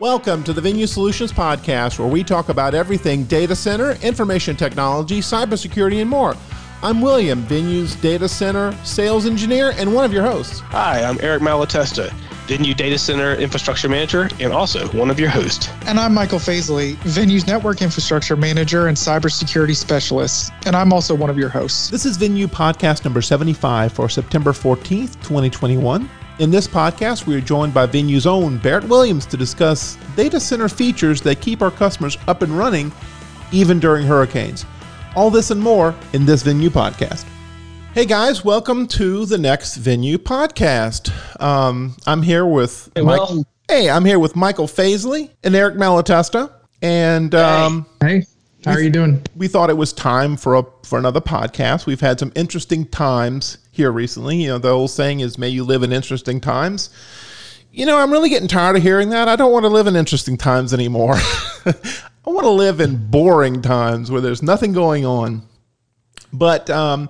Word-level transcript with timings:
Welcome 0.00 0.44
to 0.44 0.54
the 0.54 0.62
Venyu 0.62 0.88
Solutions 0.88 1.30
Podcast, 1.30 1.98
where 1.98 2.08
we 2.08 2.24
talk 2.24 2.48
about 2.48 2.74
everything 2.74 3.24
data 3.24 3.54
center, 3.54 3.98
information 4.00 4.56
technology, 4.56 5.20
cybersecurity, 5.20 6.00
and 6.00 6.08
more. 6.08 6.34
I'm 6.82 7.02
William, 7.02 7.42
Venyu's 7.42 7.96
data 7.96 8.26
center 8.26 8.74
sales 8.82 9.26
engineer 9.26 9.74
and 9.76 9.94
one 9.94 10.06
of 10.06 10.12
your 10.14 10.22
hosts. 10.22 10.60
Hi, 10.60 11.02
I'm 11.04 11.18
Eric 11.20 11.42
Malatesta, 11.42 12.08
Venyu 12.46 12.74
Data 12.74 12.96
Center 12.96 13.34
Infrastructure 13.34 13.90
Manager 13.90 14.30
and 14.40 14.54
also 14.54 14.88
one 14.96 15.10
of 15.10 15.20
your 15.20 15.28
hosts. 15.28 15.68
And 15.84 16.00
I'm 16.00 16.14
Michael 16.14 16.38
Faisley, 16.38 16.94
Venyu's 17.02 17.46
Network 17.46 17.82
Infrastructure 17.82 18.36
Manager 18.36 18.86
and 18.86 18.96
Cybersecurity 18.96 19.76
Specialist. 19.76 20.50
And 20.64 20.74
I'm 20.74 20.94
also 20.94 21.14
one 21.14 21.28
of 21.28 21.36
your 21.36 21.50
hosts. 21.50 21.90
This 21.90 22.06
is 22.06 22.16
Venyu 22.16 22.46
Podcast 22.46 23.04
number 23.04 23.20
75 23.20 23.92
for 23.92 24.08
September 24.08 24.52
14th, 24.52 25.20
2021. 25.20 26.08
In 26.40 26.50
this 26.50 26.66
podcast, 26.66 27.26
we 27.26 27.36
are 27.36 27.40
joined 27.40 27.74
by 27.74 27.86
Venyu's 27.86 28.26
own 28.26 28.56
Barrett 28.58 28.88
Williams 28.88 29.26
to 29.26 29.36
discuss 29.36 29.96
data 30.16 30.40
center 30.40 30.68
features 30.70 31.20
that 31.20 31.40
keep 31.42 31.60
our 31.60 31.70
customers 31.70 32.16
up 32.28 32.40
and 32.40 32.56
running 32.56 32.90
even 33.52 33.78
during 33.78 34.06
hurricanes. 34.06 34.64
All 35.14 35.30
this 35.30 35.50
and 35.50 35.60
more 35.60 35.94
in 36.14 36.24
this 36.24 36.42
Venyu 36.42 36.70
podcast. 36.70 37.26
Hey 37.92 38.06
guys, 38.06 38.42
welcome 38.42 38.86
to 38.88 39.26
the 39.26 39.36
next 39.36 39.78
Venyu 39.82 40.16
podcast. 40.16 41.12
Um, 41.42 41.94
I'm 42.06 42.22
here 42.22 42.46
with 42.46 42.90
Hey, 42.94 43.02
Mike- 43.02 43.20
Will. 43.28 43.44
Hey, 43.68 43.90
I'm 43.90 44.04
here 44.06 44.18
with 44.18 44.34
Michael 44.34 44.66
Faisley 44.66 45.30
and 45.44 45.54
Eric 45.54 45.74
Malatesta, 45.76 46.50
and 46.82 47.34
um, 47.34 47.84
Hey, 48.00 48.24
how 48.64 48.72
are 48.72 48.80
you 48.80 48.90
doing? 48.90 49.22
we 49.36 49.46
thought 49.46 49.68
it 49.70 49.76
was 49.76 49.92
time 49.92 50.36
for 50.38 50.54
a 50.56 50.64
for 50.84 50.98
another 50.98 51.20
podcast. 51.20 51.84
We've 51.86 52.00
had 52.00 52.18
some 52.18 52.32
interesting 52.34 52.86
times 52.86 53.58
here 53.70 53.92
recently. 53.92 54.42
You 54.42 54.48
know, 54.48 54.58
the 54.58 54.70
old 54.70 54.90
saying 54.90 55.20
is 55.20 55.38
"May 55.38 55.48
you 55.48 55.64
live 55.64 55.82
in 55.82 55.92
interesting 55.92 56.40
times." 56.40 56.90
You 57.72 57.86
know, 57.86 57.98
I'm 57.98 58.10
really 58.10 58.28
getting 58.28 58.48
tired 58.48 58.76
of 58.76 58.82
hearing 58.82 59.10
that. 59.10 59.28
I 59.28 59.36
don't 59.36 59.52
want 59.52 59.64
to 59.64 59.68
live 59.68 59.86
in 59.86 59.94
interesting 59.94 60.36
times 60.36 60.74
anymore. 60.74 61.14
I 61.66 62.30
want 62.30 62.44
to 62.44 62.50
live 62.50 62.80
in 62.80 63.10
boring 63.10 63.62
times 63.62 64.10
where 64.10 64.20
there's 64.20 64.42
nothing 64.42 64.72
going 64.72 65.06
on. 65.06 65.42
But 66.32 66.68
um, 66.68 67.08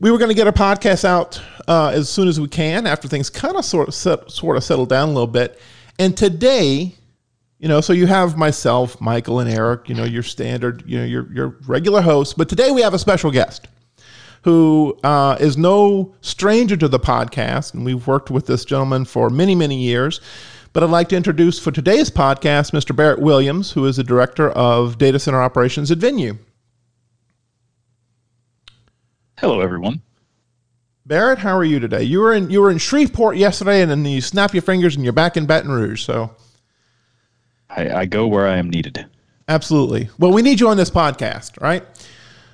we 0.00 0.10
were 0.10 0.18
going 0.18 0.30
to 0.30 0.34
get 0.34 0.48
a 0.48 0.52
podcast 0.52 1.04
out 1.04 1.40
uh, 1.68 1.92
as 1.94 2.08
soon 2.08 2.26
as 2.26 2.40
we 2.40 2.48
can 2.48 2.86
after 2.86 3.06
things 3.06 3.30
kind 3.30 3.56
of 3.56 3.64
sort 3.64 3.88
of 3.88 3.94
set, 3.94 4.30
sort 4.30 4.56
of 4.56 4.64
settled 4.64 4.88
down 4.88 5.10
a 5.10 5.12
little 5.12 5.26
bit. 5.26 5.60
And 5.98 6.16
today, 6.16 6.94
you 7.58 7.68
know, 7.68 7.80
so 7.80 7.92
you 7.92 8.06
have 8.06 8.36
myself, 8.36 9.00
Michael, 9.00 9.40
and 9.40 9.50
Eric. 9.50 9.88
You 9.88 9.94
know, 9.94 10.04
your 10.04 10.22
standard, 10.22 10.82
you 10.86 10.98
know, 10.98 11.04
your 11.04 11.32
your 11.32 11.56
regular 11.66 12.00
hosts. 12.00 12.34
But 12.34 12.48
today 12.48 12.70
we 12.70 12.82
have 12.82 12.94
a 12.94 12.98
special 12.98 13.30
guest 13.30 13.68
who 14.48 14.98
uh, 15.04 15.36
is 15.38 15.58
no 15.58 16.14
stranger 16.22 16.74
to 16.74 16.88
the 16.88 16.98
podcast, 16.98 17.74
and 17.74 17.84
we've 17.84 18.06
worked 18.06 18.30
with 18.30 18.46
this 18.46 18.64
gentleman 18.64 19.04
for 19.04 19.28
many 19.28 19.54
many 19.54 19.78
years. 19.78 20.22
But 20.72 20.82
I'd 20.82 20.88
like 20.88 21.10
to 21.10 21.16
introduce 21.16 21.58
for 21.58 21.70
today's 21.70 22.08
podcast 22.08 22.72
Mr. 22.72 22.96
Barrett 22.96 23.20
Williams, 23.20 23.72
who 23.72 23.84
is 23.84 23.96
the 23.96 24.04
director 24.04 24.48
of 24.52 24.96
data 24.96 25.18
center 25.18 25.42
operations 25.42 25.90
at 25.90 25.98
Venyu. 25.98 26.38
Hello, 29.38 29.60
everyone. 29.60 30.00
Barrett, 31.04 31.40
how 31.40 31.54
are 31.54 31.64
you 31.64 31.78
today? 31.78 32.02
You 32.04 32.20
were 32.20 32.32
in 32.32 32.48
you 32.48 32.62
were 32.62 32.70
in 32.70 32.78
Shreveport 32.78 33.36
yesterday, 33.36 33.82
and 33.82 33.90
then 33.90 34.02
you 34.06 34.22
snap 34.22 34.54
your 34.54 34.62
fingers 34.62 34.94
and 34.94 35.04
you're 35.04 35.12
back 35.12 35.36
in 35.36 35.44
Baton 35.44 35.70
Rouge. 35.70 36.02
So 36.02 36.34
I, 37.68 37.90
I 37.90 38.06
go 38.06 38.26
where 38.26 38.46
I 38.46 38.56
am 38.56 38.70
needed, 38.70 39.04
absolutely. 39.46 40.08
Well, 40.18 40.32
we 40.32 40.40
need 40.40 40.58
you 40.58 40.70
on 40.70 40.78
this 40.78 40.90
podcast, 40.90 41.60
right? 41.60 41.84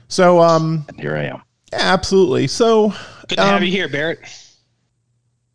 So 0.09 0.41
um, 0.41 0.87
and 0.89 0.99
here 0.99 1.17
I 1.17 1.27
am. 1.27 1.44
Yeah, 1.77 1.93
absolutely. 1.93 2.47
So 2.47 2.95
Good 3.29 3.37
to 3.37 3.43
Um, 3.43 3.49
have 3.49 3.63
you 3.63 3.71
here, 3.71 3.89
Barrett. 3.89 4.21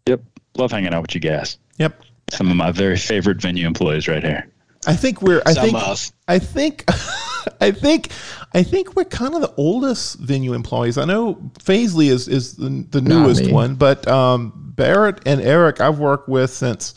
Yep, 0.08 0.22
love 0.58 0.72
hanging 0.72 0.94
out 0.94 1.02
with 1.04 1.16
you 1.16 1.22
guys. 1.22 1.58
yep. 1.78 2.02
Some 2.32 2.50
of 2.52 2.56
my 2.56 2.72
very 2.72 2.98
favorite 2.98 3.38
Venyu 3.40 3.66
employees 3.66 4.08
right 4.08 4.24
here. 4.24 4.48
I 4.88 4.96
think 4.96 5.22
we're. 5.22 5.42
I 5.48 5.54
Some 5.54 5.66
think. 5.72 5.76
of. 5.88 6.12
I 6.28 6.40
think. 6.40 6.84
I 7.62 7.72
think. 7.72 8.12
I 8.54 8.64
think 8.64 8.96
we're 8.96 9.06
kind 9.06 9.34
of 9.36 9.42
the 9.42 9.54
oldest 9.56 10.22
Venyu 10.24 10.54
employees. 10.56 10.98
I 10.98 11.06
know 11.06 11.36
Faisley 11.60 12.10
is 12.10 12.28
is 12.28 12.56
the, 12.56 12.86
the 12.90 13.02
newest 13.02 13.50
one, 13.52 13.76
but 13.76 14.08
um, 14.08 14.54
Barrett 14.76 15.22
and 15.26 15.42
Eric 15.42 15.82
I've 15.82 15.98
worked 16.00 16.30
with 16.30 16.52
since 16.52 16.94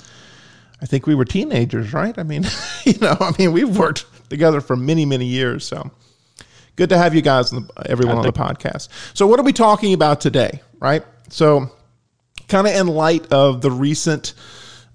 I 0.82 0.86
think 0.86 1.06
we 1.06 1.14
were 1.14 1.24
teenagers, 1.24 1.92
right? 1.94 2.16
I 2.18 2.22
mean, 2.24 2.44
you 2.84 2.98
know, 2.98 3.16
I 3.18 3.32
mean, 3.38 3.52
we've 3.52 3.76
worked 3.76 4.04
together 4.30 4.60
for 4.60 4.76
many 4.76 5.06
many 5.06 5.26
years. 5.26 5.64
So 5.66 5.90
good 6.76 6.88
to 6.90 6.98
have 6.98 7.14
you 7.14 7.22
guys, 7.22 7.52
on 7.52 7.66
the, 7.66 7.90
everyone 7.90 8.18
on 8.18 8.26
the 8.26 8.32
podcast. 8.32 8.88
So 9.14 9.26
what 9.26 9.38
are 9.38 9.44
we 9.44 9.52
talking 9.52 9.94
about 9.94 10.20
today, 10.20 10.60
right? 10.80 11.04
So 11.28 11.70
kind 12.48 12.66
of 12.66 12.74
in 12.74 12.86
light 12.86 13.32
of 13.32 13.62
the 13.62 13.70
recent 13.70 14.34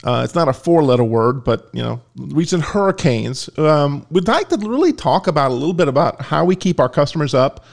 uh, 0.03 0.21
it's 0.23 0.35
not 0.35 0.47
a 0.47 0.53
four 0.53 0.83
letter 0.83 1.03
word 1.03 1.43
but 1.43 1.69
you 1.73 1.81
know 1.81 1.99
recent 2.15 2.63
hurricanes 2.63 3.49
um, 3.57 4.05
we'd 4.11 4.27
like 4.27 4.47
to 4.49 4.57
really 4.57 4.93
talk 4.93 5.25
about 5.25 5.49
a 5.49 5.53
little 5.53 5.73
bit 5.73 5.87
about 5.87 6.21
how 6.21 6.45
we 6.45 6.55
keep 6.55 6.79
our 6.79 6.87
customers 6.87 7.33
up 7.33 7.65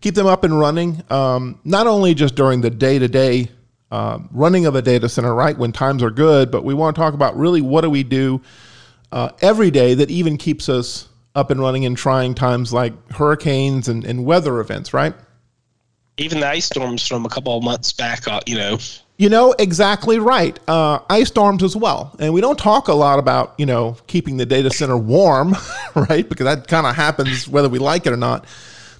keep 0.00 0.14
them 0.14 0.26
up 0.26 0.42
and 0.42 0.58
running 0.58 1.02
um, 1.10 1.60
not 1.64 1.86
only 1.86 2.14
just 2.14 2.34
during 2.34 2.62
the 2.62 2.70
day 2.70 2.98
to 2.98 3.08
day 3.08 3.50
running 4.30 4.64
of 4.64 4.74
a 4.74 4.82
data 4.82 5.08
center 5.08 5.34
right 5.34 5.58
when 5.58 5.70
times 5.70 6.02
are 6.02 6.10
good 6.10 6.50
but 6.50 6.64
we 6.64 6.72
want 6.72 6.96
to 6.96 7.00
talk 7.00 7.12
about 7.12 7.36
really 7.36 7.60
what 7.60 7.82
do 7.82 7.90
we 7.90 8.02
do 8.02 8.40
uh, 9.12 9.28
every 9.42 9.70
day 9.70 9.94
that 9.94 10.10
even 10.10 10.36
keeps 10.36 10.68
us 10.68 11.08
up 11.36 11.50
and 11.50 11.60
running 11.60 11.84
in 11.84 11.94
trying 11.94 12.34
times 12.34 12.72
like 12.72 12.92
hurricanes 13.12 13.86
and, 13.86 14.04
and 14.04 14.24
weather 14.24 14.58
events 14.58 14.92
right 14.92 15.14
Even 16.16 16.40
the 16.40 16.48
ice 16.48 16.64
storms 16.66 17.06
from 17.06 17.24
a 17.24 17.28
couple 17.28 17.56
of 17.56 17.62
months 17.62 17.92
back, 17.92 18.26
uh, 18.26 18.40
you 18.46 18.56
know, 18.56 18.78
You 19.18 19.30
know, 19.30 19.54
exactly 19.58 20.18
right. 20.18 20.58
Uh, 20.68 20.98
ice 21.08 21.28
storms 21.28 21.62
as 21.62 21.74
well. 21.74 22.14
And 22.18 22.34
we 22.34 22.42
don't 22.42 22.58
talk 22.58 22.88
a 22.88 22.94
lot 22.94 23.18
about, 23.18 23.54
you 23.56 23.64
know, 23.64 23.96
keeping 24.06 24.36
the 24.36 24.44
data 24.44 24.70
center 24.70 24.96
warm, 24.98 25.54
right? 25.94 26.28
Because 26.28 26.44
that 26.44 26.68
kind 26.68 26.86
of 26.86 26.94
happens 26.94 27.48
whether 27.48 27.68
we 27.68 27.78
like 27.78 28.06
it 28.06 28.12
or 28.12 28.18
not. 28.18 28.44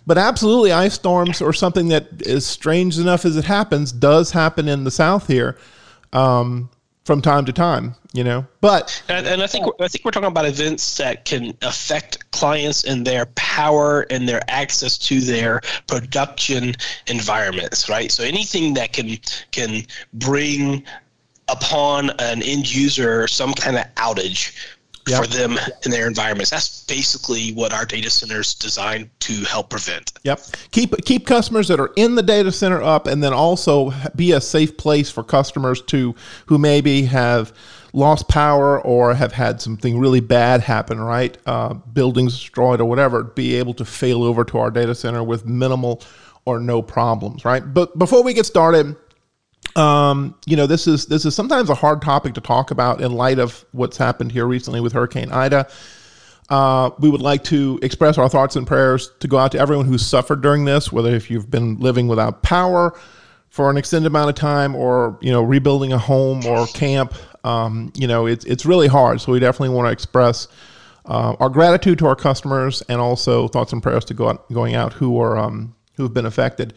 But 0.06 0.16
absolutely, 0.16 0.72
ice 0.72 0.94
storms 0.94 1.42
or 1.42 1.52
something 1.52 1.88
that 1.88 2.22
is 2.22 2.46
strange 2.46 2.98
enough 2.98 3.24
as 3.24 3.36
it 3.36 3.44
happens 3.44 3.92
does 3.92 4.30
happen 4.30 4.68
in 4.68 4.84
the 4.84 4.90
South 4.90 5.26
here 5.26 5.58
um, 6.12 6.70
from 7.06 7.22
time 7.22 7.44
to 7.44 7.52
time, 7.52 7.94
you 8.12 8.24
know. 8.24 8.44
But 8.60 9.00
and, 9.08 9.26
and 9.28 9.40
I 9.40 9.46
think 9.46 9.64
I 9.80 9.86
think 9.86 10.04
we're 10.04 10.10
talking 10.10 10.26
about 10.26 10.44
events 10.44 10.96
that 10.96 11.24
can 11.24 11.56
affect 11.62 12.28
clients 12.32 12.82
and 12.82 13.06
their 13.06 13.26
power 13.36 14.06
and 14.10 14.28
their 14.28 14.42
access 14.48 14.98
to 14.98 15.20
their 15.20 15.60
production 15.86 16.74
environments, 17.06 17.88
right? 17.88 18.10
So 18.10 18.24
anything 18.24 18.74
that 18.74 18.92
can 18.92 19.18
can 19.52 19.86
bring 20.14 20.82
upon 21.48 22.10
an 22.18 22.42
end 22.42 22.74
user 22.74 23.28
some 23.28 23.54
kind 23.54 23.76
of 23.76 23.84
outage 23.94 24.52
Yep. 25.06 25.24
for 25.24 25.30
them 25.30 25.58
in 25.84 25.90
their 25.92 26.08
environments. 26.08 26.50
That's 26.50 26.84
basically 26.84 27.52
what 27.52 27.72
our 27.72 27.84
data 27.84 28.10
centers 28.10 28.54
designed 28.54 29.08
to 29.20 29.44
help 29.44 29.70
prevent. 29.70 30.12
Yep. 30.24 30.40
Keep 30.72 31.04
keep 31.04 31.26
customers 31.26 31.68
that 31.68 31.78
are 31.78 31.92
in 31.96 32.16
the 32.16 32.22
data 32.22 32.50
center 32.50 32.82
up, 32.82 33.06
and 33.06 33.22
then 33.22 33.32
also 33.32 33.92
be 34.16 34.32
a 34.32 34.40
safe 34.40 34.76
place 34.76 35.10
for 35.10 35.22
customers 35.22 35.80
to 35.82 36.14
who 36.46 36.58
maybe 36.58 37.02
have 37.02 37.52
lost 37.92 38.28
power 38.28 38.80
or 38.80 39.14
have 39.14 39.32
had 39.32 39.60
something 39.62 39.98
really 39.98 40.20
bad 40.20 40.60
happen. 40.62 41.00
Right, 41.00 41.38
uh, 41.46 41.74
buildings 41.74 42.34
destroyed 42.34 42.80
or 42.80 42.86
whatever. 42.86 43.22
Be 43.22 43.54
able 43.54 43.74
to 43.74 43.84
fail 43.84 44.24
over 44.24 44.44
to 44.44 44.58
our 44.58 44.72
data 44.72 44.94
center 44.94 45.22
with 45.22 45.46
minimal 45.46 46.02
or 46.44 46.58
no 46.58 46.82
problems. 46.82 47.44
Right. 47.44 47.62
But 47.62 47.96
before 47.98 48.22
we 48.24 48.34
get 48.34 48.46
started. 48.46 48.96
Um, 49.76 50.34
you 50.46 50.56
know, 50.56 50.66
this 50.66 50.86
is 50.86 51.06
this 51.06 51.24
is 51.26 51.34
sometimes 51.34 51.68
a 51.68 51.74
hard 51.74 52.00
topic 52.00 52.34
to 52.34 52.40
talk 52.40 52.70
about 52.70 53.00
in 53.02 53.12
light 53.12 53.38
of 53.38 53.64
what's 53.72 53.96
happened 53.96 54.32
here 54.32 54.46
recently 54.46 54.80
with 54.80 54.92
Hurricane 54.92 55.30
Ida. 55.30 55.68
Uh, 56.48 56.90
we 56.98 57.10
would 57.10 57.20
like 57.20 57.44
to 57.44 57.78
express 57.82 58.18
our 58.18 58.28
thoughts 58.28 58.56
and 58.56 58.66
prayers 58.66 59.10
to 59.20 59.28
go 59.28 59.36
out 59.36 59.52
to 59.52 59.58
everyone 59.58 59.84
who's 59.86 60.06
suffered 60.06 60.40
during 60.40 60.64
this, 60.64 60.92
whether 60.92 61.14
if 61.14 61.30
you've 61.30 61.50
been 61.50 61.76
living 61.78 62.08
without 62.08 62.42
power 62.42 62.98
for 63.48 63.70
an 63.70 63.76
extended 63.76 64.06
amount 64.06 64.28
of 64.28 64.34
time 64.34 64.74
or, 64.74 65.18
you 65.20 65.32
know, 65.32 65.42
rebuilding 65.42 65.92
a 65.92 65.98
home 65.98 66.44
or 66.46 66.66
camp. 66.68 67.14
Um, 67.42 67.92
you 67.94 68.06
know, 68.06 68.26
it's, 68.26 68.44
it's 68.44 68.66
really 68.66 68.86
hard. 68.86 69.20
So 69.20 69.32
we 69.32 69.40
definitely 69.40 69.74
want 69.74 69.86
to 69.86 69.92
express 69.92 70.46
uh, 71.06 71.36
our 71.40 71.48
gratitude 71.48 71.98
to 72.00 72.06
our 72.06 72.16
customers 72.16 72.82
and 72.88 73.00
also 73.00 73.48
thoughts 73.48 73.72
and 73.72 73.82
prayers 73.82 74.04
to 74.06 74.14
go 74.14 74.28
out, 74.28 74.52
going 74.52 74.74
out 74.74 74.92
who 74.92 75.18
are, 75.20 75.38
um, 75.38 75.74
who 75.96 76.02
have 76.02 76.12
been 76.12 76.26
affected. 76.26 76.74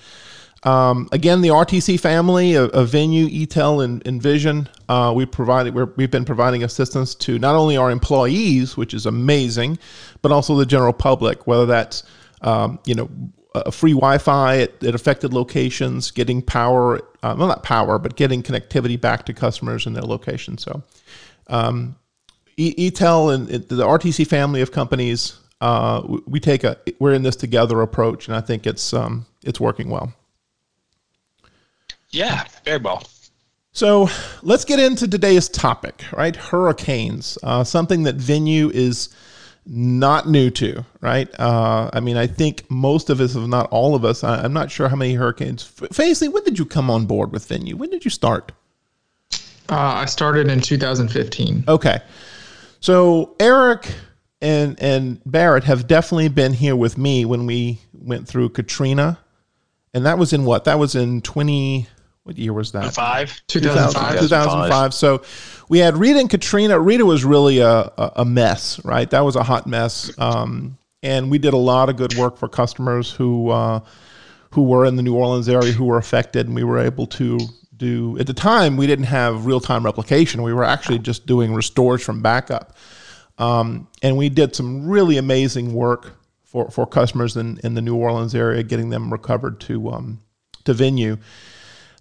Um, 0.63 1.07
again, 1.11 1.41
the 1.41 1.49
RTC 1.49 1.99
family 1.99 2.55
of 2.55 2.71
Venyu, 2.71 3.29
eTel, 3.29 3.83
and, 3.83 4.05
and 4.05 4.21
Vision, 4.21 4.67
uh, 4.89 5.13
we 5.15 5.25
provided 5.25 5.73
we're, 5.73 5.93
we've 5.95 6.11
been 6.11 6.25
providing 6.25 6.63
assistance 6.63 7.15
to 7.15 7.39
not 7.39 7.55
only 7.55 7.77
our 7.77 7.89
employees, 7.89 8.75
which 8.75 8.93
is 8.93 9.05
amazing, 9.05 9.79
but 10.21 10.31
also 10.31 10.55
the 10.55 10.65
general 10.65 10.93
public. 10.93 11.47
Whether 11.47 11.65
that's 11.65 12.03
um, 12.41 12.79
you 12.85 12.93
know 12.95 13.09
a 13.55 13.71
free 13.71 13.93
Wi-Fi 13.93 14.59
at, 14.59 14.83
at 14.83 14.95
affected 14.95 15.33
locations, 15.33 16.11
getting 16.11 16.41
power, 16.41 16.97
uh, 17.23 17.35
well 17.37 17.47
not 17.47 17.63
power, 17.63 17.97
but 17.97 18.15
getting 18.15 18.43
connectivity 18.43 18.99
back 18.99 19.25
to 19.25 19.33
customers 19.33 19.87
in 19.87 19.93
their 19.93 20.03
location. 20.03 20.57
So, 20.57 20.83
um, 21.47 21.95
eTel 22.57 23.33
and 23.33 23.47
the 23.47 23.85
RTC 23.85 24.27
family 24.27 24.59
of 24.59 24.73
companies, 24.73 25.37
uh, 25.61 26.01
we- 26.05 26.21
we 26.27 26.39
take 26.41 26.65
a 26.65 26.77
we're 26.99 27.13
in 27.13 27.23
this 27.23 27.37
together 27.37 27.81
approach, 27.81 28.27
and 28.27 28.35
I 28.35 28.41
think 28.41 28.67
it's 28.67 28.93
um, 28.93 29.25
it's 29.43 29.59
working 29.59 29.89
well. 29.89 30.13
Yeah, 32.11 32.45
very 32.65 32.79
well. 32.79 33.03
So 33.71 34.09
let's 34.41 34.65
get 34.65 34.79
into 34.79 35.07
today's 35.07 35.47
topic, 35.47 36.03
right? 36.11 36.35
Hurricanes, 36.35 37.37
uh, 37.43 37.63
something 37.63 38.03
that 38.03 38.17
Venyu 38.17 38.71
is 38.71 39.09
not 39.65 40.27
new 40.27 40.49
to, 40.49 40.83
right? 41.01 41.29
Uh, 41.39 41.89
I 41.93 41.99
mean, 41.99 42.17
I 42.17 42.25
think 42.25 42.69
most 42.69 43.09
of 43.09 43.21
us, 43.21 43.35
if 43.35 43.47
not 43.47 43.69
all 43.69 43.93
of 43.93 44.03
us, 44.03 44.23
I, 44.23 44.43
am 44.43 44.53
not 44.53 44.71
sure 44.71 44.89
how 44.89 44.95
many 44.95 45.13
hurricanes. 45.13 45.63
Faisley, 45.63 46.31
when 46.31 46.43
did 46.43 46.57
you 46.57 46.65
come 46.65 46.89
on 46.89 47.05
board 47.05 47.31
with 47.31 47.47
Venyu? 47.47 47.75
When 47.75 47.89
did 47.89 48.03
you 48.03 48.11
start? 48.11 48.51
Uh, 49.69 49.77
I 49.77 50.05
started 50.05 50.49
in 50.49 50.61
2015. 50.61 51.65
Okay. 51.67 51.99
So 52.79 53.35
Eric 53.39 53.93
and 54.41 54.81
and 54.81 55.21
Barrett 55.25 55.65
have 55.65 55.87
definitely 55.87 56.29
been 56.29 56.53
here 56.53 56.75
with 56.75 56.97
me 56.97 57.25
when 57.25 57.45
we 57.45 57.79
went 57.93 58.27
through 58.27 58.49
Katrina, 58.49 59.19
and 59.93 60.05
that 60.05 60.17
was 60.17 60.33
in 60.33 60.45
what? 60.45 60.63
That 60.63 60.79
was 60.79 60.95
in 60.95 61.21
20. 61.21 61.87
What 62.23 62.37
year 62.37 62.53
was 62.53 62.73
that? 62.73 62.93
Five. 62.93 63.41
2005. 63.47 64.19
2005. 64.19 64.93
So 64.93 65.23
we 65.67 65.79
had 65.79 65.97
Rita 65.97 66.19
and 66.19 66.29
Katrina. 66.29 66.79
Rita 66.79 67.05
was 67.05 67.23
really 67.25 67.59
a, 67.59 67.91
a 67.97 68.25
mess, 68.25 68.83
right? 68.85 69.09
That 69.09 69.21
was 69.21 69.35
a 69.35 69.43
hot 69.43 69.65
mess. 69.65 70.11
Um, 70.19 70.77
and 71.01 71.31
we 71.31 71.37
did 71.37 71.53
a 71.53 71.57
lot 71.57 71.89
of 71.89 71.95
good 71.95 72.15
work 72.15 72.37
for 72.37 72.47
customers 72.47 73.11
who 73.11 73.49
uh, 73.49 73.79
who 74.51 74.63
were 74.63 74.85
in 74.85 74.95
the 74.95 75.03
New 75.03 75.15
Orleans 75.15 75.47
area 75.47 75.71
who 75.71 75.85
were 75.85 75.97
affected, 75.97 76.47
and 76.47 76.55
we 76.55 76.63
were 76.63 76.79
able 76.79 77.07
to 77.07 77.39
do. 77.75 78.17
At 78.19 78.27
the 78.27 78.33
time, 78.33 78.77
we 78.77 78.87
didn't 78.87 79.05
have 79.05 79.45
real 79.45 79.59
time 79.59 79.85
replication. 79.85 80.41
We 80.41 80.53
were 80.53 80.63
actually 80.63 80.99
just 80.99 81.25
doing 81.25 81.53
restores 81.53 82.03
from 82.03 82.21
backup, 82.21 82.75
um, 83.37 83.87
and 84.01 84.17
we 84.17 84.29
did 84.29 84.55
some 84.55 84.87
really 84.87 85.17
amazing 85.17 85.73
work 85.73 86.17
for, 86.43 86.69
for 86.69 86.85
customers 86.85 87.37
in, 87.37 87.59
in 87.63 87.75
the 87.75 87.81
New 87.81 87.95
Orleans 87.95 88.33
area, 88.33 88.63
getting 88.63 88.89
them 88.89 89.11
recovered 89.11 89.59
to 89.61 89.89
um, 89.91 90.21
to 90.65 90.73
Venyu. 90.73 91.19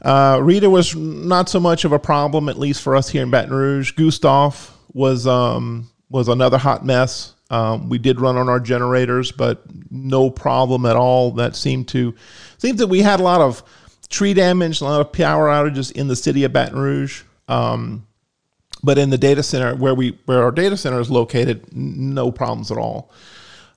Uh, 0.02 0.38
Rita 0.42 0.70
was 0.70 0.94
not 0.94 1.48
so 1.48 1.58
much 1.58 1.84
of 1.84 1.92
a 1.92 1.98
problem, 1.98 2.48
at 2.48 2.58
least 2.58 2.82
for 2.82 2.94
us 2.94 3.08
here 3.08 3.22
in 3.22 3.30
Baton 3.30 3.52
Rouge. 3.52 3.92
Gustav 3.92 4.76
was 4.92 5.26
um, 5.26 5.90
was 6.08 6.28
another 6.28 6.58
hot 6.58 6.84
mess. 6.84 7.34
Um, 7.50 7.88
we 7.88 7.98
did 7.98 8.20
run 8.20 8.36
on 8.36 8.48
our 8.48 8.60
generators, 8.60 9.32
but 9.32 9.62
no 9.90 10.30
problem 10.30 10.86
at 10.86 10.96
all. 10.96 11.32
That 11.32 11.56
seemed 11.56 11.88
to 11.88 12.14
seems 12.58 12.78
that 12.78 12.86
we 12.86 13.00
had 13.00 13.20
a 13.20 13.22
lot 13.22 13.40
of 13.40 13.62
tree 14.08 14.34
damage, 14.34 14.80
a 14.80 14.84
lot 14.84 15.00
of 15.00 15.12
power 15.12 15.48
outages 15.48 15.90
in 15.92 16.08
the 16.08 16.16
city 16.16 16.44
of 16.44 16.52
Baton 16.52 16.78
Rouge. 16.78 17.22
Um, 17.48 18.06
but 18.82 18.98
in 18.98 19.10
the 19.10 19.18
data 19.18 19.42
center 19.42 19.74
where 19.74 19.94
we 19.94 20.18
where 20.26 20.42
our 20.42 20.52
data 20.52 20.76
center 20.76 21.00
is 21.00 21.10
located, 21.10 21.74
no 21.74 22.30
problems 22.30 22.70
at 22.70 22.78
all. 22.78 23.10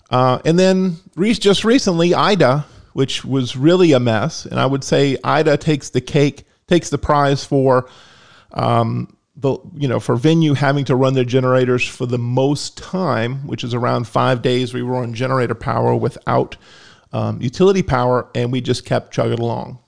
Uh, 0.09 0.39
and 0.45 0.59
then 0.59 0.97
just 1.17 1.63
recently, 1.63 2.13
Ida 2.13 2.65
which 2.93 3.23
was 3.25 3.55
really 3.55 3.91
a 3.91 3.99
mess. 3.99 4.45
And 4.45 4.59
I 4.59 4.65
would 4.65 4.83
say 4.83 5.17
Ida 5.23 5.57
takes 5.57 5.89
the 5.89 6.01
cake, 6.01 6.45
takes 6.67 6.89
the 6.89 6.97
prize 6.97 7.43
for 7.43 7.89
um, 8.51 9.15
the 9.35 9.57
you 9.75 9.87
know 9.87 9.99
for 9.99 10.17
Venyu 10.17 10.55
having 10.55 10.85
to 10.85 10.95
run 10.95 11.13
their 11.13 11.23
generators 11.23 11.87
for 11.87 12.05
the 12.05 12.17
most 12.17 12.77
time, 12.77 13.47
which 13.47 13.63
is 13.63 13.73
around 13.73 14.07
five 14.07 14.41
days. 14.41 14.73
We 14.73 14.83
were 14.83 14.97
on 14.97 15.13
generator 15.13 15.55
power 15.55 15.95
without 15.95 16.57
um, 17.13 17.41
utility 17.41 17.81
power, 17.81 18.27
and 18.35 18.51
we 18.51 18.61
just 18.61 18.85
kept 18.85 19.13
chugging 19.13 19.39
along. 19.39 19.79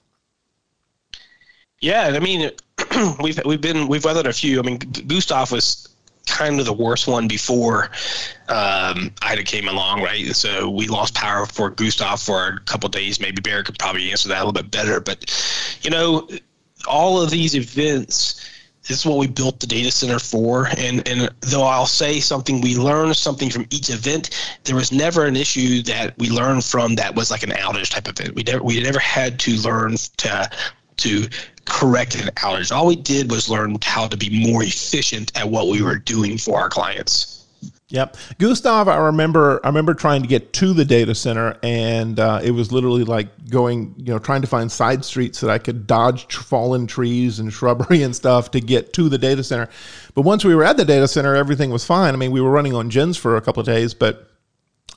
Yeah, 1.81 2.11
I 2.13 2.19
mean, 2.19 2.49
we've 3.21 3.39
we've 3.45 3.61
been 3.61 3.88
we've 3.88 4.06
weathered 4.06 4.27
a 4.27 4.33
few. 4.33 4.59
I 4.59 4.63
mean, 4.63 4.77
Gustav 4.77 5.51
was 5.51 5.93
kind 6.25 6.59
of 6.59 6.65
the 6.65 6.73
worst 6.73 7.07
one 7.07 7.27
before 7.27 7.89
um, 8.49 9.11
Ida 9.21 9.43
came 9.43 9.67
along, 9.67 10.01
right? 10.01 10.35
So 10.35 10.69
we 10.69 10.87
lost 10.87 11.13
power 11.13 11.45
for 11.45 11.69
Gustav 11.69 12.21
for 12.21 12.47
a 12.47 12.59
couple 12.61 12.89
days. 12.89 13.19
Maybe 13.19 13.41
Barry 13.41 13.63
could 13.63 13.77
probably 13.77 14.11
answer 14.11 14.29
that 14.29 14.37
a 14.37 14.45
little 14.45 14.53
bit 14.53 14.71
better. 14.71 14.99
But, 14.99 15.79
you 15.81 15.89
know, 15.89 16.27
all 16.87 17.21
of 17.21 17.29
these 17.29 17.55
events, 17.55 18.49
this 18.87 18.99
is 18.99 19.05
what 19.05 19.17
we 19.17 19.27
built 19.27 19.59
the 19.59 19.67
data 19.67 19.91
center 19.91 20.19
for. 20.19 20.67
And, 20.77 21.07
and 21.07 21.29
though 21.41 21.63
I'll 21.63 21.85
say 21.85 22.19
something, 22.19 22.61
we 22.61 22.75
learned 22.75 23.15
something 23.15 23.49
from 23.49 23.65
each 23.69 23.89
event, 23.89 24.29
there 24.63 24.75
was 24.75 24.91
never 24.91 25.25
an 25.25 25.35
issue 25.35 25.81
that 25.83 26.17
we 26.17 26.29
learned 26.29 26.63
from 26.63 26.95
that 26.95 27.15
was 27.15 27.31
like 27.31 27.43
an 27.43 27.51
outage 27.51 27.89
type 27.89 28.07
of 28.07 28.19
event. 28.19 28.35
We 28.35 28.43
never, 28.43 28.63
we 28.63 28.81
never 28.81 28.99
had 28.99 29.39
to 29.41 29.57
learn 29.57 29.95
to 30.17 30.49
to 30.95 31.27
correct 31.65 32.15
an 32.15 32.27
outage. 32.36 32.71
All 32.71 32.88
we 32.88 32.95
did 32.95 33.31
was 33.31 33.50
learn 33.50 33.77
how 33.83 34.07
to 34.07 34.18
be 34.18 34.51
more 34.51 34.63
efficient 34.63 35.38
at 35.38 35.50
what 35.50 35.68
we 35.68 35.81
were 35.81 35.98
doing 35.98 36.38
for 36.38 36.60
our 36.60 36.69
clients. 36.69 37.33
Yep, 37.89 38.18
Gustav. 38.39 38.88
I 38.88 38.98
remember. 38.98 39.60
I 39.63 39.68
remember 39.68 39.94
trying 39.94 40.24
to 40.24 40.27
get 40.27 40.51
to 40.54 40.74
the 40.74 40.83
data 40.83 41.13
center, 41.13 41.56
and 41.62 42.19
uh, 42.19 42.39
it 42.44 42.50
was 42.50 42.71
literally 42.71 43.04
like 43.04 43.27
going, 43.50 43.94
you 43.98 44.06
know, 44.06 44.18
trying 44.18 44.42
to 44.42 44.48
find 44.48 44.71
side 44.71 45.06
streets 45.06 45.42
that 45.42 45.51
I 45.51 45.60
could 45.60 45.86
dodge 45.86 46.36
fallen 46.36 46.88
trees 46.88 47.38
and 47.38 47.54
shrubbery 47.54 48.01
and 48.01 48.16
stuff 48.16 48.50
to 48.51 48.59
get 48.59 48.94
to 48.94 49.09
the 49.09 49.19
data 49.19 49.44
center. 49.44 49.69
But 50.16 50.24
once 50.24 50.44
we 50.44 50.56
were 50.56 50.63
at 50.63 50.77
the 50.77 50.86
data 50.86 51.07
center, 51.07 51.36
everything 51.36 51.69
was 51.69 51.86
fine. 51.86 52.16
I 52.16 52.18
mean, 52.18 52.31
we 52.31 52.42
were 52.42 52.50
running 52.50 52.74
on 52.74 52.89
gens 52.89 53.16
for 53.16 53.38
a 53.38 53.42
couple 53.42 53.59
of 53.59 53.68
days, 53.68 53.94
but 53.94 54.32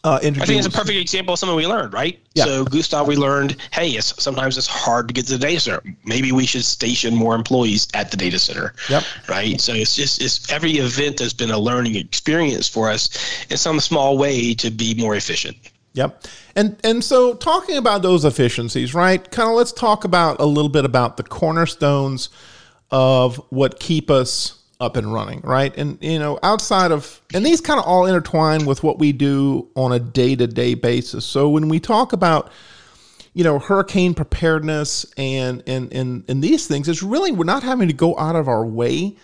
uh, 0.06 0.20
I 0.22 0.30
think 0.30 0.50
it's 0.50 0.68
a 0.68 0.70
perfect 0.70 0.98
example 0.98 1.32
of 1.32 1.40
something 1.40 1.56
we 1.56 1.66
learned, 1.66 1.92
right? 1.92 2.20
Yeah. 2.34 2.44
So 2.44 2.64
Gustav, 2.64 3.08
we 3.08 3.16
learned, 3.16 3.56
hey, 3.72 3.90
it's, 3.90 4.22
sometimes 4.22 4.56
it's 4.56 4.68
hard 4.68 5.08
to 5.08 5.14
get 5.14 5.26
to 5.26 5.32
the 5.32 5.38
data 5.38 5.58
center. 5.58 5.82
Maybe 6.04 6.30
we 6.30 6.46
should 6.46 6.64
station 6.64 7.12
more 7.12 7.34
employees 7.34 7.88
at 7.92 8.12
the 8.12 8.16
data 8.16 8.38
center. 8.38 8.72
Yep. 8.88 9.02
Right. 9.28 9.60
So 9.60 9.72
it's 9.72 9.96
just 9.96 10.22
it's 10.22 10.48
every 10.52 10.74
event 10.74 11.18
has 11.18 11.32
been 11.32 11.50
a 11.50 11.58
learning 11.58 11.96
experience 11.96 12.68
for 12.68 12.88
us 12.88 13.10
in 13.50 13.56
some 13.56 13.80
small 13.80 14.16
way 14.16 14.54
to 14.54 14.70
be 14.70 14.94
more 14.94 15.16
efficient. 15.16 15.56
Yep. 15.94 16.24
And 16.54 16.76
and 16.84 17.02
so 17.02 17.34
talking 17.34 17.76
about 17.76 18.02
those 18.02 18.24
efficiencies, 18.24 18.94
right? 18.94 19.28
Kind 19.32 19.50
of 19.50 19.56
let's 19.56 19.72
talk 19.72 20.04
about 20.04 20.38
a 20.38 20.46
little 20.46 20.68
bit 20.68 20.84
about 20.84 21.16
the 21.16 21.24
cornerstones 21.24 22.28
of 22.92 23.38
what 23.50 23.80
keep 23.80 24.08
us 24.08 24.62
up 24.80 24.96
and 24.96 25.12
running, 25.12 25.40
right? 25.40 25.76
And 25.76 25.98
you 26.02 26.18
know, 26.18 26.38
outside 26.42 26.92
of 26.92 27.20
and 27.34 27.44
these 27.44 27.60
kind 27.60 27.80
of 27.80 27.86
all 27.86 28.06
intertwine 28.06 28.66
with 28.66 28.82
what 28.82 28.98
we 28.98 29.12
do 29.12 29.68
on 29.74 29.92
a 29.92 29.98
day-to-day 29.98 30.74
basis. 30.74 31.24
So 31.24 31.48
when 31.48 31.68
we 31.68 31.80
talk 31.80 32.12
about 32.12 32.50
you 33.36 33.44
know, 33.44 33.58
hurricane 33.58 34.14
preparedness 34.14 35.04
and 35.18 35.62
and 35.66 35.92
and 35.92 36.24
and 36.26 36.42
these 36.42 36.66
things, 36.66 36.88
it's 36.88 37.02
really 37.02 37.32
we're 37.32 37.44
not 37.44 37.62
having 37.62 37.86
to 37.86 37.92
go 37.92 38.18
out 38.18 38.34
of 38.34 38.48
our 38.48 38.64
way 38.64 39.14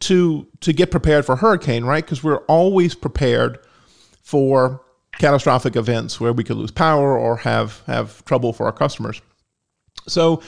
to 0.00 0.44
to 0.60 0.72
get 0.72 0.90
prepared 0.90 1.24
for 1.24 1.36
hurricane, 1.36 1.84
right? 1.84 2.04
Because 2.04 2.24
we're 2.24 2.44
always 2.46 2.96
prepared 2.96 3.60
for 4.22 4.84
catastrophic 5.20 5.76
events 5.76 6.20
where 6.20 6.32
we 6.32 6.42
could 6.42 6.56
lose 6.56 6.72
power 6.72 7.16
or 7.16 7.36
have 7.36 7.80
have 7.86 8.24
trouble 8.24 8.52
for 8.52 8.66
our 8.66 8.72
customers. 8.72 9.22
So 10.08 10.42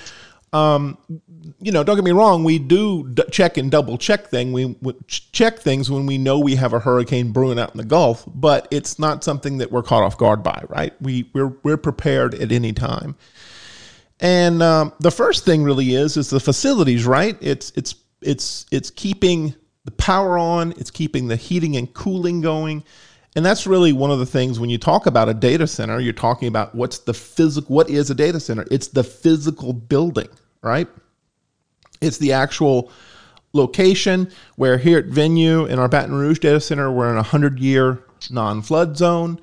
um, 0.53 0.97
you 1.61 1.73
know, 1.73 1.83
don't 1.83 1.97
get 1.97 2.05
me 2.05 2.13
wrong, 2.13 2.45
we 2.45 2.59
do 2.59 3.09
d- 3.09 3.25
check 3.31 3.57
and 3.57 3.71
double 3.71 3.99
check 3.99 4.29
thing. 4.29 4.53
We, 4.53 4.77
check 5.07 5.59
things 5.59 5.91
when 5.91 6.07
we 6.07 6.19
know 6.19 6.39
we 6.39 6.55
have 6.57 6.73
a 6.73 6.79
hurricane 6.79 7.33
brewing 7.33 7.59
out 7.59 7.73
in 7.73 7.79
the 7.79 7.85
Gulf, 7.85 8.25
but 8.27 8.69
it's 8.71 8.99
not 8.99 9.25
something 9.25 9.59
that 9.59 9.71
we're 9.73 9.83
caught 9.83 10.03
off 10.03 10.17
guard 10.17 10.43
by, 10.43 10.63
right? 10.69 10.95
We 11.03 11.31
we're 11.33 11.57
we're 11.63 11.77
prepared 11.77 12.35
at 12.35 12.53
any 12.53 12.73
time. 12.73 13.17
And 14.21 14.63
um, 14.63 14.93
the 15.01 15.11
first 15.11 15.45
thing 15.45 15.63
really 15.63 15.95
is 15.95 16.17
is 16.17 16.31
the 16.31 16.41
facilities, 16.41 17.07
right? 17.07 17.37
It's 17.41 17.73
it's 17.77 17.95
it's 18.23 18.67
it's 18.71 18.91
keeping 18.91 19.55
the 19.85 19.91
power 19.93 20.39
on, 20.39 20.73
it's 20.73 20.91
keeping 20.91 21.29
the 21.29 21.37
heating 21.37 21.77
and 21.77 21.93
cooling 21.93 22.41
going. 22.41 22.83
And 23.37 23.45
that's 23.45 23.67
really 23.67 23.93
one 23.93 24.11
of 24.11 24.19
the 24.19 24.27
things 24.27 24.59
when 24.59 24.71
you 24.71 24.79
talk 24.79 25.05
about 25.05 25.29
a 25.29 25.35
data 25.35 25.67
center, 25.67 26.01
you're 26.01 26.15
talking 26.15 26.49
about 26.49 26.75
what's 26.75 27.01
the 27.01 27.13
physical 27.13 27.75
what 27.75 27.91
is 27.91 28.09
a 28.09 28.15
data 28.15 28.41
center? 28.41 28.65
It's 28.71 28.89
the 28.89 29.05
physical 29.05 29.75
building, 29.75 30.29
right? 30.63 30.89
It's 32.01 32.17
the 32.17 32.33
actual 32.33 32.91
location 33.53 34.33
where 34.57 34.79
here 34.79 34.99
at 34.99 35.09
Venyu 35.09 35.69
in 35.69 35.79
our 35.79 35.87
Baton 35.87 36.15
Rouge 36.15 36.39
data 36.39 36.61
center, 36.61 36.91
we're 36.91 37.11
in 37.11 37.17
a 37.17 37.17
100 37.17 37.61
year 37.61 38.03
non 38.31 38.63
flood 38.63 38.97
zone 38.97 39.39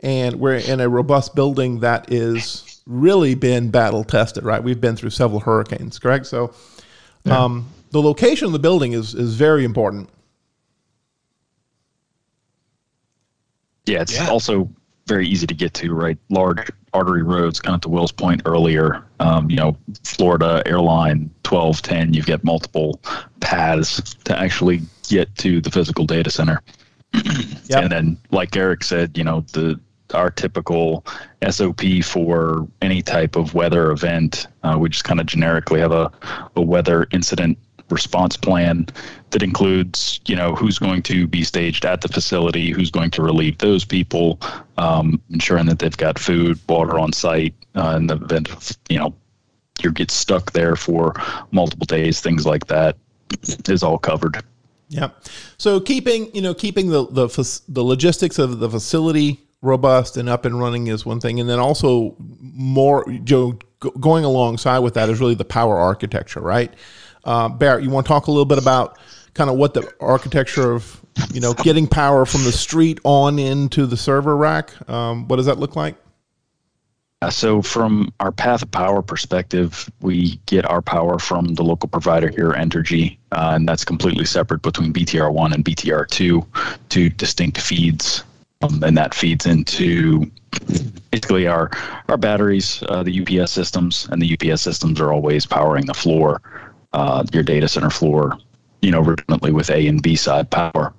and 0.00 0.40
we're 0.40 0.56
in 0.56 0.80
a 0.80 0.88
robust 0.88 1.36
building 1.36 1.78
that 1.80 2.12
is 2.12 2.82
really 2.86 3.36
been 3.36 3.70
battle 3.70 4.02
tested, 4.02 4.42
right? 4.42 4.62
We've 4.62 4.80
been 4.80 4.96
through 4.96 5.10
several 5.10 5.38
hurricanes, 5.38 6.00
correct? 6.00 6.26
So 6.26 6.52
yeah. 7.22 7.44
um, 7.44 7.68
the 7.92 8.02
location 8.02 8.46
of 8.46 8.52
the 8.52 8.58
building 8.58 8.94
is, 8.94 9.14
is 9.14 9.36
very 9.36 9.64
important. 9.64 10.10
Yeah, 13.88 14.02
it's 14.02 14.14
yeah. 14.14 14.28
also 14.28 14.68
very 15.06 15.26
easy 15.26 15.46
to 15.46 15.54
get 15.54 15.72
to, 15.74 15.94
right? 15.94 16.18
Large 16.28 16.70
artery 16.92 17.22
roads, 17.22 17.60
kind 17.60 17.74
of 17.74 17.80
to 17.80 17.88
Will's 17.88 18.12
point 18.12 18.42
earlier. 18.44 19.04
Um, 19.20 19.50
you 19.50 19.56
know, 19.56 19.76
Florida 20.04 20.62
airline 20.66 21.30
1210, 21.48 22.12
you've 22.12 22.26
got 22.26 22.44
multiple 22.44 23.00
paths 23.40 24.14
to 24.24 24.38
actually 24.38 24.82
get 25.08 25.34
to 25.36 25.60
the 25.60 25.70
physical 25.70 26.04
data 26.04 26.30
center. 26.30 26.62
yep. 27.14 27.84
And 27.84 27.90
then, 27.90 28.18
like 28.30 28.54
Eric 28.54 28.84
said, 28.84 29.16
you 29.16 29.24
know, 29.24 29.40
the 29.52 29.80
our 30.14 30.30
typical 30.30 31.04
SOP 31.48 31.82
for 32.02 32.66
any 32.80 33.02
type 33.02 33.36
of 33.36 33.52
weather 33.54 33.90
event, 33.90 34.46
uh, 34.62 34.76
we 34.78 34.88
just 34.88 35.04
kind 35.04 35.20
of 35.20 35.26
generically 35.26 35.80
have 35.80 35.92
a, 35.92 36.10
a 36.56 36.62
weather 36.62 37.06
incident 37.12 37.58
response 37.90 38.36
plan 38.36 38.86
that 39.30 39.42
includes, 39.42 40.20
you 40.26 40.36
know, 40.36 40.54
who's 40.54 40.78
going 40.78 41.02
to 41.02 41.26
be 41.26 41.42
staged 41.42 41.84
at 41.84 42.00
the 42.00 42.08
facility, 42.08 42.70
who's 42.70 42.90
going 42.90 43.10
to 43.10 43.22
relieve 43.22 43.58
those 43.58 43.84
people, 43.84 44.40
um, 44.76 45.20
ensuring 45.30 45.66
that 45.66 45.78
they've 45.78 45.96
got 45.96 46.18
food, 46.18 46.58
water 46.68 46.98
on 46.98 47.12
site 47.12 47.54
uh, 47.76 47.94
in 47.96 48.06
the 48.06 48.16
event 48.16 48.50
of, 48.50 48.76
you 48.88 48.98
know, 48.98 49.14
you 49.82 49.92
get 49.92 50.10
stuck 50.10 50.52
there 50.52 50.76
for 50.76 51.14
multiple 51.50 51.86
days, 51.86 52.20
things 52.20 52.44
like 52.44 52.66
that 52.66 52.96
is 53.68 53.82
all 53.82 53.98
covered. 53.98 54.42
Yeah. 54.88 55.10
So 55.58 55.80
keeping 55.80 56.34
you 56.34 56.40
know 56.40 56.54
keeping 56.54 56.88
the 56.88 57.06
the 57.06 57.62
the 57.68 57.84
logistics 57.84 58.38
of 58.38 58.58
the 58.58 58.70
facility 58.70 59.40
robust 59.60 60.16
and 60.16 60.28
up 60.28 60.44
and 60.44 60.58
running 60.58 60.86
is 60.86 61.04
one 61.04 61.20
thing, 61.20 61.40
and 61.40 61.48
then 61.48 61.58
also 61.58 62.16
more 62.18 63.04
Joe 63.24 63.58
going 64.00 64.24
alongside 64.24 64.80
with 64.80 64.94
that 64.94 65.08
is 65.08 65.20
really 65.20 65.34
the 65.34 65.44
power 65.44 65.76
architecture, 65.76 66.40
right? 66.40 66.72
Uh, 67.28 67.46
Barrett, 67.46 67.84
you 67.84 67.90
want 67.90 68.06
to 68.06 68.08
talk 68.08 68.26
a 68.26 68.30
little 68.30 68.46
bit 68.46 68.56
about 68.56 68.98
kind 69.34 69.50
of 69.50 69.56
what 69.56 69.74
the 69.74 69.92
architecture 70.00 70.72
of 70.72 70.98
you 71.30 71.42
know 71.42 71.52
getting 71.52 71.86
power 71.86 72.24
from 72.24 72.42
the 72.44 72.52
street 72.52 73.00
on 73.04 73.38
into 73.38 73.84
the 73.84 73.98
server 73.98 74.34
rack? 74.34 74.72
Um, 74.88 75.28
what 75.28 75.36
does 75.36 75.44
that 75.44 75.58
look 75.58 75.76
like? 75.76 75.96
So, 77.30 77.60
from 77.60 78.14
our 78.20 78.32
path 78.32 78.62
of 78.62 78.70
power 78.70 79.02
perspective, 79.02 79.90
we 80.00 80.40
get 80.46 80.64
our 80.70 80.80
power 80.80 81.18
from 81.18 81.52
the 81.52 81.62
local 81.62 81.90
provider 81.90 82.28
here, 82.28 82.52
Entergy, 82.52 83.18
uh, 83.32 83.52
and 83.56 83.68
that's 83.68 83.84
completely 83.84 84.24
separate 84.24 84.62
between 84.62 84.94
BTR1 84.94 85.52
and 85.52 85.62
BTR2, 85.62 86.46
two 86.88 87.10
distinct 87.10 87.60
feeds. 87.60 88.24
Um, 88.62 88.82
and 88.82 88.96
that 88.96 89.14
feeds 89.14 89.44
into 89.44 90.30
basically 91.10 91.46
our 91.46 91.70
our 92.08 92.16
batteries, 92.16 92.82
uh, 92.88 93.02
the 93.02 93.20
UPS 93.20 93.52
systems, 93.52 94.08
and 94.10 94.22
the 94.22 94.32
UPS 94.32 94.62
systems 94.62 94.98
are 94.98 95.12
always 95.12 95.44
powering 95.44 95.84
the 95.84 95.94
floor, 95.94 96.40
uh, 96.92 97.24
your 97.32 97.42
data 97.42 97.68
center 97.68 97.90
floor, 97.90 98.38
you 98.82 98.90
know, 98.90 99.00
redundantly 99.00 99.52
with 99.52 99.70
A 99.70 99.86
and 99.86 100.02
B 100.02 100.16
side 100.16 100.50
power. 100.50 100.92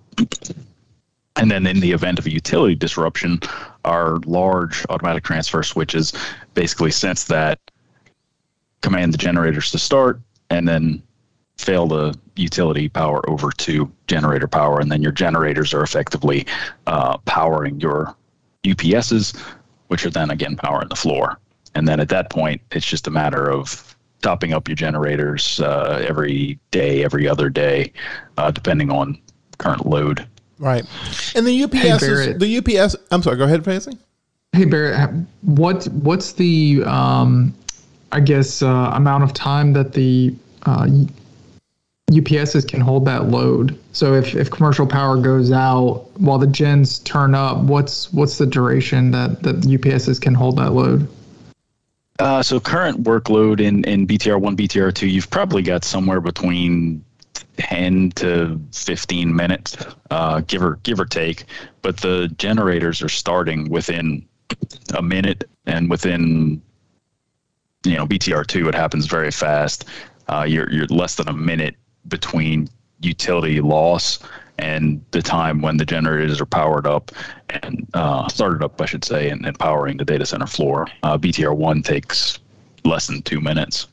And 1.36 1.50
then 1.50 1.66
in 1.66 1.80
the 1.80 1.92
event 1.92 2.20
of 2.20 2.26
a 2.26 2.32
utility 2.32 2.76
disruption, 2.76 3.40
our 3.86 4.18
large 4.26 4.86
automatic 4.90 5.24
transfer 5.24 5.64
switches 5.64 6.14
basically 6.54 6.92
sense 6.92 7.26
that, 7.26 7.60
command 8.82 9.14
the 9.14 9.18
generators 9.18 9.72
to 9.72 9.78
start, 9.78 10.20
and 10.50 10.68
then 10.68 11.02
fail 11.58 11.88
the 11.88 12.18
utility 12.36 12.88
power 12.88 13.28
over 13.30 13.52
to 13.52 13.92
generator 14.08 14.48
power. 14.48 14.80
And 14.80 14.92
then 14.92 15.02
your 15.02 15.12
generators 15.12 15.74
are 15.74 15.84
effectively 15.84 16.46
uh, 16.88 17.18
powering 17.20 17.80
your 17.80 18.16
UPSs, 18.64 19.38
which 19.88 20.06
are 20.06 20.10
then 20.10 20.32
again 20.32 20.56
powering 20.56 20.90
the 20.90 20.96
floor. 20.96 21.40
And 21.76 21.88
then 21.88 22.00
at 22.00 22.10
that 22.10 22.30
point, 22.30 22.62
it's 22.72 22.86
just 22.86 23.08
a 23.08 23.12
matter 23.12 23.50
of 23.52 23.96
topping 24.22 24.54
up 24.54 24.68
your 24.68 24.76
generators 24.76 25.60
uh, 25.62 26.04
every 26.08 26.60
day, 26.72 27.04
every 27.04 27.28
other 27.28 27.50
day, 27.50 27.92
uh, 28.38 28.52
depending 28.52 28.92
on 28.92 29.18
current 29.58 29.86
load. 29.86 30.28
Right. 30.58 30.86
And 31.36 31.48
the 31.48 31.64
UPS 31.64 31.78
hey, 31.78 31.90
is 31.90 32.38
the 32.38 32.58
UPS. 32.58 32.96
I'm 33.12 33.24
sorry. 33.24 33.38
Go 33.38 33.46
ahead, 33.46 33.64
Fancy. 33.64 33.98
Hey 34.52 34.66
Barrett, 34.66 35.12
what 35.42 35.86
what's 35.90 36.34
the 36.34 36.84
um, 36.86 37.54
I 38.12 38.20
guess 38.20 38.62
uh, 38.62 38.92
amount 38.94 39.24
of 39.24 39.34
time 39.34 39.74
that 39.74 39.94
the 39.94 40.36
uh, 40.64 40.88
UPSs 42.12 42.68
can 42.68 42.82
hold 42.82 43.06
that 43.06 43.26
load? 43.26 43.78
So 43.94 44.16
if, 44.16 44.36
if 44.36 44.50
commercial 44.50 44.88
power 44.88 45.18
goes 45.18 45.52
out 45.52 46.08
while 46.20 46.40
the 46.40 46.48
gens 46.48 47.00
turn 47.00 47.36
up, 47.36 47.60
what's 47.60 48.12
what's 48.12 48.38
the 48.38 48.48
duration 48.48 49.12
that 49.12 49.44
that 49.44 49.58
UPSs 49.62 50.20
can 50.20 50.34
hold 50.34 50.58
that 50.58 50.72
load? 50.72 51.08
Uh, 52.20 52.44
so 52.44 52.60
current 52.60 53.04
workload 53.04 53.62
in 53.62 53.84
in 53.86 54.06
BTR 54.06 54.40
one, 54.40 54.58
BTR 54.58 54.94
two, 54.94 55.08
you've 55.08 55.30
probably 55.30 55.62
got 55.62 55.86
somewhere 55.86 56.20
between 56.20 57.04
10 57.58 58.12
to 58.12 58.60
15 58.74 59.36
minutes, 59.36 59.78
uh, 60.12 60.42
give 60.42 60.62
or 60.62 60.76
give 60.84 61.00
or 61.00 61.06
take. 61.06 61.46
But 61.82 61.98
the 61.98 62.28
generators 62.38 63.02
are 63.02 63.10
starting 63.10 63.70
within 63.70 64.26
a 64.96 65.02
minute, 65.02 65.50
and 65.66 65.90
within 65.90 66.62
you 67.86 67.96
know 67.96 68.06
BTR 68.06 68.46
two, 68.46 68.68
it 68.68 68.76
happens 68.76 69.06
very 69.06 69.32
fast. 69.32 69.86
Uh, 70.28 70.46
you're 70.48 70.70
you're 70.72 70.88
less 70.88 71.16
than 71.16 71.30
a 71.30 71.34
minute 71.34 71.76
between 72.08 72.70
utility 73.02 73.62
loss 73.62 74.20
and 74.60 75.04
the 75.12 75.22
time 75.22 75.62
when 75.62 75.78
the 75.78 75.86
generators 75.86 76.40
are 76.42 76.46
powered 76.46 76.86
up 76.86 77.12
and 77.50 77.88
uh, 77.94 78.28
started 78.28 78.64
up, 78.64 78.80
I 78.82 78.86
should 78.86 79.06
say, 79.06 79.30
and, 79.30 79.46
and 79.46 79.58
powering 79.58 79.98
the 79.98 80.06
data 80.06 80.26
center 80.26 80.46
floor. 80.46 80.88
Uh, 81.04 81.18
BTR 81.18 81.56
one 81.56 81.82
takes 81.82 82.40
less 82.84 83.08
than 83.08 83.22
two 83.22 83.42
minutes. 83.42 83.88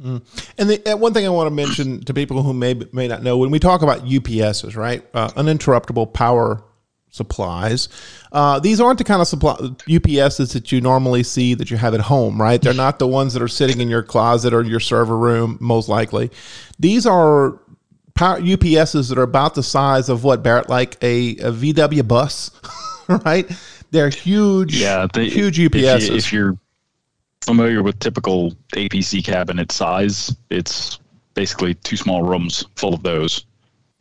Mm. 0.00 0.22
And 0.58 0.70
the, 0.70 0.92
uh, 0.92 0.96
one 0.96 1.12
thing 1.12 1.26
I 1.26 1.30
want 1.30 1.46
to 1.48 1.54
mention 1.54 2.00
to 2.00 2.14
people 2.14 2.42
who 2.42 2.52
may 2.52 2.74
may 2.92 3.08
not 3.08 3.22
know 3.22 3.38
when 3.38 3.50
we 3.50 3.58
talk 3.58 3.82
about 3.82 4.04
UPSs, 4.04 4.76
right, 4.76 5.04
uh, 5.14 5.28
uninterruptible 5.30 6.12
power 6.12 6.62
supplies. 7.08 7.88
Uh, 8.30 8.60
these 8.60 8.78
aren't 8.78 8.98
the 8.98 9.04
kind 9.04 9.22
of 9.22 9.26
supply 9.26 9.54
UPSs 9.54 10.52
that 10.52 10.70
you 10.70 10.82
normally 10.82 11.22
see 11.22 11.54
that 11.54 11.70
you 11.70 11.78
have 11.78 11.94
at 11.94 12.00
home, 12.00 12.40
right? 12.40 12.60
They're 12.60 12.74
not 12.74 12.98
the 12.98 13.06
ones 13.06 13.32
that 13.32 13.42
are 13.42 13.48
sitting 13.48 13.80
in 13.80 13.88
your 13.88 14.02
closet 14.02 14.52
or 14.52 14.62
your 14.62 14.80
server 14.80 15.16
room, 15.16 15.56
most 15.60 15.88
likely. 15.88 16.30
These 16.78 17.06
are 17.06 17.58
power 18.16 18.40
UPSs 18.40 19.08
that 19.08 19.18
are 19.18 19.22
about 19.22 19.54
the 19.54 19.62
size 19.62 20.08
of 20.08 20.24
what 20.24 20.42
Barrett, 20.42 20.68
like 20.68 20.96
a, 21.02 21.32
a 21.36 21.52
VW 21.52 22.06
bus, 22.06 22.50
right? 23.24 23.48
They're 23.92 24.08
huge, 24.08 24.76
yeah, 24.76 25.06
they, 25.12 25.28
huge 25.28 25.58
UPSs. 25.58 25.96
If, 25.96 26.08
you, 26.08 26.16
if 26.16 26.32
you're 26.32 26.58
familiar 27.42 27.82
with 27.82 27.98
typical 28.00 28.52
APC 28.72 29.24
cabinet 29.24 29.70
size, 29.70 30.34
it's 30.50 30.98
basically 31.34 31.74
two 31.74 31.96
small 31.96 32.22
rooms 32.22 32.64
full 32.74 32.94
of 32.94 33.02
those. 33.02 33.46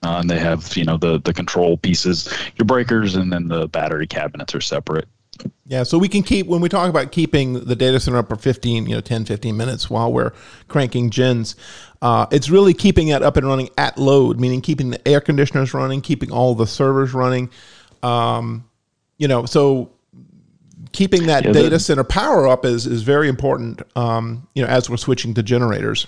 Uh, 0.03 0.19
and 0.19 0.29
they 0.29 0.39
have, 0.39 0.75
you 0.77 0.83
know, 0.83 0.97
the 0.97 1.19
the 1.21 1.33
control 1.33 1.77
pieces, 1.77 2.31
your 2.57 2.65
breakers, 2.65 3.15
and 3.15 3.33
then 3.33 3.47
the 3.47 3.67
battery 3.67 4.05
cabinets 4.05 4.53
are 4.53 4.61
separate. 4.61 5.07
Yeah, 5.67 5.83
so 5.83 5.97
we 5.97 6.07
can 6.07 6.21
keep 6.21 6.47
when 6.47 6.61
we 6.61 6.69
talk 6.69 6.89
about 6.89 7.11
keeping 7.11 7.65
the 7.65 7.75
data 7.75 7.99
center 7.99 8.17
up 8.17 8.29
for 8.29 8.35
15, 8.35 8.85
you 8.85 8.95
know, 8.95 9.01
10, 9.01 9.25
15 9.25 9.57
minutes 9.57 9.89
while 9.89 10.13
we're 10.13 10.31
cranking 10.67 11.09
gens. 11.09 11.55
Uh, 12.01 12.27
it's 12.31 12.49
really 12.49 12.73
keeping 12.73 13.07
it 13.07 13.23
up 13.23 13.35
and 13.35 13.47
running 13.47 13.69
at 13.77 13.97
load, 13.97 14.39
meaning 14.39 14.61
keeping 14.61 14.91
the 14.91 15.07
air 15.07 15.19
conditioners 15.19 15.73
running, 15.73 16.01
keeping 16.01 16.31
all 16.31 16.53
the 16.53 16.67
servers 16.67 17.13
running. 17.13 17.49
Um, 18.03 18.69
you 19.17 19.27
know, 19.27 19.45
so 19.45 19.91
keeping 20.91 21.25
that 21.27 21.45
yeah, 21.45 21.51
data 21.51 21.69
the, 21.71 21.79
center 21.79 22.03
power 22.03 22.47
up 22.47 22.63
is 22.63 22.85
is 22.85 23.01
very 23.01 23.27
important. 23.27 23.81
Um, 23.95 24.47
you 24.53 24.61
know, 24.61 24.67
as 24.67 24.89
we're 24.89 24.97
switching 24.97 25.33
to 25.33 25.43
generators. 25.43 26.05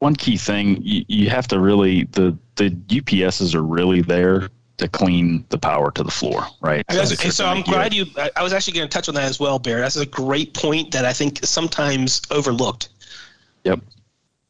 One 0.00 0.16
key 0.16 0.36
thing 0.36 0.82
you, 0.82 1.04
you 1.08 1.30
have 1.30 1.46
to 1.48 1.60
really 1.60 2.04
the 2.04 2.36
the 2.56 2.70
UPSs 2.70 3.54
are 3.54 3.62
really 3.62 4.02
there 4.02 4.48
to 4.78 4.88
clean 4.88 5.44
the 5.50 5.58
power 5.58 5.90
to 5.92 6.02
the 6.02 6.10
floor, 6.10 6.46
right? 6.60 6.84
So, 6.90 7.04
so 7.04 7.46
I'm 7.46 7.62
glad 7.62 7.94
you. 7.94 8.06
I 8.36 8.42
was 8.42 8.52
actually 8.52 8.74
going 8.74 8.88
to 8.88 8.92
touch 8.92 9.08
on 9.08 9.14
that 9.14 9.24
as 9.24 9.38
well, 9.38 9.58
Bear. 9.58 9.80
That's 9.80 9.96
a 9.96 10.06
great 10.06 10.54
point 10.54 10.90
that 10.92 11.04
I 11.04 11.12
think 11.12 11.38
sometimes 11.44 12.22
overlooked. 12.30 12.88
Yep. 13.64 13.80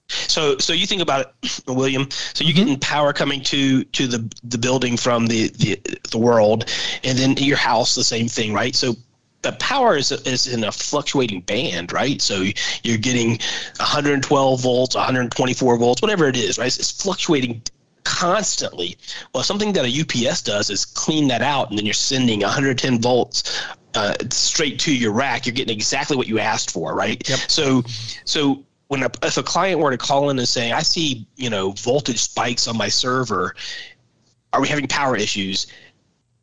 So, 0.09 0.59
so 0.59 0.73
you 0.73 0.87
think 0.87 1.03
about 1.03 1.35
it, 1.43 1.63
William. 1.67 2.09
So 2.11 2.45
you're 2.45 2.55
mm-hmm. 2.55 2.65
getting 2.65 2.81
power 2.81 3.13
coming 3.13 3.43
to 3.45 3.85
to 3.85 4.07
the 4.07 4.33
the 4.45 4.59
building 4.59 4.97
from 4.97 5.27
the 5.27 5.49
the 5.49 5.81
the 6.11 6.19
world, 6.19 6.71
and 7.03 7.19
then 7.19 7.37
your 7.37 7.57
house, 7.57 7.95
the 7.95 8.05
same 8.05 8.29
thing, 8.29 8.53
right? 8.53 8.75
So 8.75 8.97
the 9.45 9.53
power 9.53 9.97
is, 9.97 10.11
is 10.11 10.47
in 10.47 10.65
a 10.65 10.73
fluctuating 10.73 11.43
band, 11.43 11.93
right? 11.93 12.21
So 12.21 12.47
you're 12.83 12.99
getting 12.99 13.39
112 13.77 14.61
volts, 14.61 14.95
124 14.95 15.77
volts, 15.77 16.03
whatever 16.03 16.29
it 16.29 16.37
is, 16.37 16.59
right? 16.59 16.67
It's 16.67 16.91
fluctuating 16.91 17.63
constantly. 18.05 18.97
Well, 19.35 19.43
something 19.43 19.73
that 19.73 19.85
a 19.85 20.29
UPS 20.29 20.43
does 20.43 20.71
is 20.71 20.85
clean 20.85 21.29
that 21.29 21.43
out, 21.43 21.71
and 21.71 21.79
then 21.79 21.85
you're 21.85 21.95
sending 21.95 22.41
110 22.41 23.01
volts 23.01 23.63
uh, 23.95 24.15
straight 24.31 24.79
to 24.81 24.95
your 24.95 25.13
rack. 25.13 25.47
You're 25.47 25.55
getting 25.55 25.75
exactly 25.75 26.17
what 26.17 26.29
you 26.29 26.39
asked 26.39 26.71
for, 26.71 26.95
right? 26.95 27.27
Yep. 27.29 27.39
So, 27.49 27.83
so 28.25 28.65
when 28.89 29.03
a, 29.03 29.11
if 29.23 29.37
a 29.37 29.43
client 29.43 29.81
were 29.81 29.91
to 29.91 29.99
call 29.99 30.31
in 30.31 30.39
and 30.39 30.49
say, 30.49 30.73
"I 30.73 30.83
see, 30.83 31.27
you 31.37 31.51
know, 31.51 31.73
voltage 31.73 32.21
spikes 32.21 32.69
on 32.69 32.77
my 32.77 32.89
server," 32.89 33.55
are 34.53 34.61
we 34.61 34.69
having 34.69 34.87
power 34.87 35.17
issues? 35.17 35.67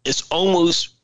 It's 0.04 0.24
almost 0.32 0.96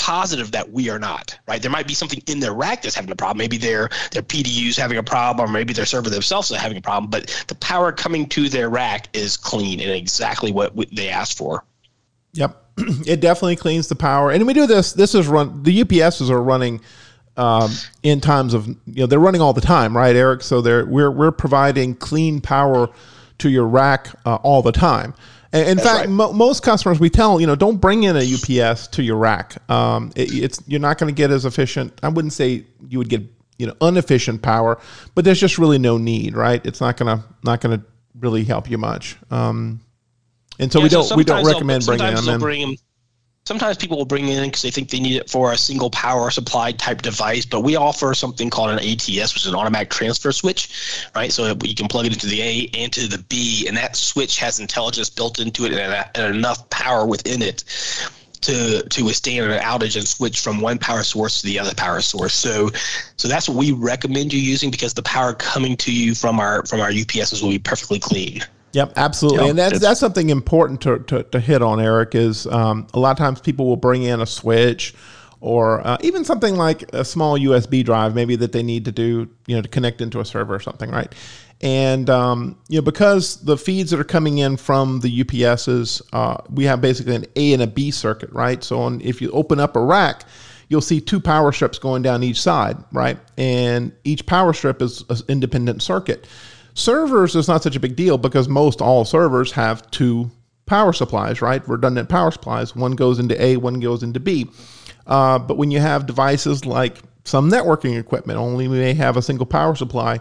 positive 0.00 0.50
that 0.52 0.72
we 0.72 0.88
are 0.88 0.98
not, 0.98 1.38
right? 1.46 1.60
There 1.60 1.70
might 1.70 1.86
be 1.86 1.92
something 1.92 2.22
in 2.26 2.40
their 2.40 2.54
rack 2.54 2.80
that's 2.80 2.94
having 2.94 3.10
a 3.10 3.16
problem. 3.16 3.36
Maybe 3.36 3.58
their 3.58 3.90
their 4.12 4.22
PDU's 4.22 4.76
having 4.76 4.96
a 4.96 5.02
problem, 5.02 5.46
or 5.46 5.52
maybe 5.52 5.74
their 5.74 5.84
server 5.84 6.08
themselves 6.08 6.50
are 6.50 6.58
having 6.58 6.78
a 6.78 6.80
problem. 6.80 7.10
But 7.10 7.44
the 7.48 7.54
power 7.56 7.92
coming 7.92 8.26
to 8.30 8.48
their 8.48 8.70
rack 8.70 9.08
is 9.12 9.36
clean 9.36 9.78
and 9.78 9.90
exactly 9.90 10.52
what 10.52 10.74
they 10.90 11.10
asked 11.10 11.36
for. 11.36 11.64
Yep, 12.32 12.56
it 13.06 13.20
definitely 13.20 13.56
cleans 13.56 13.88
the 13.88 13.94
power. 13.94 14.30
And 14.30 14.46
we 14.46 14.54
do 14.54 14.66
this. 14.66 14.94
This 14.94 15.14
is 15.14 15.28
run. 15.28 15.62
The 15.62 15.84
UPSs 15.84 16.30
are 16.30 16.42
running 16.42 16.80
um, 17.36 17.70
in 18.02 18.22
times 18.22 18.54
of 18.54 18.68
you 18.68 18.76
know 18.86 19.06
they're 19.06 19.18
running 19.18 19.42
all 19.42 19.52
the 19.52 19.60
time, 19.60 19.94
right, 19.94 20.16
Eric? 20.16 20.40
So 20.40 20.62
they're 20.62 20.86
we're 20.86 21.10
we're 21.10 21.30
providing 21.30 21.94
clean 21.94 22.40
power 22.40 22.88
to 23.38 23.50
your 23.50 23.66
rack 23.66 24.08
uh, 24.24 24.36
all 24.36 24.62
the 24.62 24.72
time. 24.72 25.12
And 25.52 25.68
in 25.68 25.76
That's 25.78 25.88
fact, 25.88 26.00
right. 26.00 26.08
mo- 26.08 26.32
most 26.32 26.62
customers 26.62 27.00
we 27.00 27.10
tell 27.10 27.40
you 27.40 27.46
know 27.46 27.56
don't 27.56 27.78
bring 27.78 28.04
in 28.04 28.16
a 28.16 28.20
UPS 28.20 28.86
to 28.88 29.02
your 29.02 29.16
rack. 29.16 29.56
Um, 29.70 30.12
it, 30.14 30.32
it's 30.32 30.62
you're 30.66 30.80
not 30.80 30.98
going 30.98 31.12
to 31.12 31.16
get 31.16 31.30
as 31.30 31.44
efficient. 31.44 31.98
I 32.02 32.08
wouldn't 32.08 32.32
say 32.32 32.64
you 32.88 32.98
would 32.98 33.08
get 33.08 33.22
you 33.58 33.66
know 33.66 33.74
inefficient 33.80 34.42
power, 34.42 34.80
but 35.14 35.24
there's 35.24 35.40
just 35.40 35.58
really 35.58 35.78
no 35.78 35.98
need, 35.98 36.36
right? 36.36 36.64
It's 36.64 36.80
not 36.80 36.96
gonna 36.96 37.24
not 37.42 37.60
gonna 37.60 37.84
really 38.18 38.44
help 38.44 38.70
you 38.70 38.78
much. 38.78 39.16
Um, 39.30 39.80
and 40.58 40.70
so 40.70 40.78
yeah, 40.78 40.84
we 40.84 40.88
don't 40.88 41.04
so 41.04 41.16
we 41.16 41.24
don't 41.24 41.44
recommend 41.44 41.84
bringing 41.84 42.14
them 42.14 42.28
in. 42.28 42.40
Bring 42.40 42.60
them, 42.60 42.76
sometimes 43.50 43.76
people 43.76 43.96
will 43.98 44.04
bring 44.04 44.28
in 44.28 44.44
because 44.44 44.62
they 44.62 44.70
think 44.70 44.90
they 44.90 45.00
need 45.00 45.16
it 45.16 45.28
for 45.28 45.50
a 45.50 45.56
single 45.56 45.90
power 45.90 46.30
supply 46.30 46.70
type 46.70 47.02
device, 47.02 47.44
but 47.44 47.62
we 47.62 47.74
offer 47.74 48.14
something 48.14 48.48
called 48.48 48.70
an 48.70 48.78
ATS, 48.78 49.34
which 49.34 49.42
is 49.42 49.48
an 49.48 49.56
automatic 49.56 49.90
transfer 49.90 50.30
switch, 50.30 51.02
right? 51.16 51.32
So 51.32 51.56
you 51.64 51.74
can 51.74 51.88
plug 51.88 52.06
it 52.06 52.12
into 52.12 52.28
the 52.28 52.40
A 52.40 52.70
and 52.74 52.92
to 52.92 53.08
the 53.08 53.18
B, 53.18 53.66
and 53.66 53.76
that 53.76 53.96
switch 53.96 54.38
has 54.38 54.60
intelligence 54.60 55.10
built 55.10 55.40
into 55.40 55.64
it 55.64 55.72
and, 55.72 56.06
and 56.14 56.36
enough 56.36 56.70
power 56.70 57.04
within 57.04 57.42
it 57.42 57.64
to 58.42 58.84
to 58.88 59.04
withstand 59.04 59.50
an 59.50 59.60
outage 59.60 59.96
and 59.96 60.06
switch 60.06 60.38
from 60.38 60.60
one 60.60 60.78
power 60.78 61.02
source 61.02 61.40
to 61.40 61.46
the 61.48 61.58
other 61.58 61.74
power 61.74 62.00
source. 62.00 62.34
So 62.34 62.70
so 63.16 63.26
that's 63.26 63.48
what 63.48 63.58
we 63.58 63.72
recommend 63.72 64.32
you 64.32 64.38
using 64.38 64.70
because 64.70 64.94
the 64.94 65.02
power 65.02 65.34
coming 65.34 65.76
to 65.78 65.92
you 65.92 66.14
from 66.14 66.38
our 66.38 66.64
from 66.66 66.78
our 66.78 66.90
UPSs 66.90 67.42
will 67.42 67.50
be 67.50 67.58
perfectly 67.58 67.98
clean. 67.98 68.42
Yep, 68.72 68.92
absolutely, 68.96 69.48
and 69.50 69.58
that's 69.58 69.80
that's 69.80 69.98
something 69.98 70.30
important 70.30 70.80
to, 70.82 71.00
to, 71.00 71.22
to 71.24 71.40
hit 71.40 71.60
on. 71.60 71.80
Eric 71.80 72.14
is 72.14 72.46
um, 72.46 72.86
a 72.94 73.00
lot 73.00 73.10
of 73.10 73.18
times 73.18 73.40
people 73.40 73.66
will 73.66 73.76
bring 73.76 74.04
in 74.04 74.20
a 74.20 74.26
switch 74.26 74.94
or 75.40 75.84
uh, 75.86 75.96
even 76.02 76.24
something 76.24 76.54
like 76.56 76.82
a 76.92 77.04
small 77.04 77.38
USB 77.38 77.84
drive, 77.84 78.14
maybe 78.14 78.36
that 78.36 78.52
they 78.52 78.62
need 78.62 78.84
to 78.84 78.92
do, 78.92 79.28
you 79.46 79.56
know, 79.56 79.62
to 79.62 79.68
connect 79.68 80.00
into 80.00 80.20
a 80.20 80.24
server 80.24 80.54
or 80.54 80.60
something, 80.60 80.90
right? 80.90 81.12
And 81.62 82.08
um, 82.08 82.58
you 82.68 82.78
know, 82.78 82.82
because 82.82 83.42
the 83.42 83.56
feeds 83.56 83.90
that 83.90 84.00
are 84.00 84.04
coming 84.04 84.38
in 84.38 84.56
from 84.56 85.00
the 85.00 85.24
UPSs, 85.24 86.02
uh, 86.12 86.38
we 86.50 86.64
have 86.64 86.80
basically 86.80 87.16
an 87.16 87.26
A 87.36 87.52
and 87.52 87.62
a 87.62 87.66
B 87.66 87.90
circuit, 87.90 88.30
right? 88.30 88.62
So 88.62 88.80
on, 88.80 89.00
if 89.00 89.20
you 89.20 89.30
open 89.32 89.60
up 89.60 89.76
a 89.76 89.80
rack, 89.80 90.24
you'll 90.68 90.80
see 90.80 91.00
two 91.00 91.20
power 91.20 91.52
strips 91.52 91.78
going 91.78 92.02
down 92.02 92.22
each 92.22 92.40
side, 92.40 92.76
right? 92.92 93.18
And 93.36 93.92
each 94.04 94.24
power 94.24 94.52
strip 94.52 94.80
is 94.80 95.04
an 95.10 95.18
independent 95.28 95.82
circuit. 95.82 96.26
Servers 96.74 97.34
is 97.34 97.48
not 97.48 97.62
such 97.62 97.76
a 97.76 97.80
big 97.80 97.96
deal 97.96 98.18
because 98.18 98.48
most 98.48 98.80
all 98.80 99.04
servers 99.04 99.52
have 99.52 99.90
two 99.90 100.30
power 100.66 100.92
supplies, 100.92 101.42
right? 101.42 101.66
Redundant 101.68 102.08
power 102.08 102.30
supplies. 102.30 102.76
One 102.76 102.92
goes 102.92 103.18
into 103.18 103.40
A, 103.42 103.56
one 103.56 103.80
goes 103.80 104.02
into 104.02 104.20
B. 104.20 104.48
Uh, 105.06 105.38
but 105.38 105.56
when 105.56 105.70
you 105.70 105.80
have 105.80 106.06
devices 106.06 106.64
like 106.64 106.98
some 107.24 107.50
networking 107.50 107.98
equipment, 107.98 108.38
only 108.38 108.68
may 108.68 108.94
have 108.94 109.16
a 109.16 109.22
single 109.22 109.46
power 109.46 109.74
supply. 109.74 110.20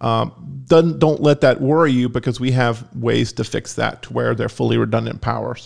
Um, 0.00 0.62
don't, 0.66 0.98
don't 0.98 1.20
let 1.20 1.42
that 1.42 1.60
worry 1.60 1.92
you 1.92 2.08
because 2.08 2.40
we 2.40 2.52
have 2.52 2.86
ways 2.96 3.32
to 3.34 3.44
fix 3.44 3.74
that 3.74 4.02
to 4.02 4.12
where 4.12 4.34
they're 4.34 4.48
fully 4.48 4.78
redundant 4.78 5.20
power 5.20 5.56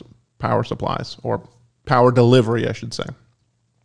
power 0.40 0.64
supplies 0.64 1.16
or 1.22 1.48
power 1.86 2.10
delivery, 2.10 2.68
I 2.68 2.72
should 2.72 2.92
say. 2.92 3.06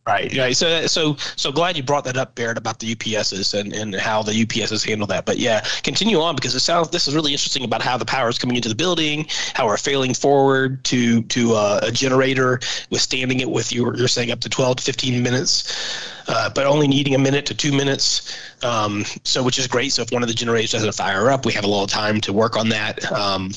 Right, 0.09 0.35
right. 0.35 0.57
So, 0.57 0.87
so, 0.87 1.17
so 1.35 1.51
glad 1.51 1.77
you 1.77 1.83
brought 1.83 2.03
that 2.05 2.17
up, 2.17 2.33
Barrett, 2.33 2.57
about 2.57 2.79
the 2.79 2.95
UPSs 2.95 3.53
and, 3.53 3.71
and 3.73 3.93
how 3.93 4.23
the 4.23 4.31
UPSs 4.31 4.83
handle 4.83 5.05
that. 5.05 5.23
But 5.23 5.37
yeah, 5.37 5.63
continue 5.83 6.19
on 6.19 6.33
because 6.33 6.55
it 6.55 6.61
sounds 6.61 6.89
this 6.89 7.07
is 7.07 7.13
really 7.13 7.31
interesting 7.31 7.63
about 7.63 7.83
how 7.83 7.95
the 7.95 8.05
power 8.05 8.27
is 8.27 8.39
coming 8.39 8.55
into 8.55 8.69
the 8.69 8.75
building, 8.75 9.27
how 9.53 9.67
we're 9.67 9.77
failing 9.77 10.15
forward 10.15 10.83
to 10.85 11.21
to 11.21 11.53
uh, 11.53 11.81
a 11.83 11.91
generator, 11.91 12.59
withstanding 12.89 13.39
it 13.39 13.51
with 13.51 13.71
you. 13.71 13.95
You're 13.95 14.07
saying 14.07 14.31
up 14.31 14.39
to 14.39 14.49
12 14.49 14.77
to 14.77 14.83
15 14.83 15.21
minutes, 15.21 16.01
uh, 16.27 16.49
but 16.49 16.65
only 16.65 16.87
needing 16.87 17.13
a 17.13 17.19
minute 17.19 17.45
to 17.45 17.53
two 17.53 17.71
minutes. 17.71 18.35
Um, 18.63 19.05
so, 19.23 19.43
which 19.43 19.59
is 19.59 19.67
great. 19.67 19.91
So, 19.91 20.01
if 20.01 20.11
one 20.11 20.23
of 20.23 20.27
the 20.27 20.33
generators 20.33 20.71
doesn't 20.71 20.95
fire 20.95 21.29
up, 21.29 21.45
we 21.45 21.53
have 21.53 21.65
a 21.65 21.67
little 21.67 21.85
time 21.85 22.19
to 22.21 22.33
work 22.33 22.57
on 22.57 22.69
that. 22.69 23.11
Um, 23.11 23.51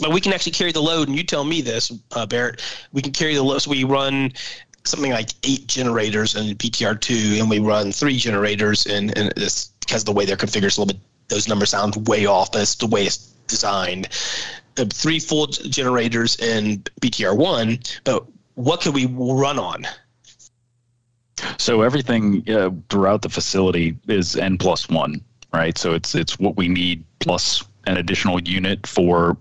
but 0.00 0.12
we 0.12 0.20
can 0.20 0.32
actually 0.32 0.52
carry 0.52 0.72
the 0.72 0.82
load, 0.82 1.08
and 1.08 1.16
you 1.16 1.24
tell 1.24 1.44
me 1.44 1.60
this, 1.60 1.92
uh, 2.12 2.26
Barrett. 2.26 2.62
We 2.92 3.02
can 3.02 3.12
carry 3.12 3.34
the 3.34 3.42
load. 3.42 3.62
So 3.62 3.70
we 3.70 3.84
run 3.84 4.32
something 4.88 5.12
like 5.12 5.30
eight 5.44 5.66
generators 5.66 6.34
in 6.34 6.56
BTR2, 6.56 7.40
and 7.40 7.50
we 7.50 7.58
run 7.58 7.92
three 7.92 8.16
generators, 8.16 8.86
and, 8.86 9.16
and 9.16 9.32
because 9.34 10.04
the 10.04 10.12
way 10.12 10.24
they're 10.24 10.36
configured 10.36 10.76
a 10.76 10.80
little 10.80 10.86
bit, 10.86 10.98
those 11.28 11.48
numbers 11.48 11.70
sound 11.70 12.08
way 12.08 12.26
off, 12.26 12.52
but 12.52 12.62
it's 12.62 12.74
the 12.76 12.86
way 12.86 13.04
it's 13.04 13.18
designed. 13.46 14.08
Uh, 14.78 14.84
three 14.92 15.18
full 15.18 15.46
generators 15.46 16.36
in 16.36 16.78
BTR1, 17.00 18.00
but 18.04 18.26
what 18.54 18.80
could 18.80 18.94
we 18.94 19.06
run 19.06 19.58
on? 19.58 19.86
So 21.58 21.82
everything 21.82 22.48
uh, 22.50 22.70
throughout 22.90 23.22
the 23.22 23.28
facility 23.28 23.96
is 24.08 24.36
n 24.36 24.58
plus 24.58 24.88
one, 24.88 25.20
right? 25.52 25.76
So 25.78 25.94
it's 25.94 26.14
it's 26.14 26.38
what 26.38 26.56
we 26.56 26.68
need 26.68 27.04
plus 27.20 27.64
an 27.86 27.96
additional 27.96 28.40
unit 28.42 28.86
for 28.86 29.36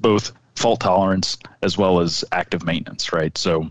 both 0.00 0.32
fault 0.54 0.80
tolerance 0.80 1.38
as 1.62 1.76
well 1.76 2.00
as 2.00 2.24
active 2.32 2.64
maintenance, 2.64 3.12
right? 3.12 3.36
So 3.36 3.68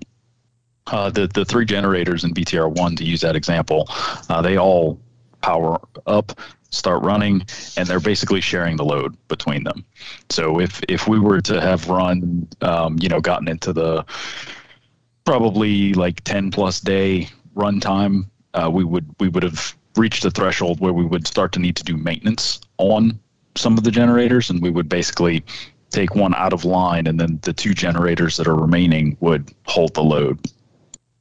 uh, 0.87 1.09
the 1.09 1.27
the 1.27 1.45
three 1.45 1.65
generators 1.65 2.23
in 2.23 2.33
BTR 2.33 2.71
one 2.71 2.95
to 2.95 3.03
use 3.03 3.21
that 3.21 3.35
example, 3.35 3.87
uh, 4.29 4.41
they 4.41 4.57
all 4.57 4.99
power 5.41 5.79
up, 6.07 6.39
start 6.69 7.03
running, 7.03 7.45
and 7.77 7.87
they're 7.87 7.99
basically 7.99 8.41
sharing 8.41 8.77
the 8.77 8.85
load 8.85 9.15
between 9.27 9.63
them. 9.63 9.85
So 10.29 10.59
if 10.59 10.81
if 10.87 11.07
we 11.07 11.19
were 11.19 11.41
to 11.41 11.59
have 11.61 11.89
run, 11.89 12.47
um, 12.61 12.97
you 12.99 13.09
know, 13.09 13.19
gotten 13.19 13.47
into 13.47 13.73
the 13.73 14.05
probably 15.23 15.93
like 15.93 16.23
ten 16.23 16.51
plus 16.51 16.79
day 16.79 17.29
runtime, 17.55 18.25
uh, 18.53 18.69
we 18.71 18.83
would 18.83 19.07
we 19.19 19.27
would 19.29 19.43
have 19.43 19.75
reached 19.95 20.25
a 20.25 20.31
threshold 20.31 20.79
where 20.79 20.93
we 20.93 21.05
would 21.05 21.25
start 21.25 21.51
to 21.53 21.59
need 21.59 21.75
to 21.77 21.83
do 21.83 21.95
maintenance 21.95 22.59
on 22.77 23.19
some 23.55 23.77
of 23.77 23.83
the 23.83 23.91
generators, 23.91 24.49
and 24.49 24.61
we 24.61 24.69
would 24.69 24.89
basically 24.89 25.43
take 25.89 26.13
one 26.13 26.35
out 26.35 26.53
of 26.53 26.65
line, 26.65 27.07
and 27.07 27.19
then 27.19 27.39
the 27.43 27.53
two 27.53 27.73
generators 27.73 28.37
that 28.37 28.47
are 28.47 28.55
remaining 28.55 29.15
would 29.21 29.51
hold 29.65 29.93
the 29.93 30.03
load. 30.03 30.39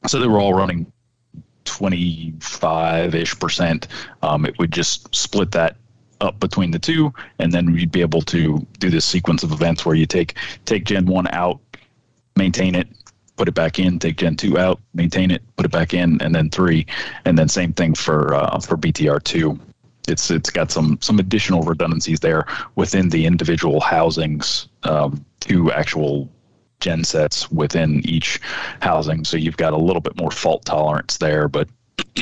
So 0.07 0.21
they 0.21 0.27
were 0.27 0.41
all 0.41 0.55
running 0.55 0.93
25 1.65 3.15
ish 3.15 3.39
percent. 3.39 3.89
Um, 4.23 4.45
it 4.45 4.59
would 4.59 4.71
just 4.71 5.15
split 5.15 5.51
that 5.53 5.77
up 6.21 6.39
between 6.41 6.71
the 6.71 6.79
two, 6.79 7.13
and 7.39 7.53
then 7.53 7.75
you'd 7.75 7.93
be 7.93 8.01
able 8.01 8.23
to 8.23 8.65
do 8.79 8.91
this 8.91 9.05
sequence 9.05 9.43
of 9.43 9.53
events 9.53 9.85
where 9.85 9.95
you 9.95 10.07
take 10.07 10.35
take 10.65 10.85
Gen 10.85 11.07
1 11.07 11.29
out, 11.29 11.61
maintain 12.37 12.75
it, 12.75 12.89
put 13.37 13.49
it 13.49 13.55
back 13.55 13.79
in, 13.79 13.99
take 13.99 14.17
Gen 14.17 14.37
2 14.37 14.59
out, 14.59 14.81
maintain 14.95 15.31
it, 15.31 15.43
put 15.57 15.67
it 15.67 15.73
back 15.73 15.95
in, 15.95 16.21
and 16.23 16.35
then 16.35 16.51
3. 16.51 16.87
And 17.25 17.37
then 17.39 17.49
same 17.49 17.73
thing 17.73 17.95
for 17.95 18.35
uh, 18.35 18.59
for 18.61 18.77
BTR2. 18.77 19.59
It's 20.07 20.31
it's 20.31 20.51
got 20.51 20.71
some 20.71 20.99
some 21.01 21.19
additional 21.19 21.63
redundancies 21.63 22.21
there 22.21 22.47
within 22.77 23.09
the 23.09 23.27
individual 23.27 23.81
housings 23.81 24.69
um, 24.83 25.25
to 25.41 25.73
actual 25.73 26.29
gen 26.85 27.03
sets 27.03 27.51
within 27.51 28.07
each 28.07 28.41
housing. 28.81 29.25
So 29.25 29.39
you've 29.39 29.57
got 29.57 29.73
a 29.73 29.79
little 29.79 30.03
bit 30.03 30.17
more 30.17 30.31
fault 30.31 30.67
tolerance 30.67 31.17
there, 31.17 31.49
but 31.49 31.67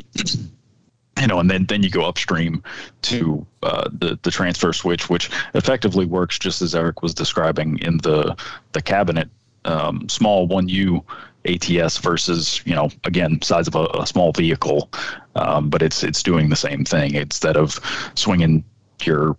you 1.20 1.26
know, 1.26 1.40
and 1.40 1.50
then 1.50 1.66
then 1.66 1.82
you 1.82 1.90
go 1.90 2.04
upstream 2.04 2.62
to 3.02 3.44
uh, 3.64 3.88
the 3.92 4.18
the 4.22 4.30
transfer 4.30 4.72
switch, 4.72 5.10
which 5.10 5.30
effectively 5.54 6.06
works 6.06 6.38
just 6.38 6.62
as 6.62 6.74
Eric 6.74 7.02
was 7.02 7.12
describing 7.12 7.78
in 7.80 7.98
the 7.98 8.36
the 8.72 8.80
cabinet, 8.80 9.28
um, 9.64 10.08
small 10.08 10.46
one 10.46 10.68
U 10.68 11.04
ATS 11.44 11.98
versus 11.98 12.62
you 12.64 12.74
know 12.74 12.88
again 13.04 13.42
size 13.42 13.66
of 13.66 13.74
a, 13.74 13.86
a 14.00 14.06
small 14.06 14.32
vehicle, 14.32 14.88
um, 15.34 15.70
but 15.70 15.82
it's 15.82 16.04
it's 16.04 16.22
doing 16.22 16.50
the 16.50 16.56
same 16.56 16.84
thing. 16.84 17.14
Instead 17.14 17.56
of 17.56 17.80
swinging 18.14 18.64
your 19.02 19.36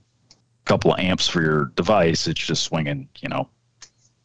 couple 0.65 0.93
of 0.93 0.99
amps 0.99 1.27
for 1.27 1.41
your 1.41 1.65
device, 1.75 2.27
it's 2.27 2.45
just 2.45 2.63
swinging 2.63 3.07
you 3.21 3.29
know 3.29 3.47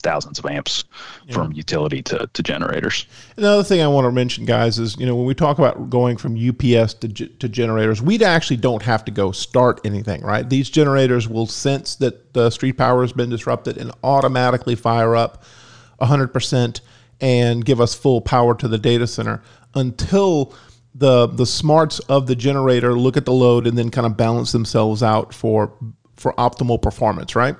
thousands 0.02 0.38
of 0.38 0.46
amps 0.46 0.84
yeah. 1.26 1.34
from 1.34 1.52
utility 1.52 2.02
to, 2.02 2.28
to 2.32 2.42
generators. 2.42 3.06
Another 3.36 3.62
thing 3.62 3.80
I 3.80 3.88
want 3.88 4.06
to 4.06 4.12
mention, 4.12 4.44
guys, 4.44 4.78
is 4.78 4.96
you 4.98 5.06
know 5.06 5.16
when 5.16 5.26
we 5.26 5.34
talk 5.34 5.58
about 5.58 5.90
going 5.90 6.16
from 6.16 6.36
UPS 6.36 6.94
to, 6.94 7.08
to 7.08 7.48
generators, 7.48 8.00
we 8.00 8.22
actually 8.22 8.58
don't 8.58 8.82
have 8.82 9.04
to 9.06 9.10
go 9.10 9.32
start 9.32 9.80
anything, 9.84 10.22
right? 10.22 10.48
These 10.48 10.70
generators 10.70 11.28
will 11.28 11.46
sense 11.46 11.96
that 11.96 12.32
the 12.34 12.50
street 12.50 12.78
power 12.78 13.02
has 13.02 13.12
been 13.12 13.30
disrupted 13.30 13.76
and 13.78 13.92
automatically 14.02 14.74
fire 14.74 15.16
up 15.16 15.44
100% 16.00 16.80
and 17.20 17.64
give 17.64 17.80
us 17.80 17.94
full 17.94 18.20
power 18.20 18.54
to 18.54 18.68
the 18.68 18.78
data 18.78 19.06
center 19.06 19.42
until 19.74 20.54
the 20.94 21.26
the 21.26 21.46
smarts 21.46 21.98
of 22.00 22.26
the 22.26 22.34
generator 22.34 22.94
look 22.94 23.16
at 23.16 23.24
the 23.24 23.32
load 23.32 23.66
and 23.66 23.76
then 23.76 23.90
kind 23.90 24.06
of 24.06 24.16
balance 24.16 24.52
themselves 24.52 25.02
out 25.02 25.32
for 25.34 25.72
for 26.16 26.32
optimal 26.34 26.80
performance, 26.80 27.36
right? 27.36 27.56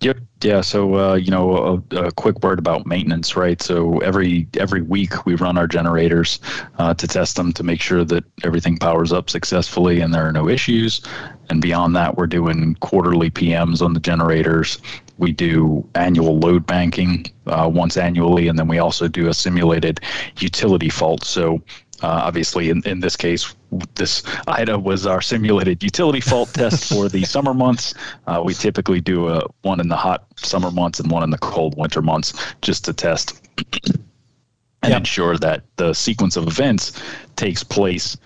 Yep. 0.00 0.18
Yeah. 0.42 0.60
So 0.60 0.94
uh, 0.94 1.14
you 1.14 1.32
know, 1.32 1.82
a, 1.90 1.96
a, 1.96 2.12
quick 2.12 2.40
word 2.44 2.60
about 2.60 2.86
maintenance, 2.86 3.34
right? 3.34 3.60
So 3.60 3.98
every 3.98 4.46
every 4.56 4.80
week 4.80 5.26
we 5.26 5.34
run 5.34 5.58
our 5.58 5.66
generators 5.66 6.38
uh, 6.78 6.94
to 6.94 7.06
test 7.08 7.34
them 7.34 7.52
to 7.54 7.64
make 7.64 7.80
sure 7.80 8.04
that 8.04 8.22
everything 8.44 8.78
powers 8.78 9.12
up 9.12 9.28
successfully 9.28 10.00
and 10.00 10.14
there 10.14 10.24
are 10.24 10.32
no 10.32 10.48
issues. 10.48 11.02
And 11.50 11.60
beyond 11.60 11.96
that, 11.96 12.16
we're 12.16 12.28
doing 12.28 12.76
quarterly 12.76 13.30
PMs 13.30 13.82
on 13.82 13.94
the 13.94 14.00
generators. 14.00 14.78
We 15.16 15.32
do 15.32 15.88
annual 15.96 16.38
load 16.38 16.64
banking 16.64 17.26
uh, 17.46 17.68
once 17.72 17.96
annually, 17.96 18.46
and 18.46 18.56
then 18.56 18.68
we 18.68 18.78
also 18.78 19.08
do 19.08 19.28
a 19.28 19.34
simulated 19.34 19.98
utility 20.38 20.90
fault. 20.90 21.24
So 21.24 21.60
uh, 22.02 22.06
obviously, 22.06 22.70
in, 22.70 22.82
in 22.84 23.00
this 23.00 23.16
case, 23.16 23.54
this 23.94 24.22
IDA 24.46 24.78
was 24.78 25.06
our 25.06 25.20
simulated 25.20 25.82
utility 25.82 26.20
fault 26.20 26.52
test 26.54 26.88
for 26.88 27.08
the 27.08 27.24
summer 27.34 27.54
months. 27.54 27.94
Uh, 28.26 28.42
we 28.44 28.54
typically 28.54 29.00
do 29.00 29.28
a, 29.28 29.42
one 29.62 29.80
in 29.80 29.88
the 29.88 29.96
hot 29.96 30.24
summer 30.36 30.70
months 30.70 31.00
and 31.00 31.10
one 31.10 31.22
in 31.22 31.30
the 31.30 31.38
cold 31.38 31.76
winter 31.76 32.00
months 32.00 32.54
just 32.62 32.84
to 32.84 32.92
test 32.92 33.48
and 34.82 34.90
yep. 34.90 34.98
ensure 34.98 35.36
that 35.36 35.64
the 35.76 35.92
sequence 35.92 36.36
of 36.36 36.46
events 36.46 37.00
takes 37.36 37.64
place 37.64 38.16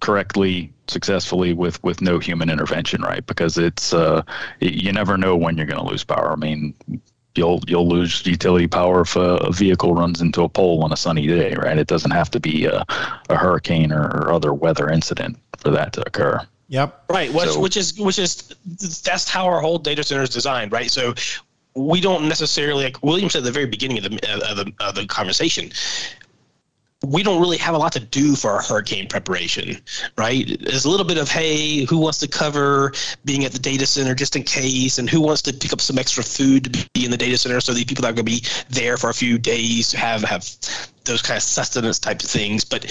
correctly 0.00 0.72
successfully 0.86 1.52
with 1.52 1.82
with 1.82 2.00
no 2.00 2.18
human 2.18 2.48
intervention 2.48 3.02
right 3.02 3.26
because 3.26 3.58
it's 3.58 3.92
uh 3.92 4.22
you 4.60 4.92
never 4.92 5.18
know 5.18 5.36
when 5.36 5.56
you're 5.56 5.66
going 5.66 5.78
to 5.78 5.84
lose 5.84 6.04
power 6.04 6.32
i 6.32 6.36
mean 6.36 6.72
you'll 7.38 7.62
you'll 7.66 7.88
lose 7.88 8.26
utility 8.26 8.66
power 8.66 9.02
if 9.02 9.16
a, 9.16 9.36
a, 9.36 9.52
vehicle 9.52 9.94
runs 9.94 10.20
into 10.20 10.42
a 10.42 10.48
pole 10.48 10.82
on 10.84 10.92
a 10.92 10.96
sunny 10.96 11.26
day, 11.26 11.54
right? 11.54 11.78
It 11.78 11.86
doesn't 11.86 12.10
have 12.10 12.30
to 12.32 12.40
be 12.40 12.66
a, 12.66 12.84
a 13.30 13.36
hurricane 13.36 13.92
or, 13.92 14.04
or, 14.04 14.32
other 14.32 14.52
weather 14.52 14.90
incident 14.90 15.38
for 15.58 15.70
that 15.70 15.92
to 15.94 16.06
occur. 16.06 16.40
Yep. 16.68 17.04
Right. 17.08 17.32
Which, 17.32 17.48
so, 17.48 17.60
which 17.60 17.76
is 17.76 17.98
which 17.98 18.18
is 18.18 18.54
that's 19.02 19.28
how 19.28 19.46
our 19.46 19.60
whole 19.60 19.78
data 19.78 20.04
center 20.04 20.22
is 20.22 20.30
designed, 20.30 20.72
right? 20.72 20.90
So 20.90 21.14
we 21.74 22.00
don't 22.00 22.28
necessarily 22.28 22.84
like 22.84 23.02
William 23.02 23.30
said 23.30 23.40
at 23.40 23.44
the 23.44 23.52
very 23.52 23.66
beginning 23.66 23.98
of 23.98 24.04
the 24.04 24.50
of 24.50 24.56
the, 24.56 24.72
of 24.80 24.94
the 24.94 25.06
conversation 25.06 25.72
we 27.06 27.22
don't 27.22 27.40
really 27.40 27.56
have 27.58 27.74
a 27.74 27.78
lot 27.78 27.92
to 27.92 28.00
do 28.00 28.34
for 28.34 28.50
our 28.50 28.62
hurricane 28.62 29.06
preparation, 29.06 29.76
right? 30.16 30.56
There's 30.60 30.84
a 30.84 30.90
little 30.90 31.06
bit 31.06 31.16
of, 31.16 31.30
hey, 31.30 31.84
who 31.84 31.98
wants 31.98 32.18
to 32.18 32.28
cover 32.28 32.92
being 33.24 33.44
at 33.44 33.52
the 33.52 33.58
data 33.58 33.86
center 33.86 34.14
just 34.14 34.34
in 34.34 34.42
case, 34.42 34.98
and 34.98 35.08
who 35.08 35.20
wants 35.20 35.42
to 35.42 35.52
pick 35.52 35.72
up 35.72 35.80
some 35.80 35.96
extra 35.96 36.24
food 36.24 36.64
to 36.64 36.88
be 36.94 37.04
in 37.04 37.10
the 37.10 37.16
data 37.16 37.38
center 37.38 37.60
so 37.60 37.72
the 37.72 37.84
people 37.84 38.02
that 38.02 38.10
are 38.10 38.14
going 38.14 38.26
to 38.26 38.32
be 38.32 38.42
there 38.68 38.96
for 38.96 39.10
a 39.10 39.14
few 39.14 39.38
days 39.38 39.92
have 39.92 40.22
have 40.22 40.48
those 41.04 41.22
kind 41.22 41.36
of 41.36 41.42
sustenance 41.42 42.00
type 42.00 42.20
of 42.22 42.28
things. 42.28 42.64
But 42.64 42.86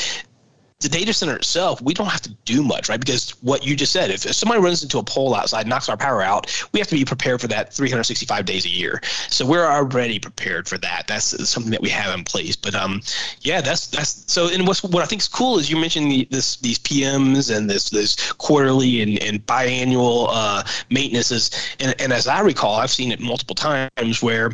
the 0.80 0.90
data 0.90 1.12
center 1.12 1.36
itself, 1.36 1.82
we 1.82 1.92
don't 1.92 2.08
have 2.08 2.22
to 2.22 2.30
do 2.46 2.62
much, 2.62 2.88
right? 2.88 3.00
Because 3.00 3.32
what 3.42 3.66
you 3.66 3.76
just 3.76 3.92
said, 3.92 4.12
if, 4.12 4.28
if 4.28 4.36
somebody 4.36 4.62
runs 4.62 4.84
into 4.84 5.00
a 5.00 5.04
pole 5.04 5.34
outside, 5.34 5.66
knocks 5.66 5.90
our 5.90 5.98
power 5.98 6.22
out, 6.22 6.54
we 6.72 6.80
have 6.80 6.88
to 6.90 6.96
be 6.96 7.04
prepared 7.04 7.42
for 7.42 7.48
that 7.48 7.74
365 7.74 8.46
days 8.46 8.63
a 8.63 8.70
year. 8.70 9.02
So 9.30 9.44
we're 9.44 9.66
already 9.66 10.20
prepared 10.20 10.68
for 10.68 10.78
that. 10.78 11.08
That's 11.08 11.50
something 11.50 11.72
that 11.72 11.82
we 11.82 11.90
have 11.90 12.13
in 12.13 12.24
place. 12.24 12.56
But 12.56 12.76
um, 12.76 13.02
yeah, 13.42 13.60
that's 13.60 13.88
that's 13.88 14.32
so. 14.32 14.50
And 14.54 14.68
what's 14.68 14.84
what 14.84 15.02
I 15.02 15.08
think 15.08 15.22
is 15.22 15.28
cool 15.28 15.58
is 15.58 15.68
you 15.68 15.78
mentioned 15.78 16.12
the, 16.12 16.28
this 16.30 16.58
these 16.58 16.78
PMs 16.78 17.56
and 17.56 17.68
this 17.68 17.90
this 17.90 18.32
quarterly 18.34 19.02
and, 19.02 19.22
and 19.24 19.44
biannual 19.48 20.28
uh, 20.30 20.63
maintenances. 20.92 21.50
And, 21.80 22.00
and 22.00 22.13
as 22.13 22.28
I 22.28 22.42
recall, 22.42 22.76
I've 22.76 22.92
seen 22.92 23.12
it 23.12 23.20
multiple 23.20 23.56
times 23.56 24.22
where 24.22 24.52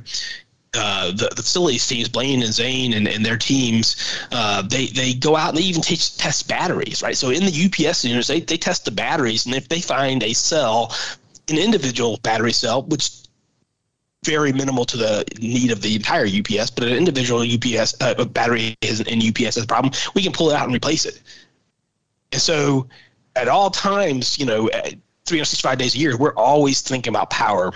uh, 0.76 1.12
the, 1.12 1.30
the 1.36 1.44
facilities 1.44 1.86
teams, 1.86 2.10
Blaine 2.10 2.42
and 2.42 2.54
Zane 2.54 2.94
and, 2.94 3.08
and 3.08 3.26
their 3.26 3.38
teams, 3.38 3.96
uh, 4.32 4.62
they, 4.64 4.88
they 4.88 5.14
go 5.14 5.36
out 5.36 5.50
and 5.50 5.58
they 5.58 5.64
even 5.64 5.82
teach, 5.82 6.18
test 6.18 6.48
batteries, 6.48 7.04
right? 7.04 7.16
So 7.16 7.30
in 7.30 7.46
the 7.46 7.88
UPS 7.88 8.04
units, 8.04 8.28
they, 8.28 8.40
they 8.40 8.58
test 8.58 8.86
the 8.86 8.92
batteries, 8.92 9.46
and 9.46 9.54
if 9.54 9.70
they 9.70 9.82
find 9.82 10.24
a 10.24 10.34
cell, 10.34 10.96
an 11.50 11.58
individual 11.58 12.18
battery 12.24 12.54
cell, 12.54 12.84
which 12.84 13.12
very 14.26 14.54
minimal 14.54 14.86
to 14.86 14.98
the 14.98 15.26
need 15.40 15.70
of 15.70 15.82
the 15.82 15.96
entire 15.96 16.26
UPS, 16.26 16.72
but 16.72 16.86
an 16.86 16.94
individual 16.94 17.42
UPS 17.42 17.94
uh, 18.02 18.24
battery 18.26 18.76
is 18.82 19.02
in 19.02 19.20
UPS 19.20 19.56
has 19.56 19.64
a 19.64 19.68
problem, 19.68 19.94
we 20.16 20.24
can 20.24 20.32
pull 20.32 20.50
it 20.50 20.56
out 20.56 20.66
and 20.66 20.74
replace 20.74 21.06
it. 21.06 21.22
And 22.32 22.42
so 22.42 22.88
at 23.36 23.48
all 23.48 23.70
times, 23.70 24.40
you 24.40 24.46
know, 24.46 24.70
365 25.26 25.78
days 25.78 25.96
a 25.96 25.98
year, 25.98 26.18
we're 26.18 26.34
always 26.36 26.82
thinking 26.82 27.12
about 27.12 27.30
power 27.30 27.74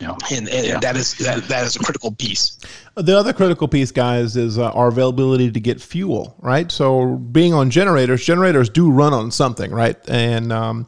yeah. 0.00 0.14
And, 0.30 0.48
and 0.48 0.66
yeah. 0.66 0.78
that 0.80 0.96
is 0.96 1.14
that, 1.18 1.44
that 1.44 1.64
is 1.64 1.76
a 1.76 1.78
critical 1.78 2.12
piece. 2.12 2.58
The 2.96 3.16
other 3.16 3.32
critical 3.32 3.66
piece, 3.66 3.90
guys, 3.90 4.36
is 4.36 4.58
uh, 4.58 4.70
our 4.72 4.88
availability 4.88 5.50
to 5.50 5.60
get 5.60 5.80
fuel, 5.80 6.36
right? 6.38 6.70
So 6.70 7.16
being 7.16 7.54
on 7.54 7.70
generators, 7.70 8.24
generators 8.24 8.68
do 8.68 8.90
run 8.90 9.14
on 9.14 9.30
something, 9.30 9.70
right? 9.70 9.96
And 10.08 10.52
um, 10.52 10.86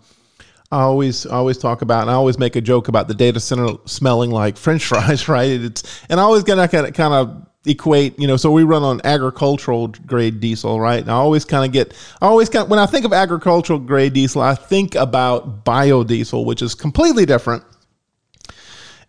I 0.70 0.82
always 0.82 1.26
I 1.26 1.36
always 1.36 1.56
talk 1.56 1.80
about, 1.80 2.02
and 2.02 2.10
I 2.10 2.14
always 2.14 2.38
make 2.38 2.54
a 2.56 2.60
joke 2.60 2.88
about 2.88 3.08
the 3.08 3.14
data 3.14 3.40
center 3.40 3.76
smelling 3.86 4.30
like 4.30 4.58
French 4.58 4.84
fries, 4.84 5.26
right? 5.28 5.50
It's 5.50 6.02
and 6.10 6.20
I 6.20 6.22
always 6.22 6.44
gonna 6.44 6.68
kind 6.68 6.86
of 6.86 6.92
kind 6.92 7.14
of 7.14 7.46
equate, 7.64 8.18
you 8.18 8.26
know, 8.26 8.36
so 8.36 8.50
we 8.50 8.62
run 8.62 8.82
on 8.82 9.00
agricultural 9.04 9.88
grade 9.88 10.40
diesel, 10.40 10.80
right? 10.80 11.00
And 11.00 11.10
I 11.10 11.14
always 11.14 11.44
kind 11.44 11.64
of 11.64 11.72
get, 11.72 11.92
I 12.22 12.26
always 12.26 12.48
kind 12.48 12.62
of, 12.62 12.70
when 12.70 12.78
I 12.78 12.86
think 12.86 13.04
of 13.04 13.12
agricultural 13.12 13.78
grade 13.78 14.14
diesel, 14.14 14.40
I 14.40 14.54
think 14.54 14.94
about 14.94 15.64
biodiesel, 15.64 16.46
which 16.46 16.62
is 16.62 16.74
completely 16.74 17.26
different 17.26 17.64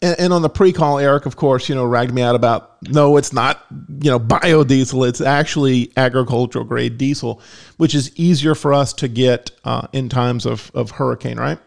and, 0.01 0.19
and, 0.19 0.33
on 0.33 0.41
the 0.41 0.49
pre-call, 0.49 0.99
Eric, 0.99 1.25
of 1.25 1.35
course, 1.35 1.67
you 1.67 1.75
know, 1.75 1.85
ragged 1.85 2.13
me 2.13 2.21
out 2.21 2.35
about 2.35 2.81
no, 2.83 3.17
it's 3.17 3.33
not, 3.33 3.65
you 4.01 4.09
know, 4.09 4.19
biodiesel. 4.19 5.07
It's 5.07 5.21
actually 5.21 5.91
agricultural 5.97 6.65
grade 6.65 6.97
diesel, 6.97 7.41
which 7.77 7.93
is 7.93 8.15
easier 8.15 8.55
for 8.55 8.73
us 8.73 8.93
to 8.93 9.07
get 9.07 9.51
uh, 9.65 9.87
in 9.91 10.07
times 10.07 10.45
of, 10.45 10.71
of 10.73 10.91
hurricane, 10.91 11.37
right? 11.37 11.59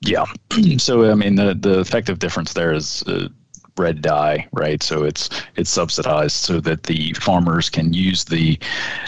Yeah. 0.00 0.24
so 0.78 1.10
I 1.10 1.14
mean, 1.14 1.34
the 1.34 1.54
the 1.54 1.80
effective 1.80 2.18
difference 2.18 2.52
there 2.52 2.72
is. 2.72 3.02
Uh, 3.04 3.28
red 3.76 4.02
dye, 4.02 4.44
right? 4.52 4.82
So 4.82 5.04
it's 5.04 5.30
it's 5.54 5.70
subsidized 5.70 6.34
so 6.34 6.58
that 6.60 6.82
the 6.82 7.12
farmers 7.12 7.70
can 7.70 7.92
use 7.92 8.24
the 8.24 8.58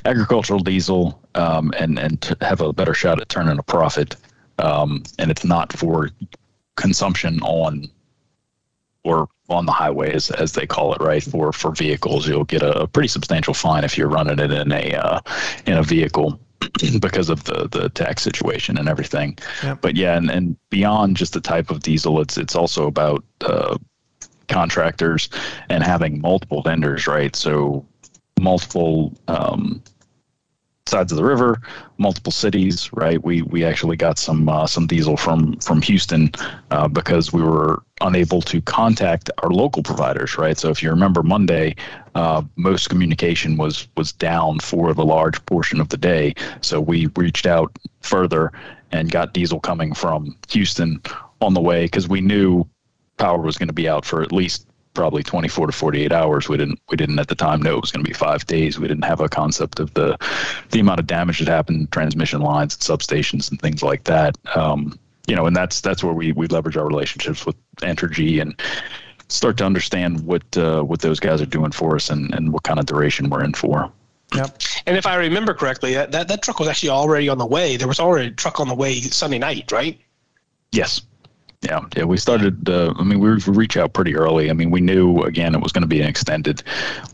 agricultural 0.04 0.60
diesel 0.60 1.20
um, 1.34 1.72
and 1.76 1.98
and 1.98 2.36
have 2.40 2.60
a 2.60 2.72
better 2.72 2.94
shot 2.94 3.20
at 3.20 3.28
turning 3.28 3.58
a 3.58 3.64
profit. 3.64 4.14
Um, 4.60 5.02
and 5.18 5.30
it's 5.30 5.44
not 5.44 5.72
for 5.72 6.10
consumption 6.80 7.40
on 7.42 7.88
or 9.04 9.28
on 9.48 9.66
the 9.66 9.72
highways, 9.72 10.30
as, 10.30 10.52
they 10.52 10.66
call 10.66 10.94
it 10.94 11.00
right? 11.00 11.22
For 11.22 11.52
for 11.52 11.72
vehicles 11.72 12.28
you'll 12.28 12.44
get 12.44 12.62
a, 12.62 12.86
pretty 12.86 13.08
substantial 13.08 13.54
fine 13.54 13.84
if 13.84 13.96
you're 13.96 14.08
running 14.08 14.38
it 14.38 14.50
in 14.50 14.72
a 14.72 14.94
uh, 14.94 15.20
in 15.66 15.76
a 15.78 15.82
vehicle 15.82 16.38
because 17.00 17.30
of 17.30 17.44
the 17.44 17.68
the 17.70 17.88
tax 17.90 18.22
situation 18.22 18.78
and 18.78 18.88
everything. 18.88 19.38
Yep. 19.62 19.80
but 19.80 19.96
yeah 19.96 20.16
and, 20.16 20.30
and 20.30 20.56
beyond 20.70 21.16
just 21.16 21.32
the 21.32 21.40
type 21.40 21.70
of 21.70 21.80
diesel 21.80 22.20
it's 22.20 22.36
it's 22.36 22.54
also 22.54 22.86
about 22.86 23.24
uh, 23.42 23.76
contractors 24.48 25.28
and 25.68 25.82
having 25.82 26.20
multiple 26.20 26.62
vendors 26.62 27.06
right? 27.06 27.34
So 27.34 27.86
multiple 28.38 29.14
um, 29.28 29.82
sides 30.90 31.12
of 31.12 31.16
the 31.16 31.24
river, 31.24 31.60
multiple 31.98 32.32
cities. 32.32 32.92
Right, 32.92 33.22
we 33.22 33.42
we 33.42 33.64
actually 33.64 33.96
got 33.96 34.18
some 34.18 34.48
uh, 34.48 34.66
some 34.66 34.86
diesel 34.86 35.16
from 35.16 35.56
from 35.60 35.80
Houston 35.82 36.30
uh, 36.70 36.88
because 36.88 37.32
we 37.32 37.42
were 37.42 37.82
unable 38.00 38.42
to 38.42 38.60
contact 38.62 39.30
our 39.42 39.50
local 39.50 39.82
providers. 39.82 40.36
Right, 40.36 40.58
so 40.58 40.70
if 40.70 40.82
you 40.82 40.90
remember 40.90 41.22
Monday, 41.22 41.76
uh, 42.14 42.42
most 42.56 42.90
communication 42.90 43.56
was 43.56 43.88
was 43.96 44.12
down 44.12 44.58
for 44.60 44.92
the 44.92 45.04
large 45.04 45.44
portion 45.46 45.80
of 45.80 45.88
the 45.88 45.96
day. 45.96 46.34
So 46.60 46.80
we 46.80 47.06
reached 47.16 47.46
out 47.46 47.70
further 48.02 48.52
and 48.92 49.10
got 49.10 49.32
diesel 49.32 49.60
coming 49.60 49.94
from 49.94 50.36
Houston 50.50 51.00
on 51.40 51.54
the 51.54 51.60
way 51.60 51.84
because 51.84 52.08
we 52.08 52.20
knew 52.20 52.66
power 53.16 53.38
was 53.38 53.56
going 53.56 53.68
to 53.68 53.74
be 53.74 53.88
out 53.88 54.04
for 54.04 54.22
at 54.22 54.32
least 54.32 54.66
probably 54.94 55.22
24 55.22 55.68
to 55.68 55.72
48 55.72 56.12
hours. 56.12 56.48
We 56.48 56.56
didn't 56.56 56.80
we 56.88 56.96
didn't 56.96 57.18
at 57.18 57.28
the 57.28 57.34
time 57.34 57.62
know 57.62 57.76
it 57.76 57.80
was 57.80 57.92
going 57.92 58.04
to 58.04 58.08
be 58.08 58.14
five 58.14 58.46
days. 58.46 58.78
We 58.78 58.88
didn't 58.88 59.04
have 59.04 59.20
a 59.20 59.28
concept 59.28 59.80
of 59.80 59.92
the 59.94 60.18
the 60.70 60.80
amount 60.80 61.00
of 61.00 61.06
damage 61.06 61.38
that 61.38 61.48
happened, 61.48 61.90
transmission 61.92 62.40
lines, 62.40 62.74
and 62.74 62.82
substations, 62.82 63.50
and 63.50 63.60
things 63.60 63.82
like 63.82 64.04
that. 64.04 64.36
Um, 64.54 64.98
you 65.26 65.36
know, 65.36 65.46
and 65.46 65.54
that's 65.54 65.80
that's 65.80 66.02
where 66.02 66.14
we 66.14 66.32
we 66.32 66.46
leverage 66.48 66.76
our 66.76 66.86
relationships 66.86 67.46
with 67.46 67.56
Entergy 67.76 68.40
and 68.40 68.60
start 69.28 69.56
to 69.58 69.64
understand 69.64 70.20
what 70.26 70.42
uh, 70.56 70.82
what 70.82 71.00
those 71.00 71.20
guys 71.20 71.40
are 71.40 71.46
doing 71.46 71.70
for 71.70 71.96
us 71.96 72.10
and, 72.10 72.34
and 72.34 72.52
what 72.52 72.62
kind 72.64 72.78
of 72.78 72.86
duration 72.86 73.30
we're 73.30 73.44
in 73.44 73.54
for. 73.54 73.92
Yep. 74.34 74.58
And 74.86 74.96
if 74.96 75.06
I 75.06 75.16
remember 75.16 75.54
correctly, 75.54 75.94
that, 75.94 76.12
that 76.12 76.42
truck 76.42 76.60
was 76.60 76.68
actually 76.68 76.90
already 76.90 77.28
on 77.28 77.38
the 77.38 77.46
way. 77.46 77.76
There 77.76 77.88
was 77.88 77.98
already 77.98 78.28
a 78.28 78.30
truck 78.30 78.60
on 78.60 78.68
the 78.68 78.76
way 78.76 79.00
Sunday 79.00 79.38
night, 79.38 79.72
right? 79.72 80.00
Yes. 80.70 81.02
Yeah, 81.62 81.80
yeah, 81.94 82.04
we 82.04 82.16
started. 82.16 82.68
Uh, 82.68 82.94
I 82.98 83.04
mean, 83.04 83.20
we 83.20 83.28
reach 83.30 83.76
out 83.76 83.92
pretty 83.92 84.16
early. 84.16 84.48
I 84.48 84.54
mean, 84.54 84.70
we 84.70 84.80
knew 84.80 85.20
again 85.22 85.54
it 85.54 85.60
was 85.60 85.72
going 85.72 85.82
to 85.82 85.88
be 85.88 86.00
an 86.00 86.08
extended 86.08 86.62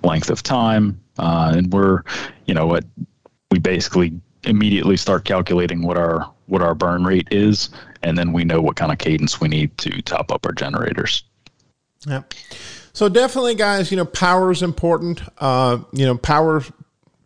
length 0.05 0.31
of 0.31 0.43
time, 0.43 1.01
uh, 1.19 1.53
and 1.57 1.73
we're, 1.73 2.03
you 2.47 2.55
know, 2.55 2.67
what 2.67 2.85
we 3.51 3.59
basically 3.59 4.13
immediately 4.45 4.97
start 4.97 5.25
calculating 5.25 5.83
what 5.83 5.97
our 5.97 6.33
what 6.47 6.63
our 6.63 6.77
burn 6.77 7.03
rate 7.03 7.27
is, 7.33 7.71
and 8.03 8.17
then 8.17 8.33
we 8.33 8.45
know 8.45 8.61
what 8.61 8.77
kind 8.77 8.93
of 8.93 8.99
cadence 8.99 9.41
we 9.41 9.49
need 9.49 9.77
to 9.79 10.01
top 10.03 10.31
up 10.31 10.47
our 10.47 10.53
generators. 10.53 11.25
Yeah. 12.07 12.23
So 12.93 13.09
definitely, 13.09 13.57
guys, 13.57 13.91
you 13.91 13.97
know, 13.97 14.05
power 14.05 14.53
is 14.53 14.63
important. 14.63 15.23
Uh, 15.39 15.79
you 15.93 16.07
know, 16.07 16.17
power 16.17 16.63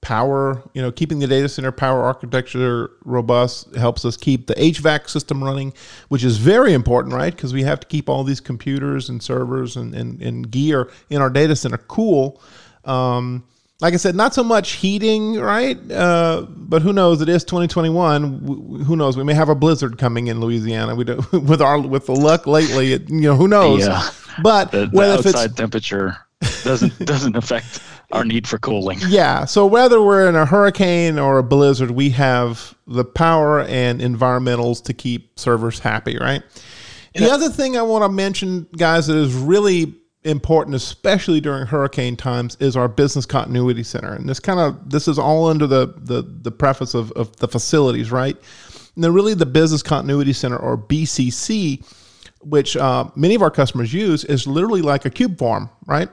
power, 0.01 0.63
you 0.73 0.81
know, 0.81 0.91
keeping 0.91 1.19
the 1.19 1.27
data 1.27 1.49
center 1.49 1.73
power 1.73 2.03
architecture 2.03 2.91
robust 3.05 3.75
helps 3.77 4.05
us 4.05 4.17
keep 4.17 4.47
the 4.47 4.55
HVAC 4.55 5.09
system 5.09 5.43
running, 5.43 5.73
which 6.09 6.25
is 6.25 6.39
very 6.39 6.73
important, 6.73 7.15
right? 7.15 7.35
Because 7.35 7.53
we 7.53 7.63
have 7.65 7.81
to 7.81 7.87
keep 7.87 8.09
all 8.09 8.25
these 8.25 8.41
computers 8.41 9.09
and 9.09 9.23
servers 9.23 9.77
and, 9.77 9.95
and, 9.95 10.21
and 10.23 10.51
gear 10.51 10.91
in 11.11 11.21
our 11.21 11.31
data 11.31 11.55
center 11.55 11.79
cool. 11.79 12.41
Um, 12.85 13.45
like 13.81 13.95
I 13.95 13.97
said, 13.97 14.15
not 14.15 14.35
so 14.35 14.45
much 14.45 14.73
heating, 14.73 15.37
right? 15.37 15.79
Uh, 15.91 16.47
but 16.49 16.83
who 16.83 16.93
knows? 16.93 17.23
It 17.23 17.29
is 17.29 17.45
2021. 17.45 18.83
Who 18.85 18.97
knows? 18.97 19.17
We 19.17 19.25
may 19.25 19.35
have 19.35 19.49
a 19.49 19.55
blizzard 19.55 19.99
coming 19.99 20.27
in 20.27 20.41
Louisiana. 20.41 20.95
We 20.95 21.05
do, 21.05 21.25
with 21.33 21.63
our 21.63 21.81
with 21.81 22.07
the 22.07 22.13
luck 22.13 22.47
lately. 22.47 22.93
It, 22.93 23.09
you 23.09 23.23
know, 23.23 23.37
who 23.37 23.49
knows? 23.49 23.87
Yeah. 23.87 24.09
But 24.43 24.71
the, 24.71 24.87
the 24.87 25.13
outside 25.13 25.57
temperature 25.57 26.17
doesn't 26.63 26.99
doesn't 27.07 27.37
affect 27.37 27.83
our 28.13 28.25
need 28.25 28.47
for 28.47 28.59
cooling. 28.59 28.99
Yeah. 29.09 29.45
So 29.45 29.67
whether 29.67 30.01
we're 30.01 30.29
in 30.29 30.37
a 30.37 30.47
hurricane 30.47 31.19
or 31.19 31.39
a 31.39 31.43
blizzard, 31.43 31.91
we 31.91 32.11
have 32.11 32.77
the 32.87 33.05
power 33.05 33.63
and 33.63 34.01
environmentals 34.01 34.83
to 34.85 34.95
keep 34.95 35.39
servers 35.39 35.79
happy, 35.79 36.17
right? 36.17 36.43
The 37.15 37.25
yeah. 37.25 37.35
other 37.35 37.49
thing 37.49 37.77
I 37.77 37.83
want 37.83 38.05
to 38.05 38.09
mention, 38.09 38.69
guys, 38.77 39.09
that 39.09 39.17
is 39.17 39.35
really 39.35 39.95
important, 40.23 40.77
especially 40.77 41.41
during 41.41 41.67
hurricane 41.67 42.17
times, 42.17 42.57
is 42.61 42.77
our 42.77 42.87
business 42.87 43.27
continuity 43.27 43.83
center. 43.83 44.13
And 44.13 44.29
this 44.29 44.39
kind 44.39 44.61
of 44.61 44.91
this 44.91 45.09
is 45.09 45.19
all 45.19 45.49
under 45.49 45.67
the 45.67 45.95
the, 45.97 46.23
the 46.23 46.53
preface 46.53 46.95
of, 46.95 47.11
of 47.13 47.35
the 47.39 47.49
facilities, 47.49 48.13
right? 48.13 48.37
And 48.95 49.05
then 49.05 49.13
really 49.13 49.35
the 49.35 49.47
business 49.47 49.83
continuity 49.83 50.33
center 50.33 50.57
or 50.57 50.79
BCC 50.79 51.85
which 52.41 52.77
uh, 52.77 53.09
many 53.15 53.35
of 53.35 53.43
our 53.43 53.51
customers 53.51 53.93
use, 53.93 54.25
is 54.25 54.47
literally 54.47 54.83
like 54.83 55.05
a 55.05 55.11
cube 55.11 55.39
farm, 55.39 55.71
right? 55.87 56.09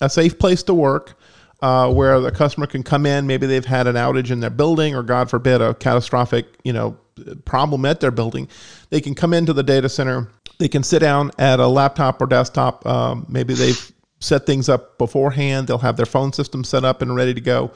A 0.00 0.10
safe 0.10 0.38
place 0.38 0.62
to 0.64 0.74
work. 0.74 1.18
Uh, 1.62 1.92
where 1.92 2.20
the 2.20 2.30
customer 2.30 2.66
can 2.66 2.82
come 2.82 3.04
in, 3.04 3.26
maybe 3.26 3.46
they've 3.46 3.66
had 3.66 3.86
an 3.86 3.94
outage 3.94 4.30
in 4.30 4.40
their 4.40 4.48
building, 4.48 4.94
or 4.94 5.02
God 5.02 5.28
forbid, 5.28 5.60
a 5.60 5.74
catastrophic, 5.74 6.46
you 6.64 6.72
know, 6.72 6.96
problem 7.44 7.84
at 7.84 8.00
their 8.00 8.10
building. 8.10 8.48
They 8.88 9.02
can 9.02 9.14
come 9.14 9.34
into 9.34 9.52
the 9.52 9.62
data 9.62 9.90
center. 9.90 10.30
They 10.58 10.68
can 10.68 10.82
sit 10.82 11.00
down 11.00 11.32
at 11.38 11.60
a 11.60 11.66
laptop 11.66 12.22
or 12.22 12.26
desktop. 12.26 12.86
Um, 12.86 13.26
maybe 13.28 13.52
they've 13.52 13.92
set 14.20 14.46
things 14.46 14.70
up 14.70 14.96
beforehand. 14.96 15.66
They'll 15.66 15.78
have 15.78 15.98
their 15.98 16.06
phone 16.06 16.32
system 16.32 16.64
set 16.64 16.84
up 16.84 17.02
and 17.02 17.14
ready 17.14 17.34
to 17.34 17.40
go 17.42 17.72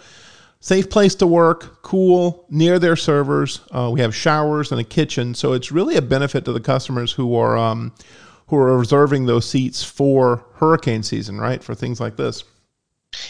safe 0.65 0.89
place 0.89 1.15
to 1.15 1.27
work, 1.27 1.83
cool, 1.83 2.47
near 2.49 2.79
their 2.79 2.97
servers. 2.97 3.61
Uh, 3.71 3.91
we 3.93 4.01
have 4.01 4.15
showers 4.15 4.73
and 4.73 4.81
a 4.81 4.85
kitchen, 4.85 5.35
so 5.35 5.53
it's 5.53 5.71
really 5.71 5.97
a 5.97 6.03
benefit 6.03 6.47
to 6.47 6.55
the 6.55 6.61
customers 6.61 7.13
who 7.13 7.37
are 7.37 7.59
um, 7.59 7.93
who 8.47 8.57
are 8.57 8.79
reserving 8.79 9.27
those 9.27 9.49
seats 9.49 9.85
for 9.85 10.47
hurricane 10.55 11.03
season, 11.03 11.39
right? 11.39 11.63
For 11.63 11.75
things 11.75 12.01
like 12.01 12.17
this. 12.17 12.45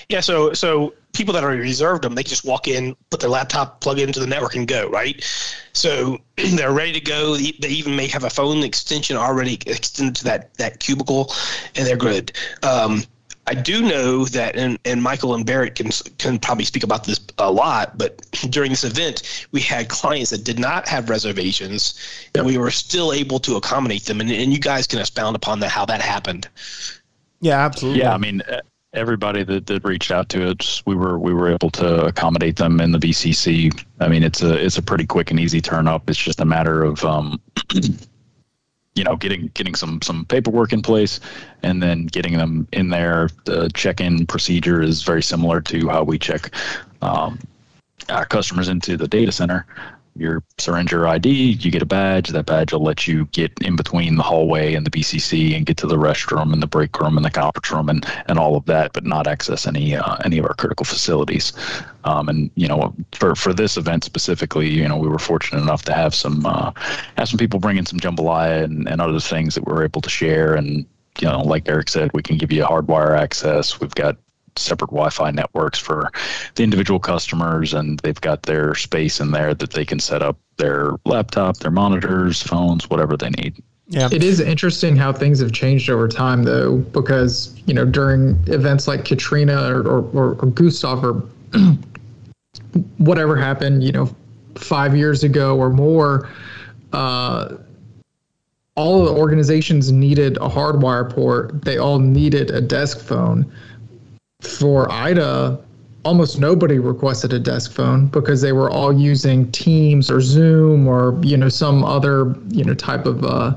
Yeah, 0.09 0.21
so 0.21 0.53
so 0.53 0.95
people 1.12 1.33
that 1.35 1.45
are 1.45 1.51
reserved 1.51 2.05
them, 2.05 2.14
they 2.14 2.23
can 2.23 2.31
just 2.31 2.45
walk 2.45 2.69
in, 2.69 2.95
put 3.11 3.21
their 3.21 3.31
laptop, 3.31 3.81
plug 3.81 3.99
it 3.99 4.09
into 4.09 4.21
the 4.21 4.27
network, 4.27 4.57
and 4.57 4.69
go. 4.69 4.88
Right. 4.88 5.25
So 5.73 6.19
they're 6.37 6.73
ready 6.73 6.93
to 6.93 7.01
go. 7.01 7.37
They 7.37 7.69
even 7.69 7.97
may 7.97 8.07
have 8.09 8.25
a 8.25 8.31
phone 8.31 8.62
extension 8.62 9.17
already 9.17 9.55
extended 9.67 10.17
to 10.17 10.25
that 10.25 10.55
that 10.55 10.81
cubicle, 10.81 11.33
and 11.77 11.87
they're 11.87 11.97
good. 11.97 12.33
Um, 12.62 13.03
I 13.47 13.55
do 13.55 13.83
know 13.83 14.25
that, 14.27 14.57
and, 14.57 14.79
and 14.87 15.03
Michael 15.03 15.35
and 15.35 15.45
Barrett 15.45 15.75
can 15.75 15.90
can 16.19 16.38
probably 16.38 16.64
speak 16.64 16.83
about 16.83 17.05
this 17.05 17.21
a 17.38 17.51
lot. 17.51 17.99
But 17.99 18.21
during 18.51 18.71
this 18.71 18.85
event, 18.85 19.47
we 19.53 19.61
had 19.61 19.88
clients 19.88 20.31
that 20.31 20.45
did 20.45 20.59
not 20.59 20.88
have 20.88 21.11
reservations, 21.11 21.95
yep. 22.25 22.31
and 22.37 22.47
we 22.47 22.59
were 22.59 22.71
still 22.71 23.12
able 23.12 23.38
to 23.40 23.57
accommodate 23.57 24.05
them. 24.05 24.21
And, 24.21 24.31
and 24.31 24.53
you 24.53 24.59
guys 24.59 24.87
can 24.87 24.99
expound 24.99 25.37
upon 25.37 25.61
that 25.61 25.71
how 25.71 25.85
that 25.87 26.01
happened. 26.01 26.49
Yeah, 27.40 27.59
absolutely. 27.59 28.01
Yeah, 28.01 28.14
I 28.14 28.19
mean, 28.19 28.43
everybody 28.94 29.42
that, 29.42 29.66
that 29.66 29.85
reached 29.85 30.11
out 30.11 30.28
to 30.30 30.50
us, 30.50 30.83
we 30.87 30.94
were 30.94 31.18
we 31.18 31.35
were 31.35 31.52
able 31.52 31.70
to 31.70 32.07
accommodate 32.07 32.57
them 32.57 32.80
in 32.80 32.92
the 32.92 32.98
BCC. 32.98 33.85
I 34.00 34.09
mean, 34.09 34.22
it's 34.22 34.42
a 34.42 34.54
it's 34.54 34.78
a 34.78 34.83
pretty 34.83 35.07
quick 35.07 35.30
and 35.30 35.38
easy 35.38 35.61
turn 35.61 35.87
up. 35.87 36.09
It's 36.09 36.18
just 36.18 36.40
a 36.40 36.44
matter 36.44 36.83
of 36.83 37.04
um, 37.04 37.40
you 38.94 39.04
know, 39.04 39.16
getting 39.16 39.50
getting 39.54 39.74
some 39.74 40.00
some 40.02 40.24
paperwork 40.26 40.72
in 40.72 40.83
place, 40.83 41.20
and 41.62 41.83
then 41.83 42.07
getting 42.07 42.38
them 42.38 42.66
in 42.72 42.88
there. 42.88 43.28
The 43.44 43.70
check-in 43.74 44.26
procedure 44.26 44.80
is 44.80 45.02
very 45.02 45.22
similar 45.22 45.61
to 45.62 45.88
how 45.88 46.04
we 46.04 46.18
check 46.18 46.54
um, 47.02 47.38
our 48.09 48.24
customers 48.24 48.68
into 48.68 48.96
the 48.96 49.09
data 49.09 49.33
center 49.33 49.66
your 50.16 50.42
surrender 50.59 51.07
ID, 51.07 51.53
you 51.53 51.70
get 51.70 51.83
a 51.83 51.87
badge. 51.87 52.29
That 52.29 52.46
badge 52.46 52.72
will 52.72 52.83
let 52.83 53.07
you 53.07 53.27
get 53.27 53.53
in 53.61 53.77
between 53.77 54.16
the 54.16 54.22
hallway 54.22 54.74
and 54.74 54.87
the 54.87 54.90
BCC 54.90 55.57
and 55.57 55.66
get 55.66 55.77
to 55.79 55.87
the 55.87 55.96
restroom 55.96 56.53
and 56.53 56.62
the 56.62 56.66
break 56.66 56.98
room 57.00 57.16
and 57.16 57.24
the 57.24 57.31
conference 57.31 57.70
room 57.70 57.88
and, 57.88 58.07
and 58.27 58.38
all 58.38 58.57
of 58.57 58.64
that, 58.66 58.92
but 58.92 59.05
not 59.05 59.27
access 59.27 59.66
any 59.66 59.96
uh, 59.96 60.16
any 60.24 60.38
of 60.38 60.44
our 60.44 60.55
critical 60.55 60.85
facilities. 60.85 61.53
Um, 62.05 62.29
and 62.29 62.50
you 62.55 62.68
know, 62.68 62.94
for 63.12 63.35
for 63.35 63.53
this 63.53 63.77
event 63.77 64.05
specifically, 64.05 64.68
you 64.68 64.88
know, 64.88 64.96
we 64.96 65.09
were 65.09 65.18
fortunate 65.18 65.62
enough 65.62 65.85
to 65.85 65.92
have 65.92 66.14
some 66.14 66.46
uh, 66.46 66.72
have 67.16 67.29
some 67.29 67.38
people 67.38 67.59
bring 67.59 67.77
in 67.77 67.87
some 67.87 67.98
jambalaya 67.98 68.64
and, 68.64 68.88
and 68.88 69.00
other 69.00 69.20
things 69.20 69.55
that 69.55 69.66
we 69.66 69.72
were 69.72 69.85
able 69.85 70.00
to 70.00 70.11
share. 70.11 70.55
And 70.55 70.87
you 71.20 71.29
know, 71.29 71.40
like 71.40 71.68
Eric 71.68 71.88
said, 71.88 72.11
we 72.14 72.22
can 72.22 72.38
give 72.38 72.53
you 72.53 72.64
hardwire 72.64 73.18
access. 73.18 73.81
We've 73.81 73.94
got 73.94 74.16
separate 74.57 74.90
Wi-Fi 74.90 75.31
networks 75.31 75.79
for 75.79 76.11
the 76.55 76.62
individual 76.62 77.01
customers, 77.01 77.75
and 77.75 77.99
they've 78.01 78.21
got 78.21 78.43
their 78.43 78.75
space 78.75 79.21
in 79.21 79.31
there 79.31 79.55
that 79.55 79.71
they 79.71 79.85
can 79.85 79.99
set 79.99 80.23
up 80.23 80.38
their 80.57 80.93
laptop, 81.05 81.59
their 81.59 81.71
monitors, 81.71 82.43
phones, 82.43 82.88
whatever 82.88 83.17
they 83.17 83.31
need. 83.31 83.62
Yeah. 83.87 84.09
It 84.11 84.25
is 84.25 84.40
interesting 84.40 84.97
how 84.97 85.12
things 85.12 85.40
have 85.40 85.53
changed 85.53 85.90
over 85.90 86.09
time, 86.09 86.45
though, 86.45 86.79
because 86.79 87.61
you 87.67 87.75
know 87.75 87.85
during 87.85 88.43
events 88.47 88.88
like 88.88 89.05
Katrina 89.05 89.71
or 89.71 89.81
or, 89.87 90.01
or, 90.12 90.35
or 90.40 90.47
Gustav 90.51 91.05
or 91.05 91.23
whatever 92.99 93.37
happened, 93.37 93.85
you 93.85 93.93
know, 93.93 94.14
five 94.55 94.97
years 94.97 95.23
ago 95.23 95.59
or 95.59 95.71
more, 95.71 96.31
uh, 96.93 97.57
all 98.77 99.01
of 99.01 99.14
the 99.14 99.21
organizations 99.21 99.93
needed 99.93 100.37
a 100.38 100.49
hardwire 100.49 101.09
port. 101.09 101.62
They 101.62 101.79
all 101.79 101.99
needed 101.99 102.51
a 102.51 102.61
desk 102.61 103.01
phone 103.01 103.53
for 104.46 104.90
IDA, 104.90 105.59
almost 106.04 106.38
nobody 106.38 106.78
requested 106.78 107.33
a 107.33 107.38
desk 107.38 107.72
phone 107.72 108.07
because 108.09 108.40
they 108.40 108.52
were 108.52 108.70
all 108.70 108.92
using 108.92 109.50
Teams 109.52 110.11
or 110.11 110.20
Zoom 110.20 110.87
or 110.87 111.18
you 111.22 111.37
know 111.37 111.48
some 111.48 111.85
other 111.85 112.35
you 112.48 112.64
know 112.64 112.74
type 112.74 113.07
of 113.07 113.24
uh, 113.24 113.57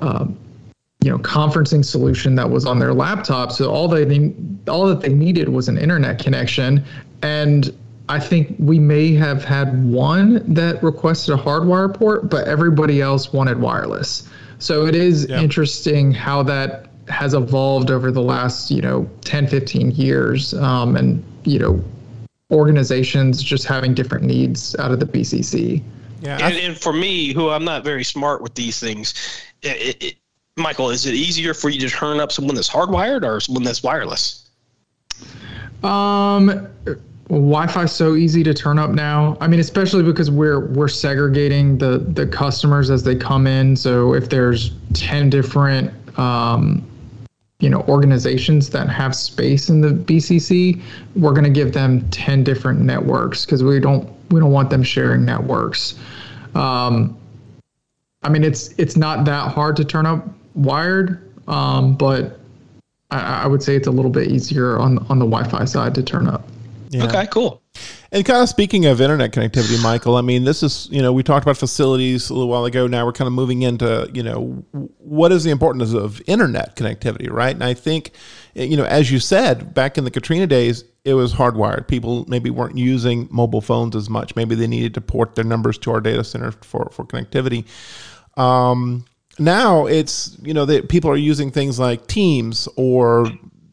uh, 0.00 0.26
you 1.02 1.10
know 1.10 1.18
conferencing 1.18 1.84
solution 1.84 2.34
that 2.36 2.48
was 2.48 2.64
on 2.66 2.78
their 2.78 2.94
laptop. 2.94 3.52
So 3.52 3.70
all 3.70 3.88
they 3.88 4.32
all 4.68 4.86
that 4.86 5.00
they 5.00 5.12
needed 5.12 5.48
was 5.48 5.68
an 5.68 5.78
internet 5.78 6.18
connection, 6.18 6.84
and 7.22 7.76
I 8.08 8.20
think 8.20 8.56
we 8.58 8.78
may 8.78 9.14
have 9.14 9.44
had 9.44 9.84
one 9.84 10.42
that 10.52 10.82
requested 10.82 11.34
a 11.34 11.38
hardwire 11.38 11.92
port, 11.92 12.28
but 12.28 12.46
everybody 12.46 13.00
else 13.00 13.32
wanted 13.32 13.60
wireless. 13.60 14.28
So 14.58 14.86
it 14.86 14.94
is 14.94 15.26
yep. 15.28 15.42
interesting 15.42 16.12
how 16.12 16.42
that 16.44 16.86
has 17.08 17.34
evolved 17.34 17.90
over 17.90 18.10
the 18.10 18.22
last 18.22 18.70
you 18.70 18.80
know 18.80 19.08
10 19.22 19.46
15 19.46 19.90
years 19.92 20.54
um, 20.54 20.96
and 20.96 21.22
you 21.44 21.58
know 21.58 21.82
organizations 22.50 23.42
just 23.42 23.64
having 23.64 23.94
different 23.94 24.24
needs 24.24 24.76
out 24.76 24.90
of 24.90 25.00
the 25.00 25.06
bcc 25.06 25.82
yeah 26.20 26.38
and, 26.40 26.56
and 26.56 26.76
for 26.76 26.92
me 26.92 27.32
who 27.32 27.50
i'm 27.50 27.64
not 27.64 27.84
very 27.84 28.04
smart 28.04 28.42
with 28.42 28.54
these 28.54 28.78
things 28.78 29.42
it, 29.62 30.02
it, 30.02 30.14
michael 30.56 30.90
is 30.90 31.06
it 31.06 31.14
easier 31.14 31.52
for 31.52 31.68
you 31.68 31.80
to 31.80 31.88
turn 31.88 32.20
up 32.20 32.30
someone 32.30 32.54
that's 32.54 32.70
hardwired 32.70 33.24
or 33.24 33.40
someone 33.40 33.64
that's 33.64 33.82
wireless 33.82 34.50
um 35.82 36.68
Wi-Fi 37.28 37.86
so 37.86 38.16
easy 38.16 38.42
to 38.42 38.52
turn 38.52 38.78
up 38.78 38.90
now. 38.90 39.36
I 39.40 39.48
mean, 39.48 39.58
especially 39.58 40.02
because 40.02 40.30
we're 40.30 40.66
we're 40.68 40.88
segregating 40.88 41.78
the 41.78 41.98
the 41.98 42.26
customers 42.26 42.90
as 42.90 43.02
they 43.02 43.16
come 43.16 43.46
in. 43.46 43.76
So 43.76 44.12
if 44.12 44.28
there's 44.28 44.72
ten 44.92 45.30
different 45.30 45.90
um, 46.18 46.86
you 47.64 47.70
know 47.70 47.80
organizations 47.88 48.68
that 48.70 48.90
have 48.90 49.16
space 49.16 49.70
in 49.70 49.80
the 49.80 49.88
BCC, 49.88 50.82
we're 51.16 51.32
going 51.32 51.44
to 51.44 51.50
give 51.50 51.72
them 51.72 52.06
10 52.10 52.44
different 52.44 52.80
networks 52.80 53.46
because 53.46 53.64
we 53.64 53.80
don't 53.80 54.06
we 54.30 54.38
don't 54.38 54.52
want 54.52 54.68
them 54.68 54.82
sharing 54.82 55.24
networks. 55.24 55.94
Um, 56.54 57.16
I 58.22 58.28
mean, 58.28 58.44
it's 58.44 58.74
it's 58.76 58.98
not 58.98 59.24
that 59.24 59.50
hard 59.50 59.76
to 59.76 59.84
turn 59.84 60.04
up 60.04 60.28
wired, 60.54 61.32
um, 61.48 61.96
but 61.96 62.38
I, 63.10 63.44
I, 63.44 63.46
would 63.46 63.62
say 63.62 63.74
it's 63.76 63.88
a 63.88 63.90
little 63.90 64.10
bit 64.10 64.28
easier 64.28 64.78
on 64.78 64.98
on 65.08 65.18
the 65.18 65.24
Wi-Fi 65.24 65.64
side 65.64 65.94
to 65.94 66.02
turn 66.02 66.26
up. 66.26 66.46
Yeah. 66.90 67.06
Okay, 67.06 67.26
cool. 67.28 67.62
And 68.12 68.24
kind 68.24 68.40
of 68.42 68.48
speaking 68.48 68.86
of 68.86 69.00
internet 69.00 69.32
connectivity, 69.32 69.82
Michael, 69.82 70.14
I 70.14 70.20
mean, 70.20 70.44
this 70.44 70.62
is, 70.62 70.88
you 70.92 71.02
know, 71.02 71.12
we 71.12 71.24
talked 71.24 71.44
about 71.44 71.56
facilities 71.56 72.30
a 72.30 72.34
little 72.34 72.48
while 72.48 72.64
ago. 72.64 72.86
Now 72.86 73.04
we're 73.04 73.12
kind 73.12 73.26
of 73.26 73.32
moving 73.32 73.62
into, 73.62 74.08
you 74.14 74.22
know, 74.22 74.62
what 75.14 75.30
is 75.32 75.44
the 75.44 75.50
importance 75.50 75.94
of 75.94 76.20
internet 76.26 76.76
connectivity, 76.76 77.30
right? 77.30 77.54
And 77.54 77.62
I 77.62 77.74
think, 77.74 78.10
you 78.54 78.76
know, 78.76 78.84
as 78.84 79.12
you 79.12 79.20
said, 79.20 79.72
back 79.72 79.96
in 79.96 80.04
the 80.04 80.10
Katrina 80.10 80.46
days, 80.46 80.84
it 81.04 81.14
was 81.14 81.32
hardwired. 81.34 81.86
People 81.86 82.24
maybe 82.28 82.50
weren't 82.50 82.76
using 82.76 83.28
mobile 83.30 83.60
phones 83.60 83.94
as 83.94 84.10
much. 84.10 84.34
Maybe 84.34 84.54
they 84.54 84.66
needed 84.66 84.94
to 84.94 85.00
port 85.00 85.34
their 85.34 85.44
numbers 85.44 85.78
to 85.78 85.92
our 85.92 86.00
data 86.00 86.24
center 86.24 86.52
for, 86.52 86.88
for 86.92 87.04
connectivity. 87.04 87.64
Um, 88.36 89.04
now 89.38 89.86
it's, 89.86 90.36
you 90.42 90.54
know, 90.54 90.64
that 90.64 90.88
people 90.88 91.10
are 91.10 91.16
using 91.16 91.50
things 91.50 91.78
like 91.78 92.06
Teams 92.06 92.68
or 92.76 93.26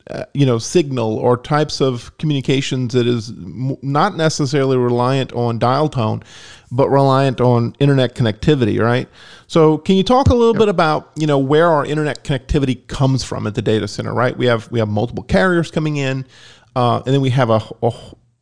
uh, 0.09 0.25
you 0.33 0.45
know 0.45 0.57
signal 0.57 1.17
or 1.17 1.37
types 1.37 1.81
of 1.81 2.15
communications 2.17 2.93
that 2.93 3.05
is 3.05 3.29
m- 3.29 3.77
not 3.81 4.15
necessarily 4.15 4.77
reliant 4.77 5.31
on 5.33 5.59
dial 5.59 5.87
tone 5.89 6.23
but 6.71 6.89
reliant 6.89 7.39
on 7.41 7.75
internet 7.79 8.15
connectivity 8.15 8.79
right? 8.79 9.07
So 9.47 9.77
can 9.77 9.95
you 9.95 10.03
talk 10.03 10.27
a 10.27 10.33
little 10.33 10.53
yep. 10.53 10.59
bit 10.59 10.69
about 10.69 11.11
you 11.15 11.27
know 11.27 11.37
where 11.37 11.67
our 11.69 11.85
internet 11.85 12.23
connectivity 12.23 12.87
comes 12.87 13.23
from 13.23 13.45
at 13.45 13.55
the 13.55 13.61
data 13.61 13.87
center 13.87 14.13
right? 14.13 14.35
We 14.35 14.45
have 14.47 14.71
we 14.71 14.79
have 14.79 14.89
multiple 14.89 15.23
carriers 15.23 15.69
coming 15.69 15.97
in 15.97 16.25
uh, 16.75 17.01
and 17.05 17.13
then 17.13 17.21
we 17.21 17.29
have 17.31 17.49
a, 17.49 17.61
a 17.83 17.93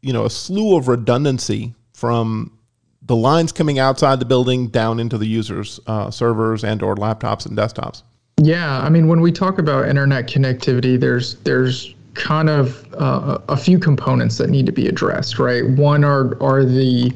you 0.01 0.13
know 0.13 0.25
a 0.25 0.29
slew 0.29 0.77
of 0.77 0.87
redundancy 0.87 1.73
from 1.93 2.57
the 3.01 3.15
lines 3.15 3.51
coming 3.51 3.79
outside 3.79 4.19
the 4.19 4.25
building 4.25 4.67
down 4.67 4.99
into 4.99 5.17
the 5.17 5.27
users 5.27 5.79
uh, 5.87 6.11
servers 6.11 6.63
and 6.63 6.83
or 6.83 6.95
laptops 6.95 7.45
and 7.45 7.57
desktops 7.57 8.03
yeah, 8.41 8.79
I 8.79 8.89
mean, 8.89 9.07
when 9.07 9.21
we 9.21 9.31
talk 9.31 9.59
about 9.59 9.87
internet 9.87 10.27
connectivity, 10.27 10.99
there's 10.99 11.35
there's 11.39 11.93
kind 12.13 12.49
of 12.49 12.85
uh, 12.95 13.39
a 13.49 13.57
few 13.57 13.79
components 13.79 14.37
that 14.37 14.49
need 14.49 14.65
to 14.65 14.71
be 14.71 14.87
addressed, 14.87 15.39
right? 15.39 15.67
One 15.69 16.03
are 16.03 16.41
are 16.41 16.63
the 16.63 17.11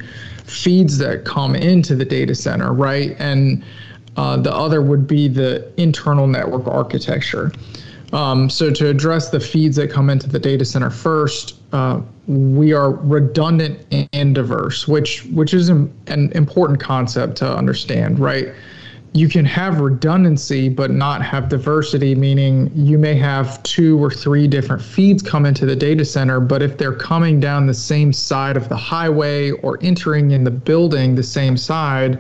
feeds 0.45 0.97
that 0.97 1.25
come 1.25 1.55
into 1.55 1.95
the 1.95 2.05
data 2.05 2.35
center, 2.35 2.73
right? 2.73 3.15
And 3.19 3.63
uh, 4.17 4.37
the 4.37 4.53
other 4.53 4.81
would 4.81 5.07
be 5.07 5.27
the 5.27 5.71
internal 5.81 6.27
network 6.27 6.67
architecture. 6.67 7.51
Um, 8.11 8.47
so 8.49 8.69
to 8.69 8.89
address 8.89 9.31
the 9.31 9.39
feeds 9.39 9.75
that 9.77 9.89
come 9.89 10.09
into 10.11 10.29
the 10.29 10.37
data 10.37 10.65
center 10.65 10.91
first, 10.91 11.55
uh, 11.71 11.99
we 12.27 12.71
are 12.71 12.91
redundant 12.91 14.07
and 14.13 14.35
diverse, 14.35 14.87
which 14.87 15.25
which 15.25 15.53
is 15.53 15.69
an 15.69 15.91
important 16.07 16.79
concept 16.79 17.37
to 17.37 17.57
understand, 17.57 18.19
right? 18.19 18.53
You 19.13 19.29
can 19.29 19.45
have 19.45 19.79
redundancy 19.79 20.69
but 20.69 20.89
not 20.89 21.23
have 21.23 21.47
diversity, 21.47 22.15
meaning 22.15 22.71
you 22.73 22.97
may 22.97 23.15
have 23.15 23.61
two 23.61 24.03
or 24.03 24.09
three 24.09 24.47
different 24.47 24.81
feeds 24.81 25.21
come 25.21 25.45
into 25.45 25.67
the 25.67 25.75
data 25.75 26.03
center, 26.03 26.39
but 26.39 26.63
if 26.63 26.77
they're 26.79 26.95
coming 26.95 27.39
down 27.39 27.67
the 27.67 27.73
same 27.73 28.11
side 28.11 28.57
of 28.57 28.69
the 28.69 28.75
highway 28.75 29.51
or 29.51 29.77
entering 29.81 30.31
in 30.31 30.43
the 30.43 30.51
building 30.51 31.13
the 31.13 31.23
same 31.23 31.55
side, 31.55 32.19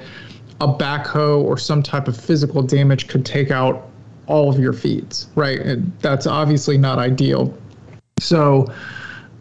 a 0.61 0.67
backhoe 0.67 1.43
or 1.43 1.57
some 1.57 1.81
type 1.81 2.07
of 2.07 2.15
physical 2.15 2.61
damage 2.61 3.07
could 3.07 3.25
take 3.25 3.49
out 3.49 3.89
all 4.27 4.49
of 4.49 4.59
your 4.59 4.73
feeds, 4.73 5.27
right? 5.35 5.59
And 5.59 5.91
that's 5.99 6.27
obviously 6.27 6.77
not 6.77 6.99
ideal. 6.99 7.57
So, 8.19 8.67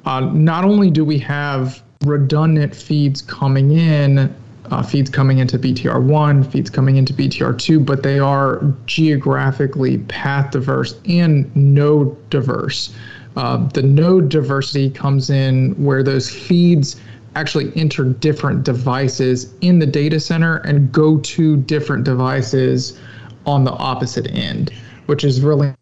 uh, 0.06 0.20
not 0.20 0.64
only 0.64 0.90
do 0.90 1.04
we 1.04 1.18
have 1.18 1.82
redundant 2.04 2.74
feeds 2.74 3.22
coming 3.22 3.72
in 3.72 4.34
uh, 4.70 4.82
feeds 4.82 5.10
coming 5.10 5.38
into 5.38 5.58
BTR1, 5.58 6.50
feeds 6.50 6.70
coming 6.70 6.96
into 6.96 7.12
BTR2, 7.12 7.84
but 7.84 8.02
they 8.02 8.18
are 8.18 8.62
geographically 8.86 9.98
path 9.98 10.52
diverse 10.52 10.98
and 11.08 11.54
node 11.56 12.30
diverse. 12.30 12.94
Uh, 13.36 13.66
the 13.68 13.82
node 13.82 14.28
diversity 14.28 14.90
comes 14.90 15.30
in 15.30 15.72
where 15.82 16.02
those 16.02 16.30
feeds 16.30 17.00
actually 17.34 17.72
enter 17.74 18.04
different 18.04 18.62
devices 18.62 19.52
in 19.62 19.78
the 19.78 19.86
data 19.86 20.20
center 20.20 20.56
and 20.58 20.92
go 20.92 21.18
to 21.20 21.56
different 21.56 22.04
devices 22.04 22.98
on 23.46 23.64
the 23.64 23.72
opposite 23.72 24.30
end, 24.32 24.70
which 25.06 25.24
is 25.24 25.40
really 25.40 25.74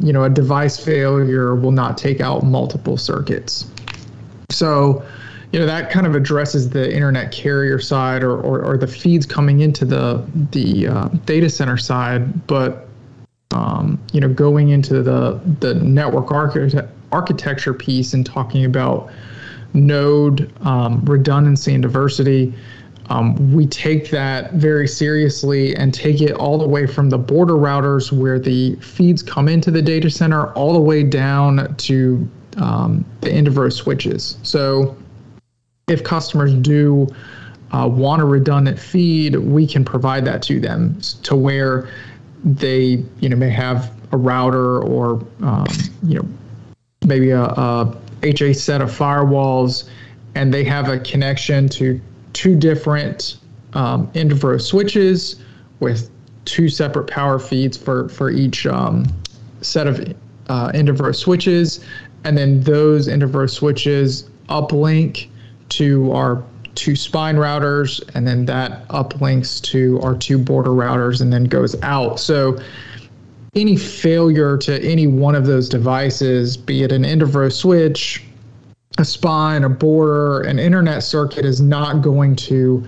you 0.00 0.12
know 0.12 0.24
a 0.24 0.30
device 0.30 0.82
failure 0.82 1.54
will 1.54 1.70
not 1.70 1.96
take 1.96 2.20
out 2.20 2.42
multiple 2.42 2.96
circuits. 2.96 3.70
So 4.50 5.04
you 5.52 5.58
know 5.58 5.66
that 5.66 5.90
kind 5.90 6.06
of 6.06 6.14
addresses 6.14 6.70
the 6.70 6.92
internet 6.92 7.30
carrier 7.30 7.78
side 7.78 8.22
or, 8.24 8.40
or, 8.40 8.64
or 8.64 8.78
the 8.78 8.86
feeds 8.86 9.26
coming 9.26 9.60
into 9.60 9.84
the 9.84 10.24
the 10.50 10.88
uh, 10.88 11.08
data 11.26 11.48
center 11.48 11.76
side 11.76 12.46
but 12.46 12.88
um, 13.52 14.00
you 14.12 14.20
know 14.20 14.28
going 14.28 14.70
into 14.70 15.02
the 15.02 15.40
the 15.60 15.74
network 15.74 16.32
architect, 16.32 16.88
architecture 17.12 17.74
piece 17.74 18.14
and 18.14 18.24
talking 18.24 18.64
about 18.64 19.10
node 19.74 20.50
um, 20.66 21.04
redundancy 21.04 21.74
and 21.74 21.82
diversity 21.82 22.52
um, 23.10 23.52
we 23.52 23.66
take 23.66 24.10
that 24.10 24.54
very 24.54 24.88
seriously 24.88 25.76
and 25.76 25.92
take 25.92 26.22
it 26.22 26.32
all 26.32 26.56
the 26.56 26.66
way 26.66 26.86
from 26.86 27.10
the 27.10 27.18
border 27.18 27.54
routers 27.54 28.10
where 28.10 28.38
the 28.38 28.74
feeds 28.76 29.22
come 29.22 29.48
into 29.48 29.70
the 29.70 29.82
data 29.82 30.08
center 30.08 30.52
all 30.52 30.72
the 30.72 30.80
way 30.80 31.02
down 31.02 31.74
to 31.76 32.26
um, 32.56 33.04
the 33.20 33.30
end 33.30 33.48
of 33.48 33.56
row 33.56 33.68
switches. 33.68 34.38
So 34.42 34.96
if 35.88 36.04
customers 36.04 36.54
do 36.54 37.06
uh, 37.72 37.88
want 37.88 38.22
a 38.22 38.24
redundant 38.24 38.78
feed, 38.78 39.36
we 39.36 39.66
can 39.66 39.84
provide 39.84 40.24
that 40.24 40.42
to 40.42 40.60
them 40.60 41.00
to 41.22 41.34
where 41.34 41.88
they 42.44 43.02
you 43.20 43.28
know 43.28 43.36
may 43.36 43.50
have 43.50 43.92
a 44.12 44.16
router 44.16 44.80
or 44.82 45.24
um, 45.42 45.66
you 46.02 46.16
know 46.16 46.28
maybe 47.04 47.30
a, 47.30 47.42
a 47.42 47.96
HA 48.22 48.52
set 48.52 48.80
of 48.80 48.90
firewalls, 48.90 49.88
and 50.34 50.52
they 50.52 50.64
have 50.64 50.88
a 50.88 50.98
connection 51.00 51.68
to 51.70 52.00
two 52.32 52.56
different 52.56 53.38
um, 53.74 54.10
switches 54.60 55.36
with 55.80 56.10
two 56.44 56.68
separate 56.68 57.08
power 57.08 57.38
feeds 57.38 57.76
for 57.76 58.08
for 58.08 58.30
each 58.30 58.66
um, 58.66 59.06
set 59.60 59.86
of 59.86 60.14
uh, 60.48 60.70
switches, 61.12 61.84
and 62.24 62.36
then 62.36 62.60
those 62.60 63.08
end 63.08 63.22
switches 63.48 64.28
uplink 64.48 65.28
to 65.76 66.12
our 66.12 66.42
two 66.74 66.96
spine 66.96 67.36
routers, 67.36 68.02
and 68.14 68.26
then 68.26 68.46
that 68.46 68.86
uplinks 68.88 69.60
to 69.62 70.00
our 70.02 70.16
two 70.16 70.38
border 70.38 70.70
routers 70.70 71.20
and 71.20 71.32
then 71.32 71.44
goes 71.44 71.80
out. 71.82 72.18
So 72.18 72.58
any 73.54 73.76
failure 73.76 74.56
to 74.58 74.82
any 74.82 75.06
one 75.06 75.34
of 75.34 75.46
those 75.46 75.68
devices, 75.68 76.56
be 76.56 76.82
it 76.82 76.92
an 76.92 77.04
end 77.04 77.22
of 77.22 77.34
row 77.34 77.50
switch, 77.50 78.24
a 78.98 79.04
spine, 79.04 79.64
a 79.64 79.68
border, 79.68 80.40
an 80.42 80.58
internet 80.58 81.02
circuit, 81.02 81.44
is 81.44 81.60
not 81.60 82.02
going 82.02 82.36
to 82.36 82.86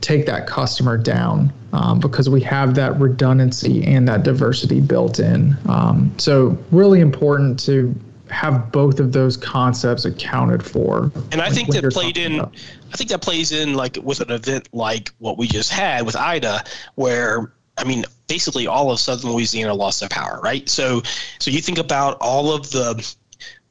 take 0.00 0.26
that 0.26 0.46
customer 0.46 0.96
down 0.96 1.52
um, 1.72 1.98
because 1.98 2.28
we 2.28 2.40
have 2.40 2.74
that 2.74 2.98
redundancy 2.98 3.84
and 3.84 4.06
that 4.08 4.22
diversity 4.22 4.80
built 4.80 5.18
in. 5.18 5.56
Um, 5.68 6.14
so, 6.18 6.56
really 6.70 7.00
important 7.00 7.58
to 7.60 7.94
have 8.36 8.70
both 8.70 9.00
of 9.00 9.12
those 9.12 9.34
concepts 9.34 10.04
accounted 10.04 10.62
for. 10.62 11.10
And 11.32 11.40
I 11.40 11.48
think 11.48 11.70
that 11.70 11.90
played 11.90 12.18
in. 12.18 12.34
About. 12.34 12.54
I 12.92 12.96
think 12.96 13.08
that 13.08 13.22
plays 13.22 13.50
in 13.50 13.72
like 13.72 13.98
with 14.02 14.20
an 14.20 14.30
event 14.30 14.68
like 14.72 15.10
what 15.18 15.38
we 15.38 15.48
just 15.48 15.72
had 15.72 16.04
with 16.04 16.16
Ida, 16.16 16.62
where 16.96 17.54
I 17.78 17.84
mean, 17.84 18.04
basically 18.26 18.66
all 18.66 18.90
of 18.90 19.00
Southern 19.00 19.32
Louisiana 19.32 19.72
lost 19.72 20.00
their 20.00 20.10
power, 20.10 20.38
right? 20.42 20.68
So, 20.68 21.02
so 21.38 21.50
you 21.50 21.62
think 21.62 21.78
about 21.78 22.18
all 22.20 22.52
of 22.54 22.70
the 22.70 23.10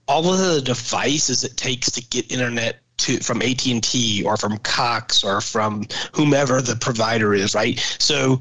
all 0.08 0.34
of 0.34 0.40
the 0.40 0.62
devices 0.62 1.44
it 1.44 1.58
takes 1.58 1.92
to 1.92 2.02
get 2.08 2.32
internet 2.32 2.80
to 2.98 3.20
from 3.20 3.44
AT&T 3.44 4.24
or 4.24 4.36
from 4.36 4.58
Cox 4.60 5.24
or 5.24 5.42
from 5.42 5.86
whomever 6.12 6.60
the 6.60 6.76
provider 6.76 7.36
is, 7.36 7.54
right? 7.54 7.80
So 8.00 8.40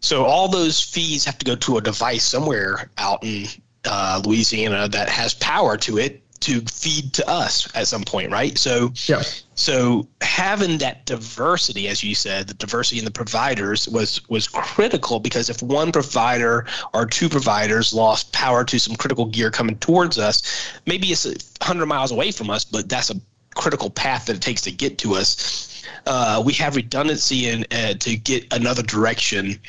so 0.00 0.24
all 0.24 0.48
those 0.48 0.80
fees 0.80 1.24
have 1.24 1.38
to 1.38 1.44
go 1.44 1.54
to 1.54 1.76
a 1.76 1.80
device 1.80 2.24
somewhere 2.24 2.90
out 2.98 3.22
in 3.22 3.46
uh, 3.84 4.22
Louisiana 4.24 4.88
that 4.88 5.08
has 5.08 5.34
power 5.34 5.76
to 5.78 5.98
it 5.98 6.22
to 6.40 6.62
feed 6.62 7.12
to 7.12 7.28
us 7.28 7.68
at 7.74 7.86
some 7.86 8.02
point, 8.02 8.32
right? 8.32 8.56
So, 8.56 8.92
yeah. 9.06 9.22
so 9.54 10.08
having 10.22 10.78
that 10.78 11.04
diversity, 11.04 11.86
as 11.88 12.02
you 12.02 12.14
said, 12.14 12.48
the 12.48 12.54
diversity 12.54 12.98
in 12.98 13.04
the 13.04 13.10
providers 13.10 13.86
was 13.88 14.26
was 14.28 14.48
critical 14.48 15.20
because 15.20 15.50
if 15.50 15.62
one 15.62 15.92
provider 15.92 16.66
or 16.94 17.04
two 17.04 17.28
providers 17.28 17.92
lost 17.92 18.32
power 18.32 18.64
to 18.64 18.78
some 18.80 18.96
critical 18.96 19.26
gear 19.26 19.50
coming 19.50 19.76
towards 19.78 20.18
us, 20.18 20.72
maybe 20.86 21.08
it's 21.08 21.26
a 21.26 21.36
hundred 21.64 21.86
miles 21.86 22.10
away 22.10 22.32
from 22.32 22.48
us, 22.48 22.64
but 22.64 22.88
that's 22.88 23.10
a 23.10 23.20
critical 23.54 23.90
path 23.90 24.26
that 24.26 24.36
it 24.36 24.42
takes 24.42 24.62
to 24.62 24.70
get 24.70 24.96
to 24.98 25.14
us. 25.14 25.84
Uh, 26.06 26.42
we 26.44 26.54
have 26.54 26.76
redundancy 26.76 27.48
in 27.48 27.66
uh, 27.72 27.92
to 27.94 28.16
get 28.16 28.50
another 28.52 28.82
direction 28.82 29.60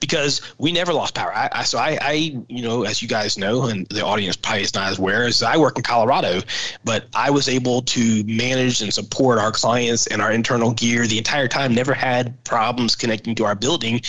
because 0.00 0.40
we 0.58 0.72
never 0.72 0.92
lost 0.92 1.14
power. 1.14 1.34
I, 1.34 1.48
I 1.52 1.62
so 1.64 1.78
I, 1.78 1.98
I, 2.00 2.12
you 2.48 2.62
know, 2.62 2.84
as 2.84 3.02
you 3.02 3.08
guys 3.08 3.38
know, 3.38 3.64
and 3.64 3.86
the 3.88 4.04
audience 4.04 4.36
probably 4.36 4.62
is 4.62 4.74
not 4.74 4.90
as 4.90 4.98
aware, 4.98 5.26
is 5.26 5.42
I 5.42 5.56
work 5.56 5.76
in 5.76 5.82
Colorado, 5.82 6.40
but 6.84 7.06
I 7.14 7.30
was 7.30 7.48
able 7.48 7.82
to 7.82 8.24
manage 8.24 8.82
and 8.82 8.92
support 8.92 9.38
our 9.38 9.52
clients 9.52 10.06
and 10.06 10.20
our 10.20 10.32
internal 10.32 10.72
gear 10.72 11.06
the 11.06 11.18
entire 11.18 11.48
time. 11.48 11.74
Never 11.74 11.94
had 11.94 12.42
problems 12.44 12.94
connecting 12.94 13.34
to 13.36 13.44
our 13.44 13.54
building. 13.54 14.00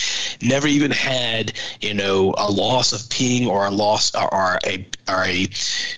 Never 0.42 0.66
even 0.66 0.90
had 0.90 1.52
you 1.80 1.94
know 1.94 2.34
a 2.38 2.50
loss 2.50 2.92
of 2.92 3.08
ping 3.10 3.46
or 3.46 3.66
a 3.66 3.70
loss 3.70 4.14
or, 4.14 4.32
or 4.32 4.58
a 4.64 4.86
or 5.08 5.24
a 5.24 5.46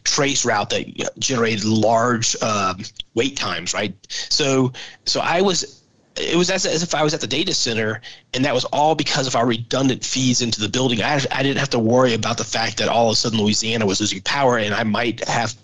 trace 0.05 0.45
route 0.45 0.71
that 0.71 1.19
generated 1.19 1.65
large 1.65 2.37
uh, 2.43 2.75
wait 3.15 3.37
times. 3.37 3.75
Right. 3.75 3.95
So 4.09 4.73
so 5.05 5.21
I 5.21 5.41
was 5.41 5.78
it 6.19 6.37
was 6.37 6.51
as, 6.51 6.67
as 6.67 6.83
if 6.83 6.95
I 6.95 7.03
was 7.03 7.15
at 7.15 7.21
the 7.21 7.27
data 7.27 7.55
center, 7.55 8.01
and 8.35 8.45
that 8.45 8.55
was 8.55 8.65
all 8.67 8.95
because 8.95 9.27
of 9.27 9.37
our 9.37 9.47
redundant 9.47 10.05
feeds 10.05 10.43
into 10.43 10.61
the 10.61 10.69
building. 10.69 11.03
I, 11.03 11.21
I 11.31 11.43
didn't 11.43 11.59
have 11.59 11.71
to 11.71 11.79
worry 11.79 12.15
about 12.15 12.39
the 12.39 12.45
fact 12.45 12.79
that 12.79 12.89
all 12.89 13.09
of 13.09 13.13
a 13.13 13.17
sudden 13.17 13.39
Louisiana 13.39 13.87
was 13.87 14.01
losing 14.01 14.21
power, 14.23 14.59
and 14.59 14.75
I 14.75 14.85
might 14.85 15.27
have 15.29 15.55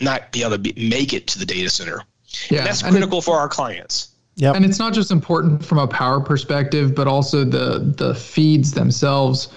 not 0.00 0.32
be 0.32 0.42
able 0.42 0.52
to 0.52 0.58
be, 0.58 0.74
make 0.76 1.12
it 1.12 1.26
to 1.28 1.38
the 1.38 1.46
data 1.46 1.70
center. 1.70 2.02
Yeah, 2.48 2.58
and 2.58 2.66
that's 2.68 2.82
critical 2.82 3.18
and 3.18 3.22
it, 3.22 3.24
for 3.24 3.36
our 3.36 3.48
clients. 3.48 4.08
Yeah, 4.36 4.52
and 4.52 4.64
it's 4.64 4.78
not 4.78 4.94
just 4.94 5.10
important 5.10 5.64
from 5.64 5.78
a 5.78 5.86
power 5.86 6.20
perspective, 6.20 6.94
but 6.94 7.06
also 7.06 7.44
the 7.44 7.78
the 7.96 8.14
feeds 8.14 8.72
themselves. 8.72 9.48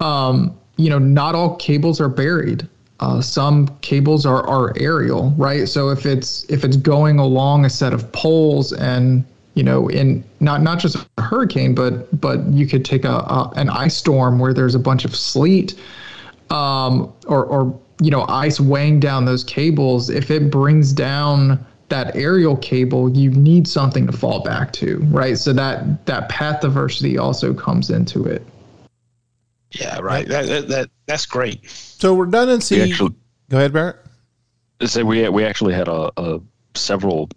Um, 0.00 0.58
you 0.76 0.90
know, 0.90 0.98
not 0.98 1.34
all 1.34 1.56
cables 1.56 2.00
are 2.00 2.08
buried. 2.08 2.68
Uh, 2.98 3.20
some 3.20 3.68
cables 3.82 4.24
are, 4.24 4.46
are 4.46 4.72
aerial, 4.78 5.30
right? 5.36 5.68
So 5.68 5.90
if 5.90 6.06
it's 6.06 6.44
if 6.44 6.64
it's 6.64 6.76
going 6.76 7.18
along 7.18 7.64
a 7.64 7.70
set 7.70 7.92
of 7.92 8.10
poles 8.12 8.72
and 8.72 9.24
you 9.56 9.62
know, 9.62 9.88
in 9.88 10.22
not 10.38 10.62
not 10.62 10.78
just 10.78 10.96
a 11.16 11.22
hurricane, 11.22 11.74
but 11.74 12.20
but 12.20 12.46
you 12.48 12.66
could 12.66 12.84
take 12.84 13.04
a, 13.04 13.08
a 13.08 13.52
an 13.56 13.70
ice 13.70 13.96
storm 13.96 14.38
where 14.38 14.52
there's 14.52 14.74
a 14.74 14.78
bunch 14.78 15.04
of 15.04 15.16
sleet, 15.16 15.74
um, 16.50 17.12
or 17.26 17.44
or 17.46 17.80
you 18.00 18.10
know, 18.10 18.26
ice 18.28 18.60
weighing 18.60 19.00
down 19.00 19.24
those 19.24 19.42
cables. 19.42 20.10
If 20.10 20.30
it 20.30 20.50
brings 20.50 20.92
down 20.92 21.64
that 21.88 22.14
aerial 22.14 22.58
cable, 22.58 23.08
you 23.16 23.30
need 23.30 23.66
something 23.66 24.06
to 24.06 24.12
fall 24.12 24.42
back 24.42 24.72
to, 24.74 24.98
right? 25.04 25.38
So 25.38 25.54
that 25.54 26.04
that 26.04 26.28
path 26.28 26.60
diversity 26.60 27.16
also 27.16 27.54
comes 27.54 27.88
into 27.88 28.26
it. 28.26 28.46
Yeah, 29.70 29.98
right. 30.00 30.28
That, 30.28 30.46
that, 30.46 30.68
that 30.68 30.90
that's 31.06 31.24
great. 31.24 31.68
So 31.70 32.14
redundancy. 32.14 32.82
Actually, 32.82 33.14
go 33.48 33.56
ahead, 33.56 33.72
Barrett. 33.72 33.96
Say 34.84 35.02
we 35.02 35.26
we 35.30 35.44
actually 35.44 35.72
had 35.72 35.88
a, 35.88 36.12
a 36.18 36.40
several 36.74 37.30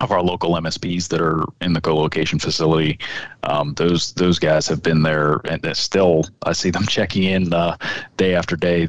of 0.00 0.10
our 0.10 0.22
local 0.22 0.52
MSPs 0.52 1.08
that 1.08 1.20
are 1.20 1.44
in 1.60 1.72
the 1.72 1.80
co-location 1.80 2.38
facility. 2.38 2.98
Um, 3.42 3.74
those 3.74 4.12
those 4.14 4.38
guys 4.38 4.66
have 4.68 4.82
been 4.82 5.02
there, 5.02 5.40
and 5.44 5.76
still 5.76 6.24
I 6.42 6.52
see 6.52 6.70
them 6.70 6.86
checking 6.88 7.24
in 7.24 7.52
uh, 7.52 7.76
day 8.16 8.34
after 8.34 8.56
day, 8.56 8.88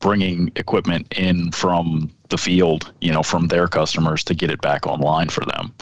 bringing 0.00 0.50
equipment 0.56 1.12
in 1.16 1.52
from 1.52 2.10
the 2.28 2.38
field, 2.38 2.92
you 3.00 3.12
know, 3.12 3.22
from 3.22 3.48
their 3.48 3.68
customers 3.68 4.24
to 4.24 4.34
get 4.34 4.50
it 4.50 4.60
back 4.60 4.86
online 4.86 5.28
for 5.28 5.44
them, 5.44 5.74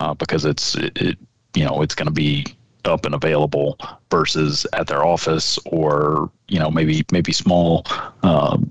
uh, 0.00 0.14
because 0.14 0.44
it's 0.44 0.74
it, 0.74 0.96
it, 1.00 1.18
you 1.54 1.64
know 1.64 1.82
it's 1.82 1.94
going 1.94 2.06
to 2.06 2.12
be 2.12 2.46
up 2.84 3.06
and 3.06 3.14
available 3.14 3.78
versus 4.10 4.66
at 4.74 4.86
their 4.86 5.04
office 5.04 5.58
or 5.66 6.30
you 6.48 6.58
know 6.58 6.70
maybe 6.70 7.04
maybe 7.10 7.32
small 7.32 7.86
um, 8.22 8.70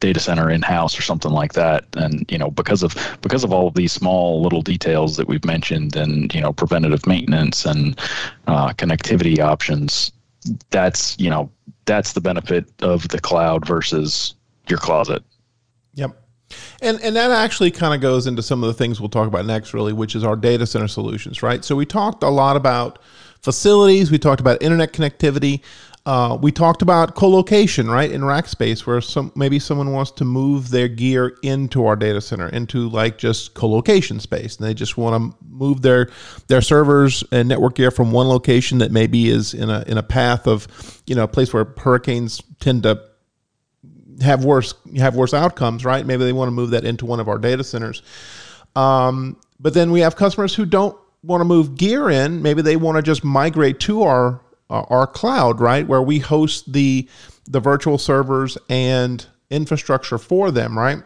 data 0.00 0.20
center 0.20 0.50
in 0.50 0.62
house 0.62 0.98
or 0.98 1.02
something 1.02 1.32
like 1.32 1.54
that. 1.54 1.84
And 1.96 2.30
you 2.30 2.38
know 2.38 2.50
because 2.50 2.82
of 2.82 2.94
because 3.22 3.44
of 3.44 3.52
all 3.52 3.68
of 3.68 3.74
these 3.74 3.92
small 3.92 4.42
little 4.42 4.62
details 4.62 5.16
that 5.16 5.28
we've 5.28 5.44
mentioned 5.44 5.96
and 5.96 6.34
you 6.34 6.40
know 6.40 6.52
preventative 6.52 7.06
maintenance 7.06 7.64
and 7.64 7.98
uh, 8.46 8.68
connectivity 8.70 9.38
options 9.38 10.12
that's 10.70 11.18
you 11.18 11.30
know 11.30 11.50
that's 11.84 12.12
the 12.12 12.20
benefit 12.20 12.66
of 12.82 13.08
the 13.08 13.20
cloud 13.20 13.66
versus 13.66 14.34
your 14.68 14.78
closet. 14.78 15.22
Yep. 15.94 16.22
And 16.82 17.00
and 17.02 17.16
that 17.16 17.30
actually 17.30 17.70
kind 17.70 17.94
of 17.94 18.00
goes 18.00 18.26
into 18.26 18.42
some 18.42 18.62
of 18.62 18.68
the 18.68 18.74
things 18.74 19.00
we'll 19.00 19.08
talk 19.08 19.26
about 19.26 19.46
next 19.46 19.74
really 19.74 19.92
which 19.92 20.14
is 20.14 20.22
our 20.22 20.36
data 20.36 20.66
center 20.66 20.88
solutions 20.88 21.42
right? 21.42 21.64
So 21.64 21.74
we 21.74 21.86
talked 21.86 22.22
a 22.22 22.28
lot 22.28 22.56
about 22.56 23.00
facilities. 23.40 24.10
We 24.10 24.18
talked 24.18 24.40
about 24.40 24.60
internet 24.62 24.92
connectivity 24.92 25.60
uh, 26.06 26.38
we 26.40 26.52
talked 26.52 26.82
about 26.82 27.16
co-location, 27.16 27.90
right, 27.90 28.12
in 28.12 28.24
rack 28.24 28.46
space, 28.46 28.86
where 28.86 29.00
some 29.00 29.32
maybe 29.34 29.58
someone 29.58 29.90
wants 29.90 30.12
to 30.12 30.24
move 30.24 30.70
their 30.70 30.86
gear 30.86 31.36
into 31.42 31.84
our 31.84 31.96
data 31.96 32.20
center, 32.20 32.48
into 32.50 32.88
like 32.88 33.18
just 33.18 33.54
co-location 33.54 34.20
space, 34.20 34.56
and 34.56 34.64
they 34.64 34.72
just 34.72 34.96
want 34.96 35.20
to 35.20 35.36
move 35.48 35.82
their 35.82 36.08
their 36.46 36.60
servers 36.60 37.24
and 37.32 37.48
network 37.48 37.74
gear 37.74 37.90
from 37.90 38.12
one 38.12 38.28
location 38.28 38.78
that 38.78 38.92
maybe 38.92 39.28
is 39.28 39.52
in 39.52 39.68
a 39.68 39.82
in 39.88 39.98
a 39.98 40.02
path 40.02 40.46
of, 40.46 41.02
you 41.06 41.16
know, 41.16 41.24
a 41.24 41.28
place 41.28 41.52
where 41.52 41.66
hurricanes 41.76 42.40
tend 42.60 42.84
to 42.84 43.02
have 44.22 44.44
worse 44.44 44.74
have 44.96 45.16
worse 45.16 45.34
outcomes, 45.34 45.84
right? 45.84 46.06
Maybe 46.06 46.22
they 46.22 46.32
want 46.32 46.46
to 46.46 46.52
move 46.52 46.70
that 46.70 46.84
into 46.84 47.04
one 47.04 47.18
of 47.18 47.28
our 47.28 47.38
data 47.38 47.64
centers. 47.64 48.02
Um, 48.76 49.40
but 49.58 49.74
then 49.74 49.90
we 49.90 50.00
have 50.00 50.14
customers 50.14 50.54
who 50.54 50.66
don't 50.66 50.96
want 51.24 51.40
to 51.40 51.44
move 51.44 51.76
gear 51.76 52.10
in. 52.10 52.42
Maybe 52.42 52.62
they 52.62 52.76
want 52.76 52.94
to 52.94 53.02
just 53.02 53.24
migrate 53.24 53.80
to 53.80 54.04
our 54.04 54.40
uh, 54.70 54.82
our 54.88 55.06
cloud, 55.06 55.60
right, 55.60 55.86
where 55.86 56.02
we 56.02 56.18
host 56.18 56.72
the 56.72 57.08
the 57.48 57.60
virtual 57.60 57.98
servers 57.98 58.58
and 58.68 59.26
infrastructure 59.50 60.18
for 60.18 60.50
them, 60.50 60.76
right? 60.76 60.98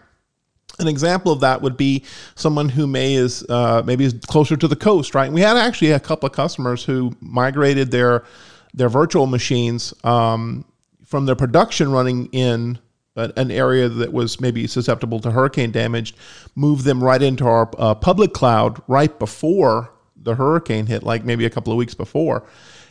An 0.79 0.89
example 0.89 1.31
of 1.33 1.41
that 1.41 1.61
would 1.61 1.77
be 1.77 2.05
someone 2.35 2.71
who 2.71 2.87
may 2.87 3.15
is 3.15 3.45
uh, 3.51 3.83
maybe 3.85 4.05
is 4.05 4.15
closer 4.27 4.57
to 4.57 4.69
the 4.69 4.77
coast, 4.77 5.15
right? 5.15 5.31
We 5.31 5.43
had 5.43 5.57
actually 5.57 5.91
a 5.91 6.01
couple 6.01 6.27
of 6.27 6.33
customers 6.33 6.85
who 6.85 7.15
migrated 7.21 7.91
their 7.91 8.25
their 8.73 8.89
virtual 8.89 9.27
machines 9.27 9.93
um, 10.05 10.65
from 11.05 11.27
their 11.27 11.35
production 11.35 11.91
running 11.91 12.27
in 12.33 12.79
an 13.17 13.51
area 13.51 13.89
that 13.89 14.13
was 14.13 14.41
maybe 14.41 14.67
susceptible 14.67 15.21
to 15.21 15.31
hurricane 15.31 15.73
damage, 15.73 16.15
move 16.55 16.85
them 16.85 17.03
right 17.03 17.21
into 17.21 17.45
our 17.45 17.69
uh, 17.77 17.95
public 17.95 18.33
cloud 18.33 18.81
right 18.87 19.19
before 19.19 19.91
the 20.17 20.35
hurricane 20.37 20.87
hit, 20.87 21.03
like 21.03 21.25
maybe 21.25 21.45
a 21.45 21.51
couple 21.51 21.73
of 21.73 21.77
weeks 21.77 21.93
before 21.95 22.45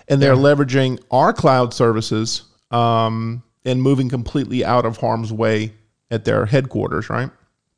and 0.10 0.22
they're 0.22 0.34
yeah. 0.34 0.40
leveraging 0.40 1.02
our 1.12 1.32
cloud 1.32 1.74
services 1.74 2.44
um, 2.72 3.44
and 3.66 3.82
moving 3.82 4.10
completely 4.10 4.66
out 4.66 4.86
of 4.86 4.98
harm's 4.98 5.32
way 5.32 5.72
at 6.12 6.26
their 6.26 6.46
headquarters, 6.46 7.10
right? 7.10 7.30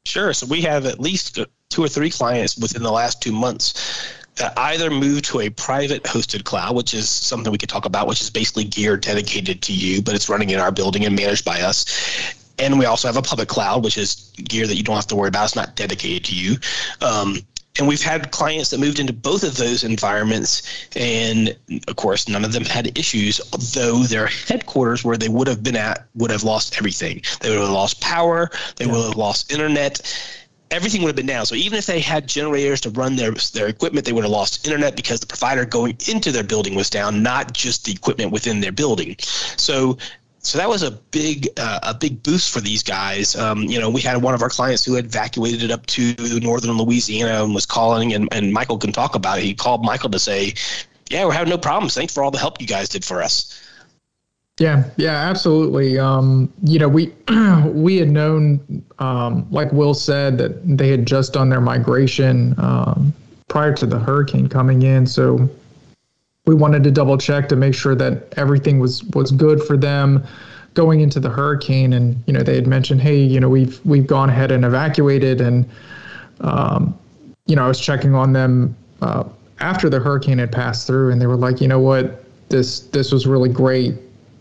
Sure. 0.06 0.34
So 0.34 0.48
we 0.48 0.62
have 0.62 0.86
at 0.86 1.00
least 1.00 1.40
two 1.70 1.84
or 1.84 1.88
three 1.88 2.10
clients 2.10 2.58
within 2.58 2.82
the 2.82 2.92
last 2.92 3.22
two 3.22 3.32
months 3.32 4.16
that 4.36 4.54
either 4.58 4.90
moved 4.90 5.26
to 5.26 5.42
a 5.42 5.50
private 5.50 6.04
hosted 6.04 6.46
cloud, 6.46 6.76
which 6.76 6.94
is 6.94 7.10
something 7.10 7.52
we 7.52 7.58
could 7.58 7.70
talk 7.70 7.86
about, 7.86 8.08
which 8.08 8.22
is 8.22 8.30
basically 8.30 8.64
gear 8.64 8.98
dedicated 8.98 9.62
to 9.62 9.74
you, 9.74 10.02
but 10.02 10.16
it's 10.16 10.30
running 10.30 10.50
in 10.50 10.60
our 10.60 10.72
building 10.72 11.06
and 11.06 11.16
managed 11.16 11.44
by 11.44 11.62
us. 11.62 12.34
And 12.58 12.80
we 12.80 12.86
also 12.86 13.08
have 13.08 13.18
a 13.18 13.22
public 13.22 13.50
cloud, 13.50 13.84
which 13.84 13.98
is 13.98 14.32
gear 14.38 14.68
that 14.68 14.76
you 14.76 14.84
don't 14.84 14.96
have 14.96 15.08
to 15.08 15.16
worry 15.16 15.30
about. 15.30 15.46
It's 15.46 15.56
not 15.56 15.76
dedicated 15.76 16.24
to 16.26 16.36
you. 16.36 16.58
Um, 17.02 17.38
and 17.80 17.88
we've 17.88 18.02
had 18.02 18.32
clients 18.32 18.70
that 18.70 18.80
moved 18.80 19.00
into 19.00 19.14
both 19.14 19.44
of 19.44 19.58
those 19.58 19.84
environments 19.84 20.62
and 20.96 21.56
of 21.88 21.96
course 21.96 22.28
none 22.28 22.44
of 22.44 22.52
them 22.52 22.66
had 22.66 22.98
issues 22.98 23.40
though 23.74 24.04
their 24.04 24.28
headquarters 24.28 25.04
where 25.04 25.18
they 25.18 25.30
would 25.30 25.48
have 25.48 25.64
been 25.64 25.76
at 25.76 26.06
would 26.16 26.32
have 26.32 26.44
lost 26.44 26.78
everything. 26.78 27.22
They 27.40 27.50
would 27.50 27.60
have 27.60 27.70
lost 27.70 28.02
power 28.02 28.50
they 28.76 28.86
yeah. 28.86 28.92
would 28.92 29.06
have 29.06 29.18
lost 29.18 29.52
internet. 29.52 30.02
Everything 30.70 31.02
would 31.02 31.10
have 31.10 31.18
been 31.18 31.26
down. 31.26 31.46
So 31.46 31.56
even 31.56 31.78
if 31.78 31.86
they 31.86 32.00
had 32.00 32.28
generators 32.28 32.80
to 32.82 32.90
run 32.92 33.18
their 33.18 33.32
their 33.32 33.68
equipment 33.68 34.06
they 34.06 34.14
would 34.14 34.24
have 34.24 34.32
lost 34.32 34.66
internet 34.66 34.96
because 34.96 35.20
the 35.20 35.28
provider 35.28 35.66
going 35.66 35.98
into 36.08 36.32
their 36.32 36.44
building 36.44 36.76
was 36.76 36.90
down 36.90 37.24
not 37.24 37.54
just 37.54 37.86
the 37.86 37.92
equipment 37.92 38.32
within 38.32 38.60
their 38.60 38.72
building. 38.72 39.16
So 39.58 39.98
so 40.44 40.58
that 40.58 40.68
was 40.68 40.82
a 40.82 40.92
big 40.92 41.48
uh, 41.58 41.80
a 41.84 41.94
big 41.94 42.24
boost 42.24 42.52
for 42.52 42.62
these 42.62 42.82
guys. 42.82 43.36
Um, 43.36 43.64
you 43.64 43.80
know, 43.80 43.90
we 43.90 44.02
had 44.02 44.22
one 44.22 44.34
of 44.34 44.42
our 44.42 44.50
clients 44.50 44.84
who 44.84 44.96
had 44.96 45.06
evacuated 45.06 45.72
up 45.72 45.86
to 45.88 46.16
northern 46.40 46.78
Louisiana 46.78 47.44
and 47.44 47.54
was 47.54 47.66
calling, 47.66 48.14
and, 48.14 48.28
and 48.32 48.52
Michael 48.52 48.80
can 48.80 48.92
talk 48.92 49.14
about 49.16 49.38
it. 49.38 49.44
He 49.44 49.54
called 49.54 49.86
Michael 49.86 50.10
to 50.10 50.20
say, 50.20 50.54
"Yeah, 51.10 51.26
we're 51.26 51.34
having 51.34 51.50
no 51.50 51.60
problems. 51.60 51.94
Thanks 51.94 52.14
for 52.14 52.24
all 52.24 52.32
the 52.32 52.40
help 52.40 52.60
you 52.60 52.66
guys 52.66 52.90
did 52.90 53.06
for 53.06 53.22
us." 53.22 53.62
Yeah, 54.60 54.84
yeah, 54.98 55.16
absolutely. 55.30 56.00
Um, 56.00 56.52
you 56.64 56.80
know, 56.80 56.90
we 56.90 57.14
we 57.66 57.98
had 57.98 58.10
known, 58.10 58.84
um, 58.98 59.48
like 59.52 59.72
Will 59.72 59.94
said, 59.94 60.40
that 60.40 60.78
they 60.78 60.90
had 60.90 61.06
just 61.06 61.34
done 61.34 61.50
their 61.50 61.62
migration 61.62 62.56
um, 62.58 63.14
prior 63.48 63.74
to 63.76 63.86
the 63.86 64.00
hurricane 64.00 64.50
coming 64.50 64.82
in, 64.82 65.06
so 65.06 65.48
we 66.52 66.58
wanted 66.58 66.84
to 66.84 66.92
double 66.92 67.18
check 67.18 67.48
to 67.48 67.56
make 67.56 67.74
sure 67.74 67.96
that 67.96 68.34
everything 68.36 68.78
was 68.78 69.06
was 69.14 69.32
good 69.32 69.64
for 69.64 69.78
them 69.78 70.22
going 70.74 71.00
into 71.00 71.18
the 71.18 71.30
hurricane. 71.30 71.94
And 71.94 72.22
you 72.28 72.34
know 72.34 72.44
they 72.44 72.56
had 72.56 72.68
mentioned 72.68 73.00
hey 73.00 73.24
you 73.24 73.40
know 73.40 73.48
we've 73.48 73.80
we've 73.86 74.06
gone 74.06 74.30
ahead 74.30 74.52
and 74.52 74.66
evacuated. 74.66 75.40
And 75.40 75.70
um, 76.42 76.94
you 77.46 77.56
know 77.56 77.64
I 77.64 77.70
was 77.70 77.80
checking 77.80 78.16
on 78.16 78.34
them 78.34 78.76
uh, 79.02 79.24
after 79.62 79.90
the 79.90 80.02
hurricane 80.02 80.40
had 80.40 80.52
passed 80.52 80.88
through. 80.88 81.14
And 81.14 81.22
they 81.22 81.26
were 81.26 81.38
like 81.38 81.62
you 81.62 81.70
know 81.70 81.80
what? 81.80 82.22
This 82.50 82.82
this 82.82 83.14
was 83.14 83.26
really 83.26 83.48
great 83.48 83.96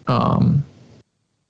um, 0.08 0.64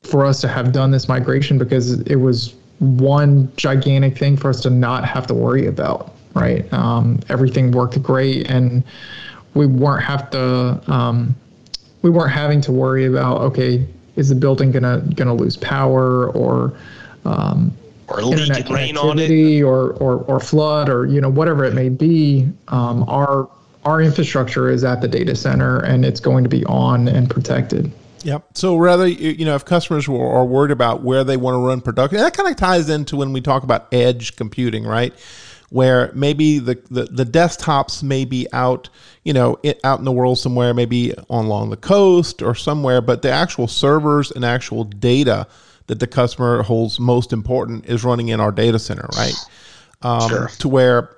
for 0.03 0.27
us 0.27 0.43
to 0.43 0.49
have 0.49 0.73
done 0.73 0.91
this 0.91 1.09
migration 1.09 1.57
because 1.57 2.01
it 2.03 2.17
was 2.17 2.55
one 2.81 3.51
gigantic 3.57 4.19
thing 4.19 4.37
for 4.37 4.51
us 4.51 4.61
to 4.61 4.69
not 4.69 5.07
have 5.07 5.27
to 5.29 5.35
worry 5.35 5.67
about 5.67 6.15
right? 6.35 6.73
Um, 6.73 7.19
everything 7.29 7.73
worked 7.73 8.01
great. 8.03 8.49
And 8.49 8.85
we 9.55 9.67
weren't 9.67 10.03
have 10.03 10.31
to 10.31 10.81
um, 10.93 11.35
we 12.03 12.11
weren't 12.11 12.33
having 12.33 12.61
to 12.63 12.73
worry 12.73 13.07
about 13.07 13.41
okay 13.41 13.87
is 14.17 14.29
the 14.29 14.35
building 14.35 14.71
gonna 14.71 15.03
gonna 15.15 15.35
lose 15.35 15.57
power 15.57 16.31
or 16.31 16.73
um, 17.25 17.73
or 18.09 18.23
leak 18.23 18.51
and 18.51 18.71
rain 18.71 18.97
on 18.97 19.19
it 19.19 19.63
or, 19.63 19.93
or 19.95 20.19
or 20.25 20.41
flood 20.41 20.89
or 20.89 21.07
you 21.07 21.21
know 21.21 21.29
whatever 21.29 21.65
it 21.65 21.75
may 21.75 21.89
be 21.89 22.49
um, 22.69 23.05
our 23.09 23.49
our 23.85 24.01
infrastructure 24.01 24.71
is 24.71 24.85
at 24.85 25.01
the 25.01 25.09
data 25.09 25.35
center 25.35 25.79
and 25.79 26.05
it's 26.05 26.21
going 26.21 26.45
to 26.45 26.51
be 26.51 26.65
on 26.67 27.09
and 27.09 27.31
protected 27.31 27.91
Yep. 28.23 28.49
So 28.55 28.77
rather, 28.77 29.07
you 29.07 29.45
know, 29.45 29.55
if 29.55 29.65
customers 29.65 30.09
are 30.09 30.45
worried 30.45 30.71
about 30.71 31.03
where 31.03 31.25
they 31.25 31.37
want 31.37 31.55
to 31.55 31.59
run 31.59 31.81
production, 31.81 32.19
that 32.19 32.35
kind 32.35 32.49
of 32.49 32.57
ties 32.57 32.91
into 32.91 33.17
when 33.17 33.33
we 33.33 33.41
talk 33.41 33.63
about 33.63 33.89
edge 33.93 34.37
computing, 34.37 34.85
right? 34.85 35.15
Where 35.71 36.11
maybe 36.15 36.59
the, 36.59 36.81
the, 36.91 37.05
the 37.05 37.25
desktops 37.25 38.03
may 38.03 38.25
be 38.25 38.47
out, 38.53 38.91
you 39.25 39.33
know, 39.33 39.57
out 39.85 39.99
in 39.99 40.05
the 40.05 40.13
world 40.13 40.39
somewhere, 40.39 40.75
maybe 40.75 41.15
along 41.31 41.71
the 41.71 41.77
coast 41.77 42.43
or 42.43 42.55
somewhere, 42.55 43.01
but 43.01 43.23
the 43.23 43.31
actual 43.31 43.67
servers 43.67 44.31
and 44.31 44.45
actual 44.45 44.85
data 44.85 45.47
that 45.87 46.01
the 46.01 46.07
customer 46.07 46.63
holds 46.63 47.01
most 47.01 47.33
important 47.33 47.87
is 47.87 48.05
running 48.05 48.29
in 48.29 48.41
our 48.41 48.53
data 48.53 48.79
center, 48.79 49.09
right? 49.17 49.35
Um, 50.03 50.29
sure. 50.29 50.49
To 50.59 50.69
where 50.69 51.17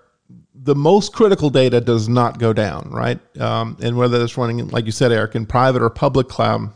the 0.54 0.74
most 0.74 1.12
critical 1.12 1.50
data 1.50 1.80
does 1.80 2.08
not 2.08 2.38
go 2.38 2.52
down, 2.52 2.90
right? 2.90 3.18
Um, 3.40 3.76
and 3.82 3.96
whether 3.96 4.22
it's 4.22 4.36
running, 4.36 4.68
like 4.68 4.86
you 4.86 4.92
said, 4.92 5.12
Eric, 5.12 5.34
in 5.34 5.46
private 5.46 5.82
or 5.82 5.90
public 5.90 6.28
cloud, 6.28 6.72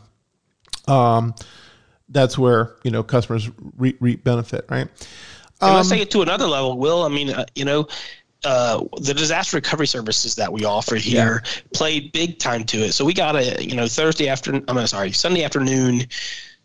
um, 0.87 1.35
that's 2.09 2.37
where 2.37 2.75
you 2.83 2.91
know 2.91 3.03
customers 3.03 3.49
reap 3.77 3.97
re- 3.99 4.15
benefit, 4.15 4.65
right? 4.69 4.87
And 5.61 5.73
let's 5.73 5.89
take 5.89 5.99
um, 5.99 6.03
it 6.03 6.11
to 6.11 6.21
another 6.21 6.47
level, 6.47 6.77
Will. 6.77 7.03
I 7.03 7.09
mean, 7.09 7.29
uh, 7.29 7.45
you 7.55 7.65
know, 7.65 7.87
uh, 8.43 8.83
the 9.01 9.13
disaster 9.13 9.57
recovery 9.57 9.87
services 9.87 10.35
that 10.35 10.51
we 10.51 10.65
offer 10.65 10.95
here 10.95 11.41
yeah. 11.43 11.61
played 11.73 12.11
big 12.11 12.37
time 12.39 12.63
to 12.65 12.77
it. 12.77 12.93
So 12.93 13.03
we 13.03 13.13
got 13.13 13.35
a, 13.35 13.63
you 13.63 13.75
know, 13.75 13.87
Thursday 13.87 14.27
afternoon, 14.27 14.63
I'm 14.67 14.85
sorry, 14.87 15.11
Sunday 15.11 15.43
afternoon, 15.43 16.03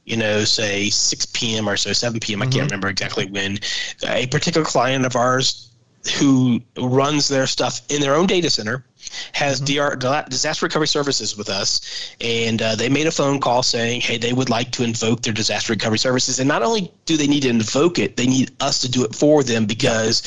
you 0.04 0.16
know, 0.16 0.44
say 0.44 0.90
6 0.90 1.26
p.m. 1.26 1.68
or 1.68 1.76
so, 1.76 1.92
7 1.92 2.20
p.m. 2.20 2.40
Mm-hmm. 2.40 2.42
I 2.42 2.44
can't 2.46 2.54
mm-hmm. 2.54 2.64
remember 2.66 2.88
exactly 2.88 3.26
when. 3.26 3.58
A 4.06 4.26
particular 4.26 4.64
client 4.64 5.06
of 5.06 5.16
ours 5.16 5.70
who 6.18 6.60
runs 6.76 7.28
their 7.28 7.46
stuff 7.46 7.80
in 7.88 8.00
their 8.00 8.14
own 8.14 8.26
data 8.26 8.50
center 8.50 8.84
has 9.32 9.60
mm-hmm. 9.60 9.98
DR, 9.98 10.28
disaster 10.28 10.66
recovery 10.66 10.88
services 10.88 11.36
with 11.36 11.48
us 11.48 12.14
and 12.20 12.62
uh, 12.62 12.74
they 12.74 12.88
made 12.88 13.06
a 13.06 13.10
phone 13.10 13.40
call 13.40 13.62
saying 13.62 14.00
hey 14.00 14.18
they 14.18 14.32
would 14.32 14.50
like 14.50 14.70
to 14.70 14.84
invoke 14.84 15.22
their 15.22 15.32
disaster 15.32 15.72
recovery 15.72 15.98
services 15.98 16.38
and 16.38 16.48
not 16.48 16.62
only 16.62 16.92
do 17.04 17.16
they 17.16 17.26
need 17.26 17.42
to 17.42 17.48
invoke 17.48 17.98
it 17.98 18.16
they 18.16 18.26
need 18.26 18.50
us 18.60 18.80
to 18.80 18.90
do 18.90 19.04
it 19.04 19.14
for 19.14 19.42
them 19.42 19.66
because 19.66 20.22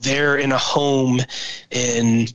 they're 0.00 0.36
in 0.36 0.52
a 0.52 0.58
home 0.58 1.20
in 1.70 2.26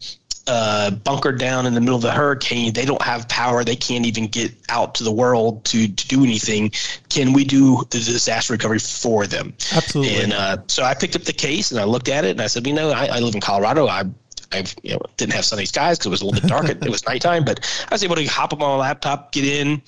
uh, 0.48 0.92
bunkered 0.92 1.40
down 1.40 1.66
in 1.66 1.74
the 1.74 1.82
middle 1.82 1.98
of 1.98 2.02
the 2.02 2.12
hurricane. 2.12 2.74
They 2.74 2.86
don't 2.86 3.02
have 3.02 3.28
power. 3.28 3.64
They 3.64 3.76
can't 3.76 4.06
even 4.06 4.28
get 4.28 4.54
out 4.70 4.96
to 4.96 5.04
the 5.04 5.12
world 5.12 5.66
to, 5.66 5.88
to 5.88 6.08
do 6.08 6.24
anything. 6.24 6.72
Can 7.10 7.34
we 7.34 7.44
do 7.44 7.84
the 7.90 8.00
disaster 8.00 8.54
recovery 8.54 8.80
for 8.80 9.28
them? 9.28 9.54
Absolutely. 9.76 10.16
And 10.16 10.34
uh, 10.34 10.58
so 10.68 10.84
I 10.84 10.94
picked 10.94 11.16
up 11.16 11.24
the 11.24 11.34
case 11.34 11.72
and 11.72 11.80
I 11.80 11.84
looked 11.84 12.08
at 12.08 12.24
it 12.24 12.32
and 12.32 12.42
I 12.42 12.48
said, 12.48 12.66
you 12.66 12.74
know, 12.74 12.92
I, 12.92 13.08
I 13.08 13.20
live 13.20 13.36
in 13.36 13.42
Colorado. 13.42 13.88
I 13.88 14.04
I 14.52 14.64
you 14.84 14.94
know, 14.94 15.02
didn't 15.18 15.34
have 15.34 15.46
sunny 15.46 15.66
skies 15.66 15.98
because 15.98 16.08
it 16.08 16.10
was 16.10 16.22
a 16.22 16.26
little 16.26 16.42
bit 16.42 16.50
dark. 16.50 16.70
it 16.70 16.90
was 16.90 17.06
nighttime, 17.06 17.44
but 17.44 17.60
I 17.90 17.94
was 17.94 18.04
able 18.04 18.16
to 18.16 18.26
hop 18.26 18.54
up 18.54 18.62
on 18.62 18.78
my 18.78 18.86
laptop, 18.86 19.32
get 19.32 19.46
in, 19.46 19.82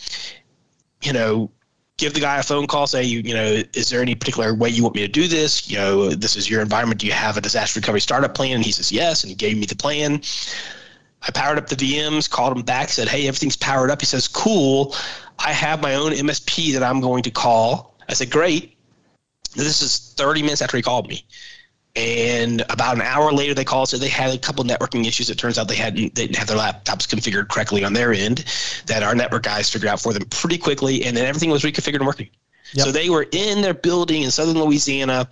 you 1.01 1.13
know, 1.13 1.51
give 1.99 2.13
the 2.13 2.19
guy 2.19 2.37
a 2.37 2.43
phone 2.43 2.65
call, 2.65 2.87
say, 2.87 3.03
you, 3.03 3.19
you 3.19 3.33
know, 3.33 3.61
is 3.73 3.89
there 3.89 4.01
any 4.01 4.15
particular 4.15 4.55
way 4.55 4.69
you 4.69 4.81
want 4.81 4.95
me 4.95 5.01
to 5.01 5.07
do 5.07 5.27
this? 5.27 5.69
You 5.69 5.77
know, 5.77 6.09
this 6.09 6.35
is 6.35 6.49
your 6.49 6.61
environment. 6.61 7.01
Do 7.01 7.07
you 7.07 7.13
have 7.13 7.37
a 7.37 7.41
disaster 7.41 7.79
recovery 7.79 8.01
startup 8.01 8.33
plan? 8.33 8.55
And 8.55 8.65
he 8.65 8.71
says, 8.71 8.91
yes. 8.91 9.23
And 9.23 9.29
he 9.29 9.35
gave 9.35 9.57
me 9.57 9.65
the 9.65 9.75
plan. 9.75 10.21
I 11.21 11.31
powered 11.31 11.57
up 11.57 11.67
the 11.67 11.75
VMs, 11.75 12.29
called 12.29 12.55
him 12.55 12.63
back, 12.63 12.89
said, 12.89 13.09
hey, 13.09 13.27
everything's 13.27 13.57
powered 13.57 13.91
up. 13.91 14.01
He 14.01 14.05
says, 14.05 14.27
cool. 14.27 14.95
I 15.37 15.51
have 15.51 15.81
my 15.81 15.95
own 15.95 16.11
MSP 16.11 16.73
that 16.73 16.83
I'm 16.83 17.01
going 17.01 17.23
to 17.23 17.31
call. 17.31 17.97
I 18.07 18.13
said, 18.13 18.31
great. 18.31 18.77
This 19.55 19.81
is 19.81 20.13
30 20.15 20.43
minutes 20.43 20.61
after 20.61 20.77
he 20.77 20.83
called 20.83 21.09
me. 21.09 21.25
And 21.99 22.61
about 22.69 22.95
an 22.95 23.01
hour 23.01 23.33
later, 23.33 23.53
they 23.53 23.65
called 23.65 23.89
said 23.89 23.99
they 23.99 24.07
had 24.07 24.33
a 24.33 24.37
couple 24.37 24.63
networking 24.63 25.05
issues. 25.05 25.29
It 25.29 25.37
turns 25.37 25.57
out 25.57 25.67
they 25.67 25.75
hadn't 25.75 26.15
they 26.15 26.27
didn't 26.27 26.37
have 26.37 26.47
their 26.47 26.57
laptops 26.57 27.05
configured 27.05 27.49
correctly 27.49 27.83
on 27.83 27.91
their 27.91 28.13
end. 28.13 28.45
That 28.85 29.03
our 29.03 29.13
network 29.13 29.43
guys 29.43 29.69
figured 29.69 29.89
out 29.89 29.99
for 29.99 30.13
them 30.13 30.23
pretty 30.29 30.57
quickly, 30.57 31.03
and 31.03 31.17
then 31.17 31.25
everything 31.25 31.49
was 31.49 31.63
reconfigured 31.63 31.95
and 31.95 32.05
working. 32.05 32.29
Yep. 32.73 32.85
So 32.85 32.91
they 32.93 33.09
were 33.09 33.27
in 33.31 33.61
their 33.61 33.73
building 33.73 34.21
in 34.21 34.31
southern 34.31 34.59
Louisiana 34.59 35.27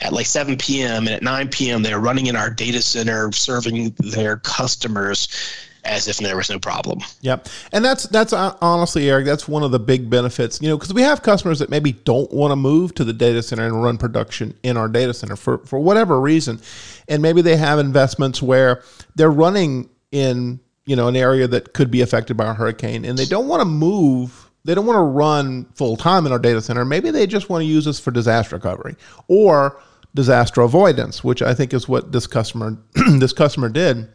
at 0.00 0.12
like 0.12 0.26
7 0.26 0.56
p.m. 0.58 1.06
and 1.06 1.16
at 1.16 1.22
9 1.22 1.48
p.m. 1.48 1.82
they're 1.82 1.98
running 1.98 2.26
in 2.26 2.36
our 2.36 2.50
data 2.50 2.82
center, 2.82 3.32
serving 3.32 3.96
their 3.98 4.36
customers 4.36 5.26
as 5.84 6.06
if 6.06 6.18
there 6.18 6.36
was 6.36 6.48
no 6.48 6.58
problem. 6.58 7.00
Yep. 7.22 7.48
And 7.72 7.84
that's 7.84 8.04
that's 8.04 8.32
uh, 8.32 8.56
honestly 8.60 9.10
Eric, 9.10 9.26
that's 9.26 9.48
one 9.48 9.62
of 9.62 9.72
the 9.72 9.80
big 9.80 10.08
benefits, 10.08 10.60
you 10.62 10.68
know, 10.68 10.76
because 10.76 10.94
we 10.94 11.02
have 11.02 11.22
customers 11.22 11.58
that 11.58 11.70
maybe 11.70 11.92
don't 11.92 12.32
want 12.32 12.52
to 12.52 12.56
move 12.56 12.94
to 12.94 13.04
the 13.04 13.12
data 13.12 13.42
center 13.42 13.66
and 13.66 13.82
run 13.82 13.98
production 13.98 14.54
in 14.62 14.76
our 14.76 14.88
data 14.88 15.12
center 15.12 15.36
for 15.36 15.58
for 15.58 15.80
whatever 15.80 16.20
reason. 16.20 16.60
And 17.08 17.20
maybe 17.20 17.42
they 17.42 17.56
have 17.56 17.78
investments 17.78 18.40
where 18.40 18.82
they're 19.16 19.30
running 19.30 19.88
in, 20.12 20.60
you 20.86 20.94
know, 20.94 21.08
an 21.08 21.16
area 21.16 21.48
that 21.48 21.72
could 21.72 21.90
be 21.90 22.00
affected 22.00 22.36
by 22.36 22.50
a 22.50 22.54
hurricane 22.54 23.04
and 23.04 23.18
they 23.18 23.26
don't 23.26 23.48
want 23.48 23.60
to 23.60 23.66
move 23.66 24.48
they 24.64 24.76
don't 24.76 24.86
want 24.86 24.98
to 24.98 25.02
run 25.02 25.64
full 25.74 25.96
time 25.96 26.24
in 26.24 26.30
our 26.30 26.38
data 26.38 26.62
center. 26.62 26.84
Maybe 26.84 27.10
they 27.10 27.26
just 27.26 27.48
want 27.48 27.62
to 27.62 27.66
use 27.66 27.88
us 27.88 27.98
for 27.98 28.12
disaster 28.12 28.54
recovery 28.54 28.94
or 29.26 29.82
disaster 30.14 30.60
avoidance, 30.60 31.24
which 31.24 31.42
I 31.42 31.52
think 31.52 31.74
is 31.74 31.88
what 31.88 32.12
this 32.12 32.28
customer 32.28 32.78
this 33.18 33.32
customer 33.32 33.68
did 33.68 34.08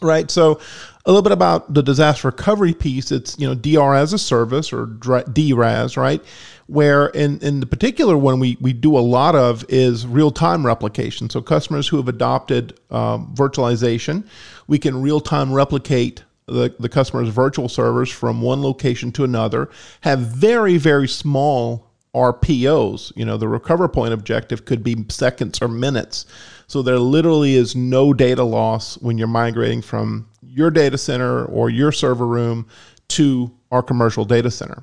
right? 0.00 0.30
So 0.30 0.60
a 1.08 1.10
little 1.10 1.22
bit 1.22 1.32
about 1.32 1.72
the 1.72 1.82
disaster 1.82 2.28
recovery 2.28 2.74
piece. 2.74 3.10
It's 3.10 3.36
you 3.38 3.48
know 3.48 3.54
DR 3.54 3.94
as 3.96 4.12
a 4.12 4.18
service 4.18 4.72
or 4.72 4.86
DRaaS, 4.86 5.96
right? 5.96 6.22
Where 6.66 7.06
in 7.06 7.38
in 7.40 7.60
the 7.60 7.66
particular 7.66 8.16
one 8.16 8.38
we 8.38 8.58
we 8.60 8.74
do 8.74 8.96
a 8.96 9.00
lot 9.00 9.34
of 9.34 9.64
is 9.70 10.06
real 10.06 10.30
time 10.30 10.66
replication. 10.66 11.30
So 11.30 11.40
customers 11.40 11.88
who 11.88 11.96
have 11.96 12.08
adopted 12.08 12.78
um, 12.90 13.34
virtualization, 13.34 14.24
we 14.66 14.78
can 14.78 15.00
real 15.00 15.20
time 15.20 15.50
replicate 15.50 16.24
the, 16.44 16.74
the 16.78 16.88
customer's 16.90 17.28
virtual 17.30 17.70
servers 17.70 18.10
from 18.10 18.42
one 18.42 18.62
location 18.62 19.10
to 19.12 19.24
another, 19.24 19.70
have 20.02 20.20
very, 20.20 20.76
very 20.76 21.08
small 21.08 21.88
RPOs. 22.14 23.12
You 23.16 23.24
know, 23.24 23.36
the 23.36 23.48
recover 23.48 23.88
point 23.88 24.12
objective 24.12 24.64
could 24.64 24.82
be 24.82 25.04
seconds 25.08 25.60
or 25.60 25.68
minutes. 25.68 26.26
So 26.66 26.82
there 26.82 26.98
literally 26.98 27.54
is 27.54 27.74
no 27.74 28.12
data 28.12 28.44
loss 28.44 28.96
when 28.98 29.18
you're 29.18 29.26
migrating 29.26 29.82
from 29.82 30.28
your 30.58 30.70
data 30.70 30.98
center 30.98 31.44
or 31.46 31.70
your 31.70 31.92
server 31.92 32.26
room 32.26 32.66
to 33.08 33.50
our 33.70 33.82
commercial 33.82 34.24
data 34.24 34.50
center. 34.50 34.82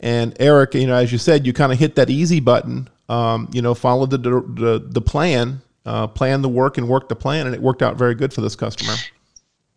And 0.00 0.34
Eric, 0.38 0.74
you 0.74 0.86
know, 0.86 0.94
as 0.94 1.10
you 1.10 1.18
said, 1.18 1.44
you 1.44 1.52
kind 1.52 1.72
of 1.72 1.78
hit 1.78 1.96
that 1.96 2.08
easy 2.08 2.40
button. 2.40 2.88
Um, 3.08 3.48
you 3.52 3.60
know, 3.60 3.74
follow 3.74 4.06
the 4.06 4.18
the, 4.18 4.86
the 4.86 5.00
plan, 5.00 5.60
uh, 5.84 6.06
plan 6.06 6.40
the 6.40 6.48
work, 6.48 6.78
and 6.78 6.88
work 6.88 7.08
the 7.08 7.16
plan, 7.16 7.46
and 7.46 7.54
it 7.54 7.60
worked 7.60 7.82
out 7.82 7.96
very 7.96 8.14
good 8.14 8.32
for 8.32 8.40
this 8.40 8.54
customer. 8.54 8.94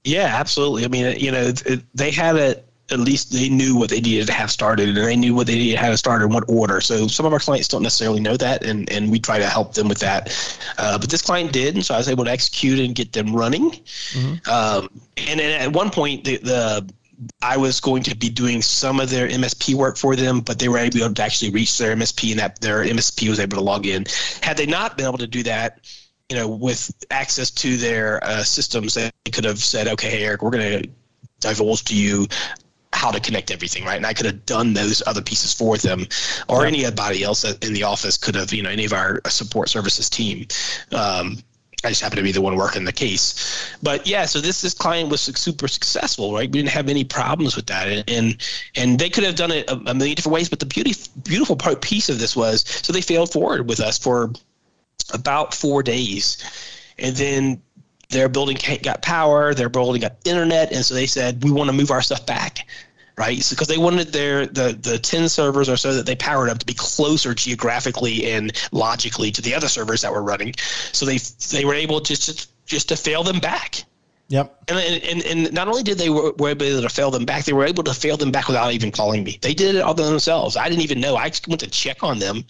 Yeah, 0.03 0.25
absolutely. 0.25 0.85
I 0.85 0.87
mean, 0.89 1.17
you 1.19 1.31
know, 1.31 1.51
it, 1.65 1.83
they 1.95 2.11
had 2.11 2.35
a 2.35 2.63
at 2.91 2.99
least 2.99 3.31
they 3.31 3.49
knew 3.49 3.75
what 3.75 3.89
they 3.89 4.01
needed 4.01 4.27
to 4.27 4.33
have 4.33 4.51
started 4.51 4.89
and 4.89 4.97
they 4.97 5.15
knew 5.15 5.33
what 5.33 5.47
they 5.47 5.55
needed 5.55 5.77
to 5.77 5.81
have 5.81 5.97
started 5.97 6.25
in 6.25 6.33
what 6.33 6.43
order. 6.47 6.81
So 6.81 7.07
some 7.07 7.25
of 7.25 7.33
our 7.33 7.39
clients 7.39 7.67
don't 7.67 7.83
necessarily 7.83 8.19
know 8.19 8.35
that, 8.37 8.63
and, 8.65 8.91
and 8.91 9.09
we 9.09 9.19
try 9.19 9.39
to 9.39 9.47
help 9.47 9.73
them 9.73 9.87
with 9.87 9.99
that. 9.99 10.29
Uh, 10.77 10.97
but 10.97 11.09
this 11.09 11.21
client 11.21 11.53
did, 11.53 11.75
and 11.75 11.85
so 11.85 11.95
I 11.95 11.97
was 11.97 12.09
able 12.09 12.25
to 12.25 12.31
execute 12.31 12.79
and 12.79 12.93
get 12.93 13.13
them 13.13 13.33
running. 13.33 13.71
Mm-hmm. 13.71 14.49
Um, 14.49 14.89
and 15.17 15.39
then 15.39 15.61
at 15.61 15.71
one 15.73 15.89
point, 15.89 16.25
the, 16.25 16.37
the 16.37 16.93
I 17.41 17.55
was 17.55 17.79
going 17.79 18.03
to 18.03 18.15
be 18.15 18.29
doing 18.29 18.61
some 18.61 18.99
of 18.99 19.09
their 19.09 19.27
MSP 19.27 19.75
work 19.75 19.95
for 19.95 20.15
them, 20.15 20.41
but 20.41 20.59
they 20.59 20.67
were 20.67 20.79
able 20.79 21.13
to 21.13 21.23
actually 21.23 21.51
reach 21.51 21.77
their 21.77 21.95
MSP, 21.95 22.31
and 22.31 22.39
that 22.39 22.59
their 22.59 22.83
MSP 22.83 23.29
was 23.29 23.39
able 23.39 23.57
to 23.57 23.63
log 23.63 23.85
in. 23.85 24.05
Had 24.41 24.57
they 24.57 24.65
not 24.65 24.97
been 24.97 25.05
able 25.05 25.19
to 25.19 25.27
do 25.27 25.43
that, 25.43 25.79
you 26.29 26.35
know, 26.35 26.47
with 26.47 26.91
access 27.11 27.51
to 27.51 27.77
their 27.77 28.23
uh, 28.23 28.43
systems, 28.43 28.95
they 28.95 29.11
could 29.31 29.45
have 29.45 29.59
said, 29.59 29.87
"Okay, 29.87 30.23
Eric, 30.23 30.41
we're 30.41 30.49
going 30.49 30.83
to 30.83 30.89
divulge 31.41 31.83
to 31.85 31.95
you 31.95 32.27
how 32.93 33.11
to 33.11 33.19
connect 33.19 33.51
everything, 33.51 33.83
right? 33.85 33.95
And 33.97 34.05
I 34.05 34.13
could 34.13 34.25
have 34.25 34.45
done 34.45 34.73
those 34.73 35.01
other 35.07 35.21
pieces 35.21 35.53
for 35.53 35.77
them, 35.77 36.07
or 36.49 36.61
yeah. 36.61 36.67
anybody 36.67 37.23
else 37.23 37.43
in 37.43 37.73
the 37.73 37.83
office 37.83 38.17
could 38.17 38.35
have, 38.35 38.53
you 38.53 38.63
know, 38.63 38.69
any 38.69 38.85
of 38.85 38.93
our 38.93 39.21
support 39.27 39.69
services 39.69 40.09
team. 40.09 40.47
Um, 40.91 41.37
I 41.83 41.89
just 41.89 42.01
happened 42.01 42.17
to 42.17 42.23
be 42.23 42.31
the 42.31 42.41
one 42.41 42.55
working 42.55 42.83
the 42.83 42.91
case. 42.91 43.75
But 43.81 44.05
yeah, 44.05 44.25
so 44.25 44.39
this 44.39 44.61
this 44.61 44.73
client 44.73 45.09
was 45.09 45.21
super 45.21 45.67
successful, 45.67 46.33
right? 46.33 46.47
We 46.47 46.59
didn't 46.59 46.69
have 46.69 46.89
any 46.89 47.03
problems 47.03 47.55
with 47.55 47.65
that, 47.67 47.87
and 47.87 48.09
and, 48.09 48.49
and 48.75 48.99
they 48.99 49.09
could 49.09 49.23
have 49.23 49.35
done 49.35 49.51
it 49.51 49.69
a, 49.69 49.73
a 49.73 49.93
million 49.93 50.15
different 50.15 50.33
ways. 50.33 50.49
But 50.49 50.59
the 50.59 50.67
beauty 50.67 50.93
beautiful 51.23 51.55
part 51.55 51.81
piece 51.81 52.09
of 52.09 52.19
this 52.19 52.35
was 52.35 52.63
so 52.83 52.93
they 52.93 53.01
failed 53.01 53.31
forward 53.31 53.67
with 53.67 53.79
us 53.79 53.97
for 53.97 54.31
about 55.11 55.55
four 55.55 55.81
days, 55.81 56.37
and 56.99 57.15
then 57.15 57.61
their 58.12 58.30
building 58.30 58.57
got 58.84 59.01
power, 59.01 59.53
their 59.53 59.70
building 59.70 60.01
got 60.01 60.18
internet, 60.26 60.72
and 60.72 60.86
so 60.86 60.93
they 60.93 61.07
said 61.07 61.43
we 61.43 61.51
want 61.51 61.70
to 61.70 61.76
move 61.76 61.91
our 61.91 62.01
stuff 62.01 62.26
back 62.26 62.66
right? 63.18 63.38
Because 63.38 63.68
so, 63.68 63.74
they 63.74 63.78
wanted 63.78 64.07
their 64.14 64.45
the 64.45 64.78
the 64.82 64.97
ten 64.97 65.30
servers 65.30 65.70
or 65.70 65.78
so 65.78 65.93
that 65.93 66.05
they 66.05 66.16
powered 66.16 66.49
up 66.49 66.59
to 66.59 66.66
be 66.66 66.74
closer 66.74 67.34
geographically 67.34 68.32
and 68.32 68.51
logically 68.72 69.32
to 69.32 69.41
the 69.41 69.53
other 69.53 69.68
servers 69.68 70.01
that 70.01 70.12
were 70.12 70.24
running. 70.24 70.53
So 70.91 71.05
they 71.05 71.18
they 71.51 71.66
were 71.66 71.76
able 71.76 72.01
to 72.01 72.16
just 72.16 72.51
just 72.66 72.89
to 72.89 72.95
fail 72.95 73.24
them 73.24 73.39
back. 73.39 73.84
Yep. 74.30 74.64
And, 74.70 74.80
and 74.80 75.26
and 75.26 75.53
not 75.53 75.68
only 75.68 75.84
did 75.84 75.97
they 75.97 76.09
were, 76.09 76.32
were 76.38 76.49
able 76.49 76.82
to 76.82 76.89
fail 76.89 77.12
them 77.12 77.26
back, 77.26 77.45
they 77.45 77.53
were 77.53 77.66
able 77.66 77.84
to 77.84 77.93
fail 77.93 78.18
them 78.18 78.32
back 78.32 78.47
without 78.47 78.72
even 78.74 78.91
calling 78.91 79.24
me. 79.24 79.38
They 79.41 79.53
did 79.53 79.76
it 79.76 79.82
all 79.82 79.93
themselves. 79.93 80.55
I 80.55 80.70
didn't 80.70 80.84
even 80.84 81.01
know. 81.01 81.16
I 81.18 81.30
just 81.30 81.47
went 81.47 81.59
to 81.62 81.70
check 81.70 82.03
on 82.03 82.20
them. 82.20 82.45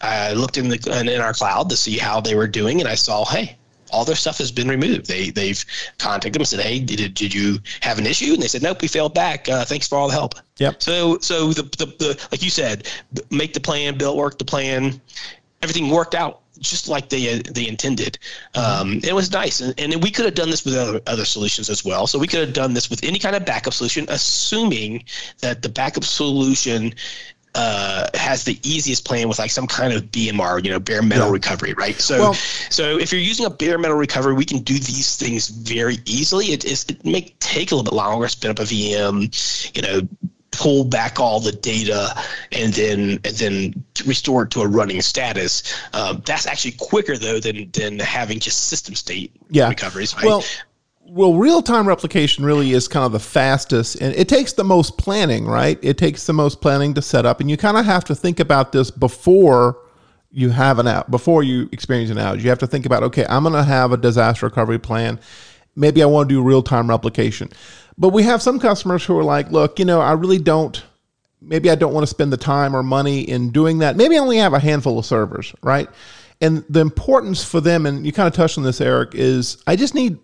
I 0.00 0.34
looked 0.34 0.58
in 0.58 0.68
the 0.68 1.08
in 1.14 1.20
our 1.20 1.32
cloud 1.32 1.70
to 1.70 1.76
see 1.76 1.96
how 1.96 2.20
they 2.20 2.34
were 2.34 2.46
doing, 2.46 2.80
and 2.80 2.88
I 2.88 2.94
saw, 2.94 3.24
hey, 3.24 3.56
all 3.94 4.04
their 4.04 4.16
stuff 4.16 4.38
has 4.38 4.50
been 4.50 4.68
removed. 4.68 5.06
They 5.06 5.30
they've 5.30 5.64
contacted 5.98 6.34
them 6.34 6.42
and 6.42 6.48
said, 6.48 6.60
"Hey, 6.60 6.80
did 6.80 7.14
did 7.14 7.32
you 7.32 7.58
have 7.80 7.98
an 7.98 8.06
issue?" 8.06 8.32
And 8.34 8.42
they 8.42 8.48
said, 8.48 8.62
"Nope, 8.62 8.82
we 8.82 8.88
failed 8.88 9.14
back. 9.14 9.48
Uh, 9.48 9.64
thanks 9.64 9.86
for 9.86 9.96
all 9.96 10.08
the 10.08 10.14
help." 10.14 10.34
Yep. 10.58 10.82
So 10.82 11.18
so 11.18 11.52
the, 11.52 11.62
the 11.62 11.86
the 11.86 12.28
like 12.32 12.42
you 12.42 12.50
said, 12.50 12.88
make 13.30 13.52
the 13.54 13.60
plan, 13.60 13.96
build 13.96 14.16
work 14.16 14.38
the 14.38 14.44
plan, 14.44 15.00
everything 15.62 15.90
worked 15.90 16.14
out 16.14 16.40
just 16.60 16.88
like 16.88 17.08
they 17.08 17.38
they 17.42 17.68
intended. 17.68 18.18
Um, 18.54 19.00
it 19.02 19.14
was 19.14 19.30
nice, 19.32 19.60
and, 19.60 19.78
and 19.78 20.02
we 20.02 20.10
could 20.10 20.24
have 20.24 20.34
done 20.34 20.50
this 20.50 20.64
with 20.64 20.74
other 20.76 21.00
other 21.06 21.24
solutions 21.24 21.70
as 21.70 21.84
well. 21.84 22.06
So 22.06 22.18
we 22.18 22.26
could 22.26 22.40
have 22.40 22.52
done 22.52 22.74
this 22.74 22.90
with 22.90 23.02
any 23.04 23.18
kind 23.18 23.36
of 23.36 23.44
backup 23.44 23.74
solution, 23.74 24.06
assuming 24.08 25.04
that 25.40 25.62
the 25.62 25.68
backup 25.68 26.04
solution 26.04 26.94
uh, 27.54 28.08
has 28.14 28.44
the 28.44 28.58
easiest 28.62 29.04
plan 29.04 29.28
with 29.28 29.38
like 29.38 29.50
some 29.50 29.66
kind 29.66 29.92
of 29.92 30.04
BMR, 30.04 30.64
you 30.64 30.70
know, 30.70 30.80
bare 30.80 31.02
metal 31.02 31.26
yeah. 31.26 31.32
recovery, 31.32 31.72
right? 31.74 32.00
So, 32.00 32.18
well, 32.18 32.34
so 32.34 32.98
if 32.98 33.12
you're 33.12 33.20
using 33.20 33.46
a 33.46 33.50
bare 33.50 33.78
metal 33.78 33.96
recovery, 33.96 34.34
we 34.34 34.44
can 34.44 34.58
do 34.58 34.74
these 34.74 35.16
things 35.16 35.48
very 35.48 35.98
easily. 36.04 36.46
It, 36.46 36.64
it 36.64 37.04
may 37.04 37.22
take 37.40 37.70
a 37.70 37.76
little 37.76 37.90
bit 37.90 37.96
longer, 37.96 38.26
spin 38.28 38.50
up 38.50 38.58
a 38.58 38.62
VM, 38.62 39.76
you 39.76 39.82
know, 39.82 40.08
pull 40.50 40.84
back 40.84 41.18
all 41.18 41.40
the 41.40 41.52
data 41.52 42.14
and 42.52 42.72
then 42.74 43.18
and 43.24 43.36
then 43.36 43.84
restore 44.06 44.44
it 44.44 44.50
to 44.52 44.60
a 44.60 44.66
running 44.66 45.02
status. 45.02 45.62
Um, 45.92 46.22
that's 46.24 46.46
actually 46.46 46.72
quicker 46.72 47.16
though 47.16 47.40
than 47.40 47.70
than 47.72 47.98
having 47.98 48.38
just 48.38 48.68
system 48.68 48.94
state 48.94 49.32
yeah. 49.50 49.68
recoveries. 49.68 50.14
Right? 50.14 50.24
Well, 50.24 50.44
well, 51.06 51.34
real 51.34 51.62
time 51.62 51.86
replication 51.86 52.44
really 52.44 52.72
is 52.72 52.88
kind 52.88 53.04
of 53.04 53.12
the 53.12 53.20
fastest, 53.20 53.96
and 54.00 54.14
it 54.16 54.28
takes 54.28 54.52
the 54.54 54.64
most 54.64 54.98
planning, 54.98 55.46
right? 55.46 55.78
It 55.82 55.98
takes 55.98 56.26
the 56.26 56.32
most 56.32 56.60
planning 56.60 56.94
to 56.94 57.02
set 57.02 57.26
up, 57.26 57.40
and 57.40 57.50
you 57.50 57.56
kind 57.56 57.76
of 57.76 57.84
have 57.84 58.04
to 58.04 58.14
think 58.14 58.40
about 58.40 58.72
this 58.72 58.90
before 58.90 59.78
you 60.30 60.50
have 60.50 60.80
an 60.80 60.88
out, 60.88 61.10
before 61.10 61.44
you 61.44 61.68
experience 61.70 62.10
an 62.10 62.16
outage. 62.16 62.42
You 62.42 62.48
have 62.48 62.58
to 62.58 62.66
think 62.66 62.86
about, 62.86 63.04
okay, 63.04 63.24
I'm 63.28 63.44
going 63.44 63.54
to 63.54 63.62
have 63.62 63.92
a 63.92 63.96
disaster 63.96 64.46
recovery 64.46 64.80
plan. 64.80 65.20
Maybe 65.76 66.02
I 66.02 66.06
want 66.06 66.28
to 66.28 66.34
do 66.34 66.42
real 66.42 66.62
time 66.62 66.90
replication. 66.90 67.50
But 67.96 68.08
we 68.08 68.24
have 68.24 68.42
some 68.42 68.58
customers 68.58 69.04
who 69.04 69.16
are 69.16 69.22
like, 69.22 69.52
look, 69.52 69.78
you 69.78 69.84
know, 69.84 70.00
I 70.00 70.12
really 70.12 70.38
don't, 70.38 70.82
maybe 71.40 71.70
I 71.70 71.76
don't 71.76 71.94
want 71.94 72.02
to 72.02 72.08
spend 72.08 72.32
the 72.32 72.36
time 72.36 72.74
or 72.74 72.82
money 72.82 73.20
in 73.20 73.50
doing 73.50 73.78
that. 73.78 73.96
Maybe 73.96 74.16
I 74.16 74.18
only 74.18 74.38
have 74.38 74.54
a 74.54 74.58
handful 74.58 74.98
of 74.98 75.06
servers, 75.06 75.54
right? 75.62 75.88
And 76.40 76.64
the 76.68 76.80
importance 76.80 77.44
for 77.44 77.60
them, 77.60 77.86
and 77.86 78.04
you 78.04 78.12
kind 78.12 78.26
of 78.26 78.34
touched 78.34 78.58
on 78.58 78.64
this, 78.64 78.80
Eric, 78.80 79.14
is 79.14 79.62
I 79.68 79.76
just 79.76 79.94
need 79.94 80.18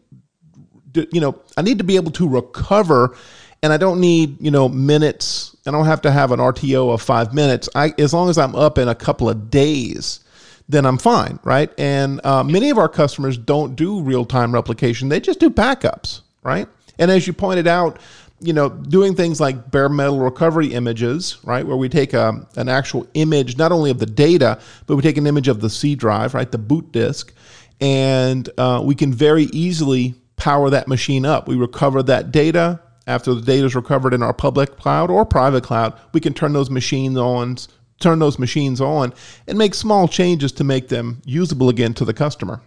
you 0.94 1.20
know, 1.20 1.40
I 1.56 1.62
need 1.62 1.78
to 1.78 1.84
be 1.84 1.96
able 1.96 2.12
to 2.12 2.28
recover 2.28 3.16
and 3.62 3.72
I 3.72 3.76
don't 3.76 4.00
need, 4.00 4.40
you 4.40 4.50
know, 4.50 4.68
minutes. 4.68 5.54
I 5.66 5.70
don't 5.70 5.84
have 5.84 6.02
to 6.02 6.10
have 6.10 6.32
an 6.32 6.40
RTO 6.40 6.94
of 6.94 7.02
five 7.02 7.34
minutes. 7.34 7.68
I, 7.74 7.92
as 7.98 8.14
long 8.14 8.30
as 8.30 8.38
I'm 8.38 8.54
up 8.54 8.78
in 8.78 8.88
a 8.88 8.94
couple 8.94 9.28
of 9.28 9.50
days, 9.50 10.20
then 10.68 10.86
I'm 10.86 10.98
fine, 10.98 11.38
right? 11.42 11.70
And 11.78 12.24
uh, 12.24 12.42
many 12.42 12.70
of 12.70 12.78
our 12.78 12.88
customers 12.88 13.36
don't 13.36 13.76
do 13.76 14.00
real 14.00 14.24
time 14.24 14.52
replication; 14.52 15.08
they 15.08 15.20
just 15.20 15.40
do 15.40 15.50
backups, 15.50 16.20
right? 16.42 16.68
And 16.98 17.10
as 17.10 17.26
you 17.26 17.32
pointed 17.32 17.66
out, 17.66 17.98
you 18.40 18.52
know, 18.52 18.70
doing 18.70 19.14
things 19.14 19.40
like 19.40 19.70
bare 19.70 19.88
metal 19.88 20.20
recovery 20.20 20.72
images, 20.72 21.36
right, 21.44 21.66
where 21.66 21.76
we 21.76 21.88
take 21.88 22.14
a, 22.14 22.28
um, 22.28 22.46
an 22.56 22.68
actual 22.68 23.06
image 23.14 23.58
not 23.58 23.72
only 23.72 23.90
of 23.90 23.98
the 23.98 24.06
data, 24.06 24.58
but 24.86 24.96
we 24.96 25.02
take 25.02 25.18
an 25.18 25.26
image 25.26 25.48
of 25.48 25.60
the 25.60 25.68
C 25.68 25.94
drive, 25.94 26.32
right, 26.32 26.50
the 26.50 26.58
boot 26.58 26.92
disk, 26.92 27.34
and 27.80 28.48
uh, 28.56 28.80
we 28.82 28.94
can 28.94 29.12
very 29.12 29.44
easily 29.44 30.14
power 30.40 30.70
that 30.70 30.88
machine 30.88 31.24
up. 31.24 31.46
We 31.46 31.56
recover 31.56 32.02
that 32.04 32.32
data. 32.32 32.80
After 33.06 33.34
the 33.34 33.40
data 33.40 33.66
is 33.66 33.74
recovered 33.74 34.14
in 34.14 34.22
our 34.22 34.32
public 34.32 34.76
cloud 34.76 35.10
or 35.10 35.24
private 35.24 35.64
cloud, 35.64 35.98
we 36.12 36.20
can 36.20 36.32
turn 36.32 36.52
those 36.52 36.70
machines 36.70 37.16
on, 37.16 37.56
turn 37.98 38.18
those 38.18 38.38
machines 38.38 38.80
on, 38.80 39.12
and 39.46 39.58
make 39.58 39.74
small 39.74 40.06
changes 40.06 40.52
to 40.52 40.64
make 40.64 40.88
them 40.88 41.20
usable 41.24 41.68
again 41.68 41.94
to 41.94 42.04
the 42.04 42.14
customer. 42.14 42.62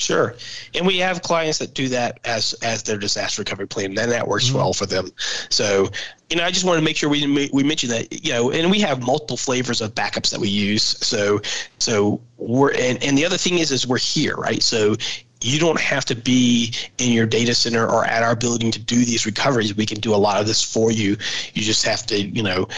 Sure, 0.00 0.36
and 0.74 0.86
we 0.86 0.98
have 0.98 1.22
clients 1.22 1.58
that 1.58 1.74
do 1.74 1.88
that 1.88 2.20
as 2.24 2.52
as 2.62 2.84
their 2.84 2.98
disaster 2.98 3.40
recovery 3.40 3.66
plan, 3.66 3.98
and 3.98 4.12
that 4.12 4.28
works 4.28 4.46
mm-hmm. 4.46 4.58
well 4.58 4.72
for 4.72 4.86
them. 4.86 5.10
So, 5.50 5.88
you 6.30 6.36
know, 6.36 6.44
I 6.44 6.52
just 6.52 6.64
want 6.64 6.78
to 6.78 6.84
make 6.84 6.96
sure 6.96 7.08
we 7.08 7.50
we 7.52 7.64
mention 7.64 7.90
that, 7.90 8.24
you 8.24 8.32
know, 8.32 8.52
and 8.52 8.70
we 8.70 8.78
have 8.80 9.02
multiple 9.02 9.36
flavors 9.36 9.80
of 9.80 9.96
backups 9.96 10.30
that 10.30 10.38
we 10.38 10.48
use. 10.48 10.84
So, 10.84 11.40
so 11.78 12.20
we're 12.36 12.70
and 12.74 13.02
and 13.02 13.18
the 13.18 13.26
other 13.26 13.36
thing 13.36 13.58
is 13.58 13.72
is 13.72 13.88
we're 13.88 13.98
here, 13.98 14.36
right? 14.36 14.62
So 14.62 14.94
you 15.40 15.58
don't 15.58 15.80
have 15.80 16.04
to 16.06 16.16
be 16.16 16.72
in 16.98 17.12
your 17.12 17.26
data 17.26 17.54
center 17.54 17.86
or 17.86 18.04
at 18.04 18.22
our 18.22 18.34
building 18.34 18.70
to 18.72 18.78
do 18.78 19.04
these 19.04 19.26
recoveries. 19.26 19.74
We 19.74 19.86
can 19.86 20.00
do 20.00 20.14
a 20.14 20.16
lot 20.16 20.40
of 20.40 20.46
this 20.46 20.62
for 20.62 20.90
you. 20.90 21.16
You 21.54 21.62
just 21.62 21.84
have 21.84 22.06
to, 22.06 22.20
you 22.20 22.42
know, 22.42 22.68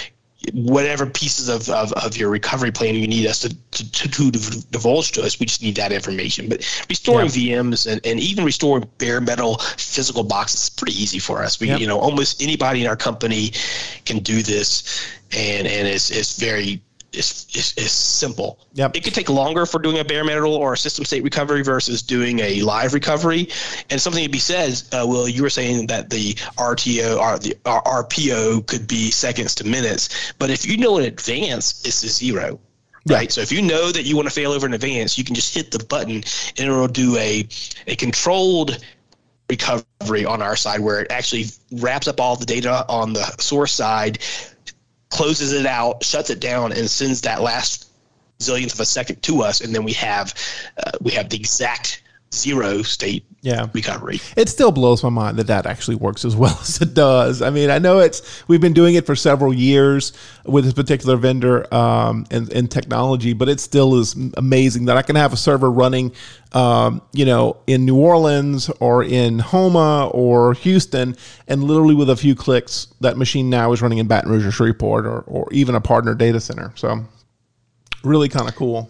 whatever 0.55 1.07
pieces 1.07 1.49
of, 1.49 1.69
of, 1.69 1.93
of 1.93 2.17
your 2.17 2.31
recovery 2.31 2.71
plan 2.71 2.95
you 2.95 3.07
need 3.07 3.27
us 3.27 3.41
to, 3.41 3.49
to, 3.73 4.09
to, 4.09 4.31
divulge 4.71 5.13
to 5.13 5.23
us, 5.23 5.39
we 5.39 5.47
just 5.47 5.63
need 5.63 5.77
that 5.77 5.93
information. 5.93 6.49
But 6.49 6.59
restoring 6.89 7.27
yeah. 7.27 7.61
VMs 7.61 7.91
and, 7.91 8.01
and 8.07 8.19
even 8.19 8.45
restoring 8.45 8.89
bare 8.99 9.21
metal 9.21 9.59
physical 9.77 10.23
boxes 10.23 10.65
is 10.65 10.71
pretty 10.71 11.01
easy 11.01 11.19
for 11.19 11.43
us. 11.43 11.61
We, 11.61 11.69
yep. 11.69 11.81
you 11.81 11.87
know, 11.87 11.99
almost 11.99 12.43
anybody 12.43 12.83
in 12.83 12.87
our 12.87 12.97
company 12.97 13.53
can 14.05 14.21
do 14.21 14.43
this 14.43 15.07
and, 15.37 15.67
and 15.67 15.87
it's, 15.87 16.11
it's 16.11 16.39
very 16.39 16.81
is, 17.13 17.47
is, 17.55 17.75
is 17.77 17.93
simple. 17.93 18.59
Yep. 18.75 18.97
It 18.97 19.05
could 19.05 19.15
take 19.15 19.29
longer 19.29 19.67
for 19.67 19.79
doing 19.81 19.99
a 19.99 20.05
bare 20.05 20.25
metal 20.25 20.55
or 20.55 20.75
a 20.75 20.77
system 20.77 21.05
state 21.05 21.23
recovery 21.23 21.63
versus 21.63 22.03
doing 22.03 22.41
a 22.41 22.63
live 22.63 22.95
recovery. 22.95 23.49
And 23.91 24.01
something 24.01 24.23
to 24.23 24.31
be 24.31 24.39
said, 24.39 24.81
uh, 24.93 25.05
Will, 25.07 25.29
you 25.29 25.43
were 25.43 25.51
saying 25.51 25.89
that 25.89 26.11
the 26.11 26.35
RTO 26.59 27.19
or 27.19 27.39
the 27.39 27.57
RPO 27.65 28.67
could 28.67 28.87
be 28.87 29.11
seconds 29.11 29.55
to 29.57 29.67
minutes, 29.67 30.33
but 30.39 30.51
if 30.51 30.67
you 30.67 30.77
know 30.77 30.99
in 30.99 31.05
advance, 31.05 31.85
it's 31.85 32.03
a 32.03 32.09
zero. 32.09 32.61
Right. 33.07 33.33
So 33.33 33.41
if 33.41 33.51
you 33.51 33.63
know 33.63 33.91
that 33.91 34.03
you 34.03 34.15
want 34.15 34.29
to 34.29 34.35
fail 34.35 34.53
over 34.53 34.67
in 34.67 34.75
advance, 34.75 35.17
you 35.17 35.25
can 35.25 35.35
just 35.35 35.55
hit 35.55 35.71
the 35.71 35.83
button 35.85 36.17
and 36.17 36.59
it'll 36.59 36.87
do 36.87 37.17
a 37.17 37.49
a 37.87 37.97
controlled 37.97 38.79
recovery 39.49 40.25
on 40.25 40.43
our 40.43 40.55
side 40.55 40.81
where 40.81 41.01
it 41.01 41.11
actually 41.11 41.47
wraps 41.73 42.07
up 42.07 42.21
all 42.21 42.37
the 42.37 42.47
data 42.47 42.85
on 42.89 43.13
the 43.15 43.25
source 43.39 43.73
side 43.73 44.19
closes 45.11 45.53
it 45.53 45.67
out, 45.67 46.05
shuts 46.05 46.31
it 46.31 46.41
down, 46.41 46.73
and 46.73 46.89
sends 46.89 47.21
that 47.23 47.43
last 47.43 47.91
zillionth 48.39 48.75
of 48.75 48.81
a 48.81 48.87
second 48.87 49.23
to 49.23 49.43
us, 49.43 49.61
and 49.61 49.75
then 49.75 49.85
we 49.85 49.93
have 49.93 50.35
uh, 50.79 50.93
we 51.01 51.13
have 51.13 51.29
the 51.29 51.37
exact 51.37 52.03
zero 52.33 52.83
state 52.83 53.25
yeah. 53.43 53.67
recovery. 53.73 54.21
It 54.37 54.49
still 54.49 54.71
blows 54.71 55.03
my 55.03 55.09
mind 55.09 55.39
that 55.39 55.49
that 55.49 55.67
actually 55.67 55.97
works 55.97 56.25
as 56.25 56.37
well 56.37 56.57
as 56.61 56.81
it 56.81 56.95
does. 56.95 57.43
I 57.43 57.51
mean, 57.51 57.71
I 57.71 57.79
know 57.79 57.99
it's 57.99 58.47
we've 58.49 58.61
been 58.61 58.73
doing 58.73 58.95
it 58.95 59.07
for 59.07 59.17
several 59.17 59.53
years 59.53 60.13
with 60.45 60.65
this 60.65 60.75
particular 60.75 61.17
vendor 61.17 61.73
um, 61.75 62.27
and, 62.31 62.53
and 62.53 62.71
technology, 62.71 63.33
but 63.33 63.49
it 63.49 63.59
still 63.59 63.99
is 63.99 64.15
amazing 64.37 64.87
that 64.87 64.97
I 64.97 65.03
can 65.03 65.17
have 65.17 65.33
a 65.33 65.37
server 65.37 65.71
running, 65.71 66.13
um, 66.53 67.03
you 67.13 67.25
know, 67.25 67.57
in 67.67 67.85
New 67.85 67.97
Orleans 67.97 68.69
or 68.81 69.03
in 69.03 69.39
Houma 69.39 70.09
or 70.09 70.55
Houston, 70.55 71.17
and 71.49 71.65
literally 71.65 71.95
with 71.95 72.11
a 72.11 72.17
few 72.17 72.35
clicks, 72.35 72.89
that 73.01 73.17
machine 73.17 73.51
now 73.51 73.73
is 73.73 73.83
running 73.83 73.99
in 73.99 74.07
Baton 74.07 74.31
Rouge 74.31 74.47
or 74.47 74.53
Shreveport 74.53 75.07
or, 75.07 75.21
or 75.23 75.49
even 75.53 75.75
a 75.75 75.81
partner 75.81 76.15
data 76.15 76.41
center. 76.41 76.73
So, 76.77 77.05
really 78.05 78.29
kind 78.29 78.49
of 78.49 78.55
cool. 78.55 78.89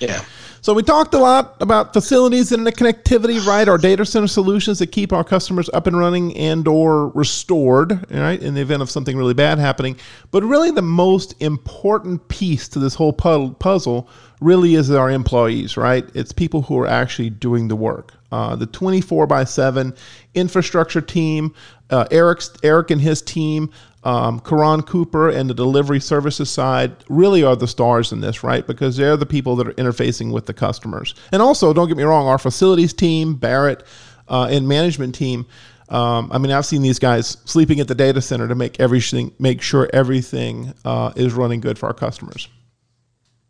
Yeah. 0.00 0.24
So 0.64 0.72
we 0.72 0.82
talked 0.82 1.12
a 1.12 1.18
lot 1.18 1.56
about 1.60 1.92
facilities 1.92 2.50
and 2.50 2.66
the 2.66 2.72
connectivity, 2.72 3.44
right? 3.46 3.68
Our 3.68 3.76
data 3.76 4.06
center 4.06 4.26
solutions 4.26 4.78
that 4.78 4.86
keep 4.92 5.12
our 5.12 5.22
customers 5.22 5.68
up 5.74 5.86
and 5.86 5.98
running 5.98 6.34
and 6.38 6.66
or 6.66 7.08
restored, 7.08 8.10
right, 8.10 8.40
in 8.40 8.54
the 8.54 8.62
event 8.62 8.80
of 8.80 8.90
something 8.90 9.14
really 9.14 9.34
bad 9.34 9.58
happening. 9.58 9.98
But 10.30 10.42
really 10.42 10.70
the 10.70 10.80
most 10.80 11.34
important 11.42 12.26
piece 12.28 12.66
to 12.68 12.78
this 12.78 12.94
whole 12.94 13.12
puzzle 13.12 14.08
really 14.40 14.74
is 14.74 14.90
our 14.90 15.10
employees, 15.10 15.76
right? 15.76 16.08
It's 16.14 16.32
people 16.32 16.62
who 16.62 16.78
are 16.78 16.86
actually 16.86 17.28
doing 17.28 17.68
the 17.68 17.76
work. 17.76 18.14
Uh, 18.32 18.56
the 18.56 18.66
24 18.66 19.26
by 19.26 19.44
7 19.44 19.94
infrastructure 20.34 21.02
team, 21.02 21.54
uh, 21.90 22.06
Eric's, 22.10 22.50
Eric 22.62 22.90
and 22.90 23.02
his 23.02 23.20
team 23.20 23.70
um, 24.04 24.40
Karan 24.40 24.82
Cooper 24.82 25.30
and 25.30 25.48
the 25.48 25.54
delivery 25.54 26.00
services 26.00 26.50
side 26.50 26.94
really 27.08 27.42
are 27.42 27.56
the 27.56 27.66
stars 27.66 28.12
in 28.12 28.20
this, 28.20 28.44
right? 28.44 28.66
Because 28.66 28.96
they're 28.96 29.16
the 29.16 29.26
people 29.26 29.56
that 29.56 29.66
are 29.66 29.72
interfacing 29.72 30.30
with 30.30 30.46
the 30.46 30.54
customers. 30.54 31.14
And 31.32 31.40
also, 31.40 31.72
don't 31.72 31.88
get 31.88 31.96
me 31.96 32.02
wrong, 32.04 32.26
our 32.26 32.38
facilities 32.38 32.92
team, 32.92 33.34
Barrett, 33.34 33.82
uh, 34.28 34.48
and 34.50 34.68
management 34.68 35.14
team. 35.14 35.46
Um, 35.88 36.30
I 36.32 36.38
mean, 36.38 36.52
I've 36.52 36.66
seen 36.66 36.82
these 36.82 36.98
guys 36.98 37.38
sleeping 37.44 37.80
at 37.80 37.88
the 37.88 37.94
data 37.94 38.20
center 38.20 38.46
to 38.48 38.54
make 38.54 38.78
everything, 38.78 39.32
make 39.38 39.62
sure 39.62 39.88
everything 39.92 40.74
uh, 40.84 41.12
is 41.16 41.32
running 41.32 41.60
good 41.60 41.78
for 41.78 41.86
our 41.86 41.94
customers. 41.94 42.48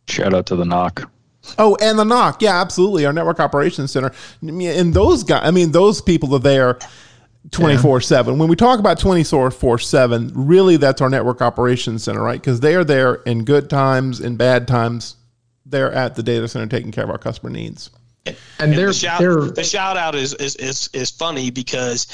Shout 0.09 0.35
out 0.35 0.47
to 0.47 0.57
the 0.57 0.65
NOC. 0.65 1.09
Oh, 1.59 1.77
and 1.81 1.99
the 1.99 2.05
NOC, 2.05 2.43
yeah, 2.43 2.61
absolutely. 2.61 3.07
Our 3.07 3.13
network 3.13 3.39
operations 3.39 3.93
center, 3.93 4.13
and 4.41 4.95
those 4.95 5.25
guys. 5.25 5.43
I 5.45 5.51
mean, 5.51 5.73
those 5.73 6.01
people 6.01 6.35
are 6.35 6.41
there 6.41 6.79
24 7.51 8.01
7. 8.01 8.39
When 8.39 8.49
we 8.49 8.57
talk 8.57 8.79
about 8.79 8.99
24 8.99 9.79
7, 9.79 10.33
really 10.35 10.77
that's 10.77 11.01
our 11.01 11.11
network 11.11 11.43
operations 11.43 12.05
center, 12.05 12.23
right? 12.23 12.41
Because 12.41 12.61
they 12.61 12.75
are 12.75 12.85
there 12.85 13.15
in 13.15 13.45
good 13.45 13.69
times, 13.69 14.21
in 14.21 14.37
bad 14.37 14.67
times. 14.67 15.17
They're 15.67 15.93
at 15.93 16.15
the 16.15 16.23
data 16.23 16.47
center 16.49 16.67
taking 16.67 16.93
care 16.93 17.05
of 17.05 17.11
our 17.11 17.19
customer 17.19 17.51
needs. 17.51 17.91
And, 18.27 18.37
and 18.59 18.73
they're, 18.73 18.89
the, 18.89 18.93
shout, 18.93 19.21
they're, 19.21 19.41
the 19.41 19.65
shout 19.65 19.97
out 19.97 20.15
is, 20.15 20.35
is, 20.35 20.57
is, 20.57 20.89
is 20.93 21.11
funny 21.11 21.51
because 21.51 22.07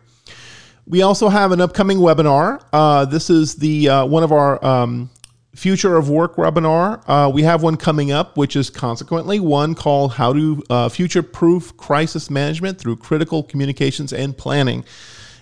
We 0.85 1.01
also 1.01 1.29
have 1.29 1.51
an 1.51 1.61
upcoming 1.61 1.97
webinar. 1.97 2.61
Uh, 2.71 3.05
this 3.05 3.29
is 3.31 3.55
the 3.55 3.89
uh, 3.89 4.05
one 4.05 4.23
of 4.23 4.31
our 4.31 4.63
um, 4.63 5.09
future 5.55 5.95
of 5.95 6.07
work 6.07 6.35
webinar. 6.35 7.01
Uh, 7.07 7.31
we 7.33 7.41
have 7.41 7.63
one 7.63 7.75
coming 7.75 8.11
up, 8.11 8.37
which 8.37 8.55
is 8.55 8.69
consequently 8.69 9.39
one 9.39 9.73
called 9.73 10.13
How 10.13 10.33
to 10.33 10.63
uh, 10.69 10.89
Future 10.89 11.23
Proof 11.23 11.75
Crisis 11.75 12.29
Management 12.29 12.77
Through 12.77 12.97
Critical 12.97 13.41
Communications 13.41 14.13
and 14.13 14.37
Planning. 14.37 14.85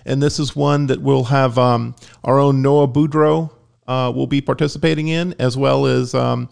And 0.06 0.22
this 0.22 0.38
is 0.38 0.56
one 0.56 0.86
that 0.86 1.02
we'll 1.02 1.24
have 1.24 1.58
um, 1.58 1.94
our 2.24 2.38
own 2.38 2.62
Noah 2.62 2.88
Boudreau 2.88 3.50
uh, 3.86 4.12
will 4.14 4.26
be 4.26 4.40
participating 4.40 5.08
in, 5.08 5.34
as 5.38 5.56
well 5.56 5.86
as 5.86 6.14
um, 6.14 6.48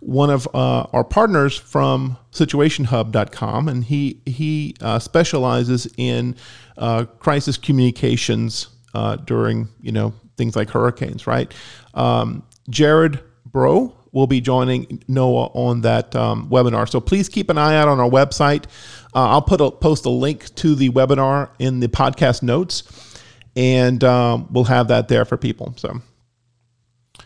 one 0.00 0.28
of 0.28 0.46
uh, 0.54 0.86
our 0.92 1.04
partners 1.04 1.56
from 1.56 2.18
SituationHub.com, 2.32 3.68
and 3.68 3.84
he 3.84 4.20
he 4.26 4.74
uh, 4.80 4.98
specializes 4.98 5.88
in 5.96 6.36
uh, 6.76 7.04
crisis 7.18 7.56
communications 7.56 8.68
during 9.24 9.68
you 9.82 9.92
know 9.92 10.12
things 10.36 10.56
like 10.56 10.70
hurricanes, 10.70 11.26
right? 11.26 11.52
Um, 11.94 12.42
Jared 12.68 13.20
Bro 13.46 13.96
will 14.12 14.26
be 14.26 14.40
joining 14.40 15.02
Noah 15.08 15.48
on 15.48 15.82
that 15.82 16.16
um, 16.16 16.48
webinar. 16.48 16.88
So 16.88 17.00
please 17.00 17.28
keep 17.28 17.50
an 17.50 17.58
eye 17.58 17.76
out 17.76 17.86
on 17.86 18.00
our 18.00 18.08
website. 18.08 18.64
Uh, 19.16 19.30
I'll 19.30 19.42
put 19.42 19.62
a, 19.62 19.70
post 19.70 20.04
a 20.04 20.10
link 20.10 20.54
to 20.56 20.74
the 20.74 20.90
webinar 20.90 21.48
in 21.58 21.80
the 21.80 21.88
podcast 21.88 22.42
notes, 22.42 22.82
and 23.56 24.04
um, 24.04 24.46
we'll 24.52 24.64
have 24.64 24.88
that 24.88 25.08
there 25.08 25.24
for 25.24 25.38
people. 25.38 25.72
So 25.78 26.02
a 27.18 27.22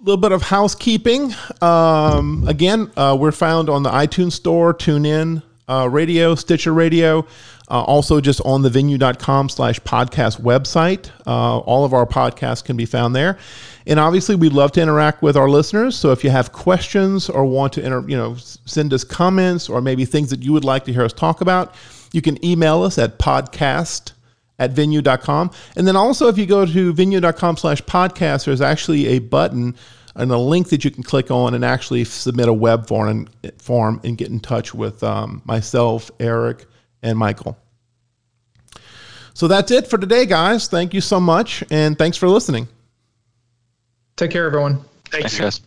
little 0.00 0.20
bit 0.20 0.32
of 0.32 0.42
housekeeping. 0.42 1.32
Um, 1.62 2.46
again, 2.48 2.90
uh, 2.96 3.16
we're 3.18 3.30
found 3.30 3.70
on 3.70 3.84
the 3.84 3.90
iTunes 3.90 4.32
Store, 4.32 4.74
TuneIn 4.74 5.44
uh, 5.68 5.88
Radio, 5.88 6.34
Stitcher 6.34 6.74
Radio. 6.74 7.26
Uh, 7.70 7.82
also, 7.82 8.20
just 8.20 8.40
on 8.44 8.62
the 8.62 8.68
venyu.com 8.70 9.48
slash 9.50 9.78
podcast 9.80 10.40
website. 10.40 11.10
Uh, 11.26 11.58
all 11.58 11.84
of 11.84 11.92
our 11.92 12.06
podcasts 12.06 12.64
can 12.64 12.76
be 12.76 12.86
found 12.86 13.14
there. 13.14 13.38
And 13.88 13.98
obviously, 13.98 14.36
we'd 14.36 14.52
love 14.52 14.70
to 14.72 14.82
interact 14.82 15.22
with 15.22 15.34
our 15.34 15.48
listeners. 15.48 15.96
So 15.96 16.12
if 16.12 16.22
you 16.22 16.28
have 16.28 16.52
questions 16.52 17.30
or 17.30 17.46
want 17.46 17.72
to 17.72 17.82
inter- 17.82 18.04
you 18.06 18.16
know, 18.16 18.36
send 18.36 18.92
us 18.92 19.02
comments 19.02 19.70
or 19.70 19.80
maybe 19.80 20.04
things 20.04 20.28
that 20.28 20.42
you 20.42 20.52
would 20.52 20.64
like 20.64 20.84
to 20.84 20.92
hear 20.92 21.04
us 21.04 21.12
talk 21.14 21.40
about, 21.40 21.74
you 22.12 22.20
can 22.20 22.42
email 22.44 22.82
us 22.82 22.98
at 22.98 23.18
podcast 23.18 24.12
at 24.58 24.74
venyu.com. 24.74 25.50
And 25.74 25.88
then 25.88 25.96
also, 25.96 26.28
if 26.28 26.36
you 26.36 26.44
go 26.44 26.66
to 26.66 26.92
venyu.com 26.92 27.56
slash 27.56 27.82
podcast, 27.82 28.44
there's 28.44 28.60
actually 28.60 29.06
a 29.06 29.20
button 29.20 29.74
and 30.14 30.30
a 30.32 30.38
link 30.38 30.68
that 30.68 30.84
you 30.84 30.90
can 30.90 31.02
click 31.02 31.30
on 31.30 31.54
and 31.54 31.64
actually 31.64 32.04
submit 32.04 32.48
a 32.48 32.52
web 32.52 32.86
form 32.86 33.08
and, 33.42 33.52
form 33.62 34.00
and 34.04 34.18
get 34.18 34.28
in 34.28 34.38
touch 34.38 34.74
with 34.74 35.02
um, 35.02 35.40
myself, 35.46 36.10
Eric, 36.20 36.66
and 37.02 37.16
Michael. 37.16 37.56
So 39.32 39.48
that's 39.48 39.70
it 39.70 39.86
for 39.86 39.96
today, 39.96 40.26
guys. 40.26 40.68
Thank 40.68 40.92
you 40.92 41.00
so 41.00 41.20
much, 41.20 41.64
and 41.70 41.96
thanks 41.96 42.18
for 42.18 42.28
listening. 42.28 42.68
Take 44.18 44.32
care, 44.32 44.46
everyone. 44.46 44.80
Thanks, 45.12 45.38
guys. 45.38 45.60